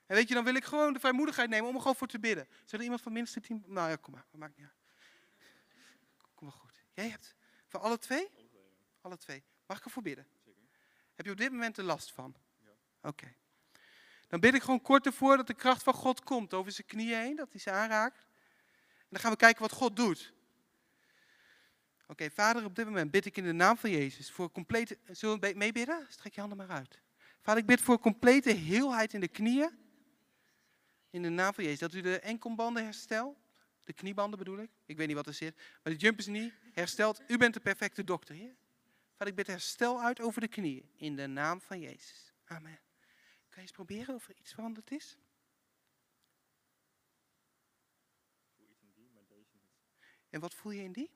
En 0.05 0.15
weet 0.15 0.27
je, 0.27 0.33
dan 0.33 0.43
wil 0.43 0.55
ik 0.55 0.63
gewoon 0.63 0.93
de 0.93 0.99
vrijmoedigheid 0.99 1.49
nemen 1.49 1.67
om 1.67 1.75
er 1.75 1.81
gewoon 1.81 1.95
voor 1.95 2.07
te 2.07 2.19
bidden. 2.19 2.47
Zou 2.49 2.67
er 2.71 2.81
iemand 2.81 3.01
van 3.01 3.13
minstens 3.13 3.47
tien... 3.47 3.63
Nou 3.67 3.89
ja, 3.89 3.95
kom 3.95 4.13
maar, 4.13 4.25
maakt 4.31 4.57
niet 4.57 4.65
uit. 4.65 4.77
Kom 6.35 6.47
maar 6.47 6.57
goed. 6.57 6.83
Jij 6.93 7.09
hebt 7.09 7.35
voor 7.67 7.79
alle 7.79 7.97
twee? 7.97 8.29
Alle 9.01 9.17
twee. 9.17 9.43
Mag 9.65 9.77
ik 9.77 9.85
ervoor 9.85 10.03
bidden? 10.03 10.27
Zeker. 10.45 10.61
Heb 11.15 11.25
je 11.25 11.31
op 11.31 11.37
dit 11.37 11.51
moment 11.51 11.77
er 11.77 11.83
last 11.83 12.11
van? 12.11 12.35
Ja. 12.63 13.09
Oké. 13.09 13.39
Dan 14.31 14.39
bid 14.39 14.53
ik 14.53 14.61
gewoon 14.61 14.81
kort 14.81 15.05
ervoor 15.05 15.37
dat 15.37 15.47
de 15.47 15.53
kracht 15.53 15.83
van 15.83 15.93
God 15.93 16.23
komt 16.23 16.53
over 16.53 16.71
zijn 16.71 16.87
knieën 16.87 17.19
heen, 17.19 17.35
dat 17.35 17.51
hij 17.51 17.59
ze 17.59 17.71
aanraakt. 17.71 18.17
En 18.97 19.07
dan 19.09 19.19
gaan 19.19 19.31
we 19.31 19.37
kijken 19.37 19.61
wat 19.61 19.71
God 19.71 19.95
doet. 19.95 20.33
Oké, 22.07 22.29
vader, 22.29 22.65
op 22.65 22.75
dit 22.75 22.85
moment 22.85 23.11
bid 23.11 23.25
ik 23.25 23.37
in 23.37 23.43
de 23.43 23.51
naam 23.51 23.77
van 23.77 23.89
Jezus 23.89 24.31
voor 24.31 24.51
complete... 24.51 24.97
Zullen 25.09 25.39
we 25.39 25.53
meebidden? 25.55 26.05
Strek 26.09 26.33
je 26.33 26.39
handen 26.39 26.57
maar 26.57 26.69
uit. 26.69 26.99
Vader, 27.41 27.61
ik 27.61 27.67
bid 27.67 27.81
voor 27.81 27.99
complete 27.99 28.51
heelheid 28.51 29.13
in 29.13 29.19
de 29.19 29.27
knieën. 29.27 29.79
In 31.09 31.21
de 31.21 31.29
naam 31.29 31.53
van 31.53 31.63
Jezus. 31.63 31.79
Dat 31.79 31.93
u 31.93 32.01
de 32.01 32.19
enkelbanden 32.19 32.83
herstelt. 32.83 33.37
De 33.83 33.93
kniebanden 33.93 34.39
bedoel 34.39 34.59
ik. 34.59 34.69
Ik 34.85 34.97
weet 34.97 35.07
niet 35.07 35.15
wat 35.15 35.27
er 35.27 35.33
zit. 35.33 35.55
Maar 35.55 35.93
de 35.93 35.99
jumpers 35.99 36.27
niet 36.27 36.53
herstelt. 36.73 37.21
U 37.27 37.37
bent 37.37 37.53
de 37.53 37.59
perfecte 37.59 38.03
dokter, 38.03 38.35
Heer. 38.35 38.55
Vader, 39.11 39.27
ik 39.27 39.35
bid 39.35 39.47
herstel 39.47 40.01
uit 40.01 40.21
over 40.21 40.41
de 40.41 40.47
knieën. 40.47 40.89
In 40.95 41.15
de 41.15 41.27
naam 41.27 41.61
van 41.61 41.79
Jezus. 41.79 42.33
Amen. 42.45 42.79
Je 43.61 43.67
eens 43.67 43.75
proberen 43.75 44.15
of 44.15 44.27
er 44.27 44.35
iets 44.37 44.53
veranderd 44.53 44.91
is? 44.91 45.17
En 50.29 50.39
wat 50.39 50.53
voel 50.53 50.71
je 50.71 50.83
in 50.83 50.91
die? 50.91 51.11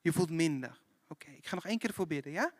Je 0.00 0.12
voelt 0.12 0.30
minder. 0.30 0.80
Oké, 1.08 1.30
ik 1.30 1.46
ga 1.46 1.54
nog 1.54 1.66
één 1.66 1.78
keer 1.78 1.88
ervoor 1.88 2.06
bidden, 2.06 2.32
ja? 2.32 2.54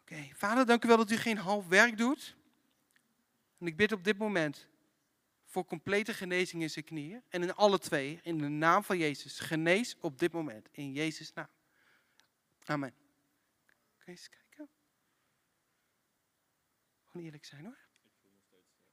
Oké, 0.00 0.30
vader, 0.34 0.66
dank 0.66 0.84
u 0.84 0.88
wel 0.88 0.96
dat 0.96 1.10
u 1.10 1.16
geen 1.16 1.38
half 1.38 1.68
werk 1.68 1.96
doet. 1.96 2.36
En 3.58 3.66
ik 3.66 3.76
bid 3.76 3.92
op 3.92 4.04
dit 4.04 4.18
moment 4.18 4.68
voor 5.44 5.64
complete 5.64 6.14
genezing 6.14 6.62
in 6.62 6.70
zijn 6.70 6.84
knieën. 6.84 7.22
En 7.28 7.42
in 7.42 7.54
alle 7.54 7.78
twee, 7.78 8.20
in 8.22 8.38
de 8.38 8.48
naam 8.48 8.84
van 8.84 8.98
Jezus. 8.98 9.38
Genees 9.38 9.96
op 9.98 10.18
dit 10.18 10.32
moment, 10.32 10.68
in 10.70 10.92
Jezus' 10.92 11.32
naam. 11.32 11.48
Amen. 12.64 12.94
Kun 13.98 14.04
je 14.04 14.10
eens 14.10 14.28
kijken? 14.28 14.68
Gewoon 17.04 17.26
eerlijk 17.26 17.44
zijn 17.44 17.64
hoor. 17.64 17.78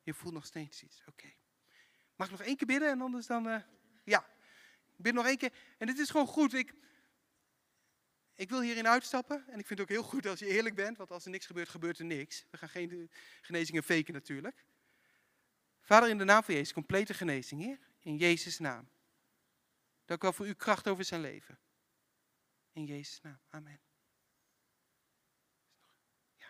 Je 0.03 0.13
voelt 0.13 0.33
nog 0.33 0.45
steeds 0.45 0.83
iets, 0.83 1.03
oké. 1.05 1.33
Mag 2.15 2.27
ik 2.27 2.37
nog 2.37 2.47
één 2.47 2.57
keer 2.57 2.67
bidden 2.67 2.89
en 2.89 3.01
anders 3.01 3.27
dan... 3.27 3.47
Uh, 3.47 3.61
ja, 4.03 4.25
ik 4.95 5.03
bid 5.03 5.13
nog 5.13 5.25
één 5.25 5.37
keer. 5.37 5.53
En 5.77 5.87
dit 5.87 5.99
is 5.99 6.09
gewoon 6.09 6.27
goed. 6.27 6.53
Ik, 6.53 6.73
ik 8.35 8.49
wil 8.49 8.61
hierin 8.61 8.87
uitstappen. 8.87 9.47
En 9.47 9.59
ik 9.59 9.67
vind 9.67 9.79
het 9.79 9.81
ook 9.81 9.95
heel 9.95 10.03
goed 10.03 10.25
als 10.25 10.39
je 10.39 10.45
eerlijk 10.45 10.75
bent. 10.75 10.97
Want 10.97 11.11
als 11.11 11.25
er 11.25 11.31
niks 11.31 11.45
gebeurt, 11.45 11.69
gebeurt 11.69 11.99
er 11.99 12.05
niks. 12.05 12.45
We 12.49 12.57
gaan 12.57 12.69
geen 12.69 13.11
genezingen 13.41 13.83
faken 13.83 14.13
natuurlijk. 14.13 14.65
Vader, 15.81 16.09
in 16.09 16.17
de 16.17 16.23
naam 16.23 16.43
van 16.43 16.53
Jezus, 16.53 16.73
complete 16.73 17.13
genezing, 17.13 17.61
Heer. 17.61 17.79
In 17.99 18.17
Jezus' 18.17 18.59
naam. 18.59 18.89
Dank 20.05 20.21
u 20.21 20.23
wel 20.23 20.33
voor 20.33 20.45
uw 20.45 20.55
kracht 20.55 20.87
over 20.87 21.03
zijn 21.03 21.21
leven. 21.21 21.59
In 22.71 22.85
Jezus' 22.85 23.21
naam. 23.21 23.39
Amen. 23.49 23.79
Ja. 26.35 26.49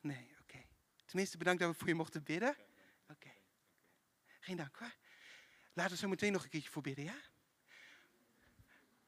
Nee, 0.00 0.36
oké. 0.40 0.64
Tenminste, 1.04 1.36
bedankt 1.36 1.60
dat 1.60 1.70
we 1.70 1.78
voor 1.78 1.88
je 1.88 1.94
mochten 1.94 2.22
bidden. 2.22 2.56
Oké. 3.08 3.30
Geen 4.40 4.56
dank 4.56 4.76
hoor. 4.76 4.94
Laten 5.72 5.92
we 5.92 5.98
zo 5.98 6.08
meteen 6.08 6.32
nog 6.32 6.42
een 6.42 6.48
keertje 6.48 6.70
voor 6.70 6.82
bidden, 6.82 7.04
ja? 7.04 7.16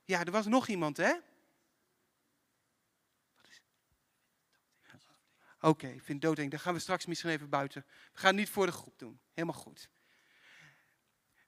Ja, 0.05 0.25
er 0.25 0.31
was 0.31 0.47
nog 0.47 0.69
iemand, 0.69 0.97
hè? 0.97 1.13
Oké, 5.63 5.69
okay, 5.69 5.93
ik 5.93 6.03
vind 6.03 6.23
doodeng. 6.23 6.51
Dan 6.51 6.61
gaan 6.61 6.75
we 6.75 6.81
straks 6.81 7.07
misschien 7.07 7.31
even 7.31 7.49
buiten. 7.49 7.85
We 8.13 8.19
gaan 8.19 8.31
het 8.31 8.39
niet 8.39 8.49
voor 8.51 8.67
de 8.67 8.73
groep 8.73 8.99
doen. 8.99 9.21
Helemaal 9.35 9.61
goed. 9.61 9.89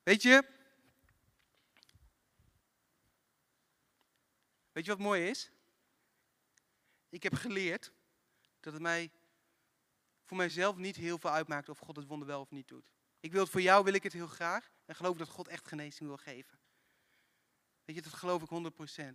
Weet 0.03 0.22
je, 0.22 0.44
Weet 4.73 4.85
je 4.85 4.91
wat 4.91 5.01
mooi 5.01 5.29
is? 5.29 5.51
Ik 7.09 7.23
heb 7.23 7.35
geleerd 7.35 7.93
dat 8.61 8.73
het 8.73 8.83
mij 8.83 9.13
voor 10.25 10.37
mijzelf 10.37 10.77
niet 10.77 10.97
heel 10.97 11.19
veel 11.19 11.31
uitmaakt 11.31 11.69
of 11.69 11.79
God 11.79 11.97
het 11.97 12.07
wonder 12.07 12.29
wel 12.29 12.41
of 12.41 12.51
niet 12.51 12.69
doet. 12.69 12.91
Ik 13.21 13.33
wil 13.33 13.43
het 13.43 13.51
voor 13.51 13.61
jou, 13.61 13.85
wil 13.85 13.93
ik 13.93 14.03
het 14.03 14.13
heel 14.13 14.27
graag. 14.27 14.71
En 14.85 14.94
geloof 14.94 15.17
dat 15.17 15.29
God 15.29 15.49
echt 15.49 15.69
genezing 15.69 16.09
wil 16.09 16.17
geven. 16.17 16.59
Weet 17.85 17.96
je, 17.96 18.03
dat 18.03 18.13
geloof 18.13 18.42
ik 18.42 18.49
100%. 18.49 18.53
Maar 18.55 19.15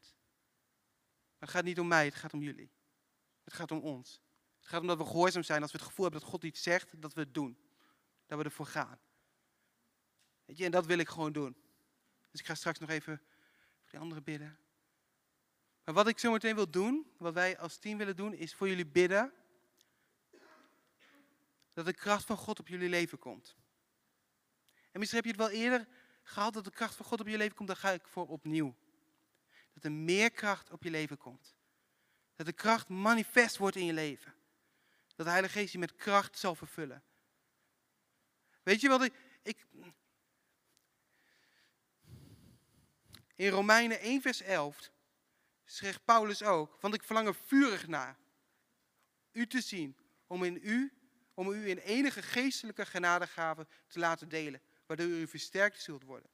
het 1.40 1.50
gaat 1.50 1.64
niet 1.64 1.80
om 1.80 1.88
mij, 1.88 2.06
het 2.06 2.16
gaat 2.16 2.34
om 2.34 2.42
jullie. 2.42 2.72
Het 3.44 3.54
gaat 3.54 3.72
om 3.72 3.80
ons. 3.80 4.22
Het 4.58 4.68
gaat 4.68 4.82
om 4.82 4.88
dat 4.88 4.98
we 4.98 5.06
gehoorzaam 5.06 5.44
zijn 5.44 5.62
als 5.62 5.72
we 5.72 5.78
het 5.78 5.88
gevoel 5.88 6.06
hebben 6.06 6.22
dat 6.22 6.32
God 6.32 6.44
iets 6.44 6.64
zegt, 6.64 7.02
dat 7.02 7.14
we 7.14 7.20
het 7.20 7.34
doen. 7.34 7.58
Dat 8.26 8.38
we 8.38 8.44
ervoor 8.44 8.66
gaan. 8.66 9.00
Weet 10.46 10.58
je, 10.58 10.66
en 10.66 10.72
dat 10.72 10.86
wil 10.86 10.98
ik 10.98 11.10
gewoon 11.10 11.32
doen. 11.32 11.58
Dus 12.32 12.40
ik 12.40 12.46
ga 12.46 12.56
straks 12.56 12.80
nog 12.80 12.90
even 12.90 13.22
voor 13.82 13.92
die 13.92 14.00
anderen 14.00 14.24
bidden. 14.24 14.60
Maar 15.88 15.96
wat 15.96 16.08
ik 16.08 16.20
zo 16.20 16.32
meteen 16.32 16.56
wil 16.56 16.70
doen, 16.70 17.12
wat 17.18 17.34
wij 17.34 17.58
als 17.58 17.78
team 17.78 17.98
willen 17.98 18.16
doen, 18.16 18.34
is 18.34 18.54
voor 18.54 18.68
jullie 18.68 18.86
bidden 18.86 19.34
dat 21.74 21.86
de 21.86 21.94
kracht 21.94 22.26
van 22.26 22.38
God 22.38 22.60
op 22.60 22.68
jullie 22.68 22.90
leven 22.90 23.20
komt. 23.20 23.56
En 24.92 25.00
misschien 25.00 25.24
heb 25.24 25.36
je 25.36 25.42
het 25.42 25.52
wel 25.52 25.62
eerder 25.62 25.88
gehad 26.24 26.54
dat 26.54 26.64
de 26.64 26.72
kracht 26.72 26.96
van 26.96 27.06
God 27.06 27.20
op 27.20 27.28
je 27.28 27.38
leven 27.38 27.56
komt, 27.56 27.68
dan 27.68 27.78
ga 27.78 27.92
ik 27.92 28.08
voor 28.08 28.28
opnieuw. 28.28 28.76
Dat 29.74 29.84
er 29.84 29.92
meer 29.92 30.32
kracht 30.32 30.72
op 30.72 30.84
je 30.84 30.90
leven 30.90 31.18
komt. 31.18 31.56
Dat 32.36 32.46
de 32.46 32.54
kracht 32.54 32.90
manifest 32.90 33.58
wordt 33.58 33.76
in 33.76 33.86
je 33.86 33.94
leven. 33.94 34.34
Dat 35.16 35.26
de 35.26 35.32
Heilige 35.32 35.60
Geest 35.60 35.72
je 35.72 35.80
met 35.80 35.96
kracht 35.96 36.38
zal 36.38 36.56
vervullen. 36.56 37.04
Weet 38.64 38.82
je 38.82 38.90
wat 38.90 39.10
ik 39.42 39.66
in 43.36 43.50
Romeinen 43.50 44.00
1 44.00 44.22
vers 44.22 44.42
11 44.42 44.96
schreef 45.70 46.00
Paulus 46.06 46.44
ook, 46.44 46.78
want 46.82 46.94
ik 46.94 47.04
verlang 47.04 47.28
er 47.28 47.36
vurig 47.36 47.88
naar 47.88 48.18
u 49.32 49.48
te 49.48 49.62
zien, 49.62 49.98
om, 50.28 50.44
in 50.44 50.60
u, 50.64 50.94
om 51.34 51.52
u 51.52 51.70
in 51.70 51.78
enige 51.78 52.22
geestelijke 52.22 52.86
genadegave 52.86 53.68
te 53.88 54.00
laten 54.00 54.30
delen, 54.30 54.62
waardoor 54.86 55.08
u 55.08 55.28
versterkt 55.28 55.82
zult 55.82 56.04
worden. 56.04 56.30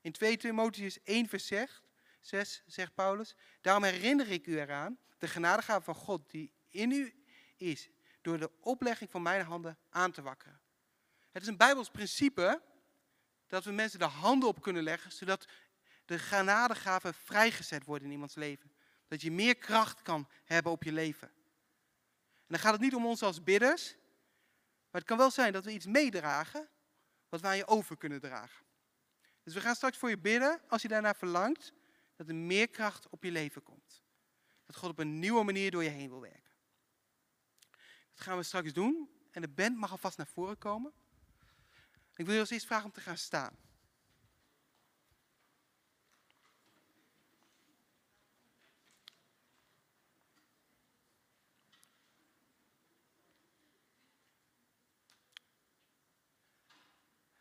In 0.00 0.12
2 0.12 0.36
Timotheus 0.36 1.02
1 1.02 1.28
vers, 1.28 1.52
6 2.20 2.62
zegt 2.66 2.94
Paulus, 2.94 3.34
daarom 3.60 3.84
herinner 3.84 4.30
ik 4.30 4.46
u 4.46 4.60
eraan 4.60 4.98
de 5.18 5.28
genadegave 5.28 5.84
van 5.84 5.94
God 5.94 6.30
die 6.30 6.52
in 6.68 6.90
u 6.90 7.24
is, 7.56 7.88
door 8.20 8.38
de 8.38 8.50
oplegging 8.60 9.10
van 9.10 9.22
mijn 9.22 9.44
handen 9.44 9.78
aan 9.90 10.12
te 10.12 10.22
wakkeren. 10.22 10.60
Het 11.30 11.42
is 11.42 11.48
een 11.48 11.56
Bijbels 11.56 11.90
principe 11.90 12.62
dat 13.46 13.64
we 13.64 13.70
mensen 13.70 13.98
de 13.98 14.04
handen 14.04 14.48
op 14.48 14.62
kunnen 14.62 14.82
leggen, 14.82 15.12
zodat 15.12 15.46
de 16.08 16.18
genadegaven 16.18 17.14
vrijgezet 17.14 17.84
worden 17.84 18.06
in 18.06 18.12
iemands 18.12 18.34
leven. 18.34 18.72
Dat 19.08 19.20
je 19.20 19.30
meer 19.30 19.56
kracht 19.56 20.02
kan 20.02 20.28
hebben 20.44 20.72
op 20.72 20.82
je 20.82 20.92
leven. 20.92 21.28
En 21.28 22.54
dan 22.54 22.58
gaat 22.58 22.72
het 22.72 22.80
niet 22.80 22.94
om 22.94 23.06
ons 23.06 23.22
als 23.22 23.42
bidders, 23.42 23.92
maar 24.90 25.00
het 25.00 25.04
kan 25.04 25.16
wel 25.16 25.30
zijn 25.30 25.52
dat 25.52 25.64
we 25.64 25.72
iets 25.72 25.86
meedragen 25.86 26.68
wat 27.28 27.40
wij 27.40 27.56
je 27.56 27.66
over 27.66 27.96
kunnen 27.96 28.20
dragen. 28.20 28.64
Dus 29.42 29.54
we 29.54 29.60
gaan 29.60 29.74
straks 29.74 29.98
voor 29.98 30.08
je 30.08 30.18
bidden, 30.18 30.60
als 30.68 30.82
je 30.82 30.88
daarnaar 30.88 31.16
verlangt, 31.16 31.72
dat 32.16 32.28
er 32.28 32.34
meer 32.34 32.68
kracht 32.68 33.08
op 33.08 33.22
je 33.22 33.30
leven 33.30 33.62
komt. 33.62 34.02
Dat 34.66 34.76
God 34.76 34.90
op 34.90 34.98
een 34.98 35.18
nieuwe 35.18 35.44
manier 35.44 35.70
door 35.70 35.82
je 35.82 35.88
heen 35.88 36.08
wil 36.08 36.20
werken. 36.20 36.54
Dat 38.14 38.20
gaan 38.20 38.36
we 38.36 38.42
straks 38.42 38.72
doen. 38.72 39.10
En 39.30 39.40
de 39.40 39.48
band 39.48 39.76
mag 39.76 39.90
alvast 39.90 40.16
naar 40.16 40.26
voren 40.26 40.58
komen. 40.58 40.92
Ik 42.14 42.24
wil 42.24 42.34
je 42.34 42.40
als 42.40 42.50
eerst 42.50 42.66
vragen 42.66 42.84
om 42.84 42.92
te 42.92 43.00
gaan 43.00 43.16
staan. 43.16 43.67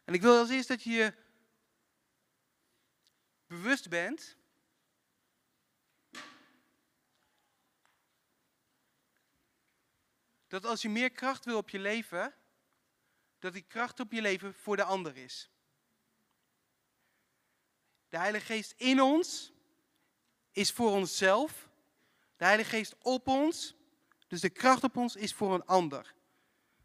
En 0.08 0.14
ik 0.14 0.22
wil 0.22 0.38
als 0.38 0.50
eerst 0.50 0.68
dat 0.68 0.84
je 0.84 0.92
je 0.92 1.14
bewust 3.48 3.90
bent 3.90 4.38
dat 10.48 10.66
als 10.66 10.82
je 10.82 10.90
meer 10.90 11.12
kracht 11.12 11.46
wil 11.46 11.58
op 11.58 11.70
je 11.70 11.80
leven, 11.80 12.36
dat 13.40 13.54
die 13.54 13.62
kracht 13.62 14.00
op 14.00 14.12
je 14.12 14.22
leven 14.22 14.54
voor 14.54 14.76
de 14.76 14.84
ander 14.84 15.18
is. 15.18 15.50
De 18.10 18.18
Heilige 18.18 18.46
Geest 18.46 18.74
in 18.78 19.02
ons 19.02 19.52
is 20.52 20.72
voor 20.72 20.92
onszelf. 20.92 21.70
De 22.36 22.46
Heilige 22.46 22.70
Geest 22.70 22.96
op 23.02 23.28
ons, 23.28 23.76
dus 24.28 24.42
de 24.42 24.50
kracht 24.50 24.84
op 24.84 24.98
ons 24.98 25.16
is 25.16 25.34
voor 25.34 25.54
een 25.54 25.66
ander. 25.66 26.16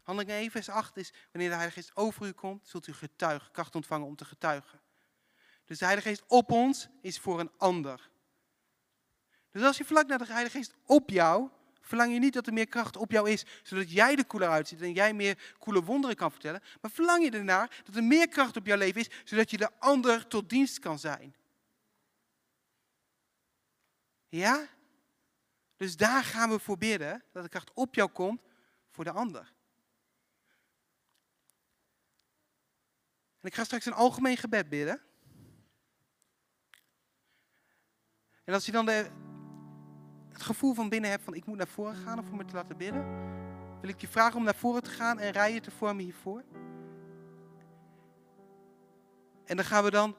Handelingen 0.03 0.37
1 0.37 0.51
vers 0.51 0.69
8 0.69 0.97
is, 0.97 1.13
wanneer 1.31 1.49
de 1.49 1.55
Heilige 1.55 1.81
Geest 1.81 1.95
over 1.95 2.27
u 2.27 2.31
komt, 2.31 2.67
zult 2.67 2.87
u 2.87 2.93
getuigen, 2.93 3.51
kracht 3.51 3.75
ontvangen 3.75 4.07
om 4.07 4.15
te 4.15 4.25
getuigen. 4.25 4.81
Dus 5.65 5.79
de 5.79 5.85
Heilige 5.85 6.09
Geest 6.09 6.23
op 6.27 6.51
ons 6.51 6.87
is 7.01 7.19
voor 7.19 7.39
een 7.39 7.51
ander. 7.57 8.09
Dus 9.51 9.63
als 9.63 9.77
je 9.77 9.85
vlak 9.85 10.07
naar 10.07 10.17
de 10.17 10.25
Heilige 10.25 10.57
Geest 10.57 10.73
op 10.85 11.09
jou, 11.09 11.49
verlang 11.81 12.13
je 12.13 12.19
niet 12.19 12.33
dat 12.33 12.47
er 12.47 12.53
meer 12.53 12.67
kracht 12.67 12.97
op 12.97 13.11
jou 13.11 13.29
is, 13.29 13.45
zodat 13.63 13.91
jij 13.91 14.15
er 14.15 14.27
cooler 14.27 14.49
uitziet 14.49 14.81
en 14.81 14.93
jij 14.93 15.13
meer 15.13 15.55
coole 15.59 15.83
wonderen 15.83 16.15
kan 16.15 16.31
vertellen. 16.31 16.63
Maar 16.81 16.91
verlang 16.91 17.23
je 17.23 17.31
ernaar 17.31 17.81
dat 17.83 17.95
er 17.95 18.03
meer 18.03 18.27
kracht 18.27 18.57
op 18.57 18.65
jouw 18.65 18.77
leven 18.77 19.01
is, 19.01 19.09
zodat 19.23 19.51
je 19.51 19.57
de 19.57 19.69
ander 19.79 20.27
tot 20.27 20.49
dienst 20.49 20.79
kan 20.79 20.99
zijn. 20.99 21.35
Ja? 24.29 24.67
Dus 25.75 25.97
daar 25.97 26.23
gaan 26.23 26.49
we 26.49 26.59
voor 26.59 26.77
bidden, 26.77 27.23
dat 27.31 27.43
de 27.43 27.49
kracht 27.49 27.71
op 27.73 27.95
jou 27.95 28.09
komt 28.09 28.41
voor 28.89 29.03
de 29.03 29.11
ander. 29.11 29.53
En 33.43 33.49
ik 33.49 33.55
ga 33.55 33.63
straks 33.63 33.85
een 33.85 33.93
algemeen 33.93 34.37
gebed 34.37 34.69
bidden. 34.69 35.01
En 38.43 38.53
als 38.53 38.65
je 38.65 38.71
dan 38.71 38.85
de, 38.85 39.09
het 40.29 40.41
gevoel 40.41 40.73
van 40.73 40.89
binnen 40.89 41.09
hebt 41.09 41.23
van 41.23 41.33
ik 41.33 41.45
moet 41.45 41.57
naar 41.57 41.67
voren 41.67 41.95
gaan 41.95 42.19
om 42.19 42.25
voor 42.25 42.37
me 42.37 42.45
te 42.45 42.55
laten 42.55 42.77
bidden, 42.77 43.05
wil 43.81 43.89
ik 43.89 44.01
je 44.01 44.07
vragen 44.07 44.37
om 44.37 44.43
naar 44.43 44.55
voren 44.55 44.83
te 44.83 44.89
gaan 44.89 45.19
en 45.19 45.31
rijen 45.31 45.61
te 45.61 45.71
vormen 45.71 46.03
hiervoor. 46.03 46.43
En 49.45 49.55
dan 49.55 49.65
gaan 49.65 49.83
we 49.83 49.91
dan 49.91 50.15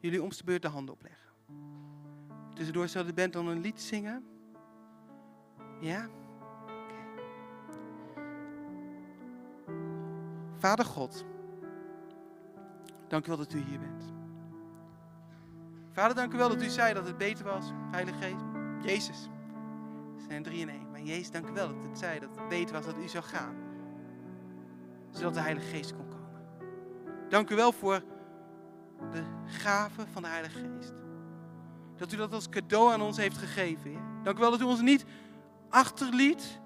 jullie 0.00 0.22
omste 0.22 0.44
beurt 0.44 0.62
de 0.62 0.68
handen 0.68 0.94
opleggen. 0.94 1.32
Tussendoor 2.54 2.88
zal 2.88 3.04
de 3.04 3.12
band 3.12 3.32
dan 3.32 3.46
een 3.46 3.60
lied 3.60 3.80
zingen. 3.80 4.24
Ja? 5.80 6.08
Vader 10.62 10.84
God, 10.84 11.24
dank 13.08 13.24
u 13.24 13.28
wel 13.28 13.36
dat 13.36 13.52
u 13.52 13.58
hier 13.58 13.78
bent. 13.78 14.04
Vader, 15.92 16.16
dank 16.16 16.32
u 16.32 16.36
wel 16.36 16.48
dat 16.48 16.62
u 16.62 16.68
zei 16.68 16.94
dat 16.94 17.06
het 17.06 17.18
beter 17.18 17.44
was, 17.44 17.64
Heilige 17.90 18.18
Geest. 18.18 18.44
Jezus, 18.82 19.28
zijn 20.28 20.42
drie 20.42 20.60
in 20.60 20.68
één. 20.68 20.90
Maar 20.90 21.00
Jezus, 21.00 21.30
dank 21.30 21.48
u 21.48 21.52
wel 21.52 21.68
dat 21.68 21.84
het 21.84 21.98
zei 21.98 22.20
dat 22.20 22.36
het 22.36 22.48
beter 22.48 22.74
was 22.74 22.84
dat 22.84 22.96
u 22.96 23.08
zou 23.08 23.24
gaan. 23.24 23.54
Zodat 25.10 25.34
de 25.34 25.40
Heilige 25.40 25.66
Geest 25.66 25.96
kon 25.96 26.08
komen. 26.08 26.40
Dank 27.28 27.50
u 27.50 27.54
wel 27.54 27.72
voor 27.72 28.02
de 29.10 29.22
gave 29.46 30.06
van 30.12 30.22
de 30.22 30.28
Heilige 30.28 30.58
Geest. 30.58 30.92
Dat 31.96 32.12
u 32.12 32.16
dat 32.16 32.32
als 32.32 32.48
cadeau 32.48 32.92
aan 32.92 33.02
ons 33.02 33.16
heeft 33.16 33.38
gegeven. 33.38 34.22
Dank 34.22 34.36
u 34.36 34.40
wel 34.40 34.50
dat 34.50 34.60
u 34.60 34.64
ons 34.64 34.80
niet 34.80 35.04
achterliet. 35.68 36.60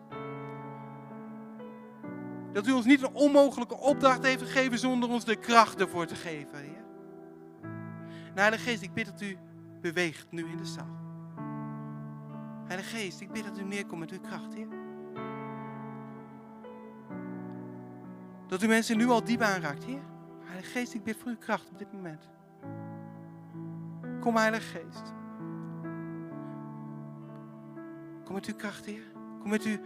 Dat 2.56 2.66
u 2.66 2.72
ons 2.72 2.84
niet 2.84 3.02
een 3.02 3.14
onmogelijke 3.14 3.76
opdracht 3.76 4.24
heeft 4.24 4.42
gegeven 4.42 4.78
zonder 4.78 5.08
ons 5.08 5.24
de 5.24 5.36
kracht 5.36 5.80
ervoor 5.80 6.06
te 6.06 6.14
geven. 6.14 6.58
Heer. 6.58 6.84
Heilige 8.34 8.62
Geest, 8.62 8.82
ik 8.82 8.94
bid 8.94 9.06
dat 9.06 9.20
u 9.20 9.38
beweegt 9.80 10.26
nu 10.30 10.46
in 10.46 10.56
de 10.56 10.64
zaal. 10.64 10.96
Heilige 12.66 12.96
Geest, 12.96 13.20
ik 13.20 13.32
bid 13.32 13.44
dat 13.44 13.58
u 13.58 13.62
neerkomt 13.62 14.00
met 14.00 14.10
uw 14.10 14.20
kracht, 14.20 14.54
Heer. 14.54 14.68
Dat 18.46 18.62
u 18.62 18.66
mensen 18.66 18.96
nu 18.96 19.08
al 19.08 19.24
diep 19.24 19.40
aanraakt, 19.40 19.84
Heer. 19.84 20.02
Heilige 20.44 20.70
Geest, 20.70 20.94
ik 20.94 21.04
bid 21.04 21.16
voor 21.16 21.30
uw 21.30 21.38
kracht 21.38 21.70
op 21.70 21.78
dit 21.78 21.92
moment. 21.92 22.28
Kom, 24.20 24.36
Heilige 24.36 24.78
Geest. 24.78 25.12
Kom 28.24 28.34
met 28.34 28.46
uw 28.46 28.54
kracht, 28.54 28.84
Heer. 28.84 29.12
Kom 29.40 29.50
met 29.50 29.62
uw 29.62 29.78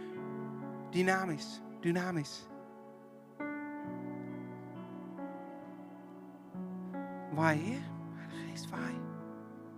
dynamisch, 0.89 1.61
dynamisch. 1.79 2.49
Waai, 7.35 7.57
Heer. 7.57 7.81
Heilige 8.31 8.51
Geest, 8.51 8.71
waai. 8.71 9.10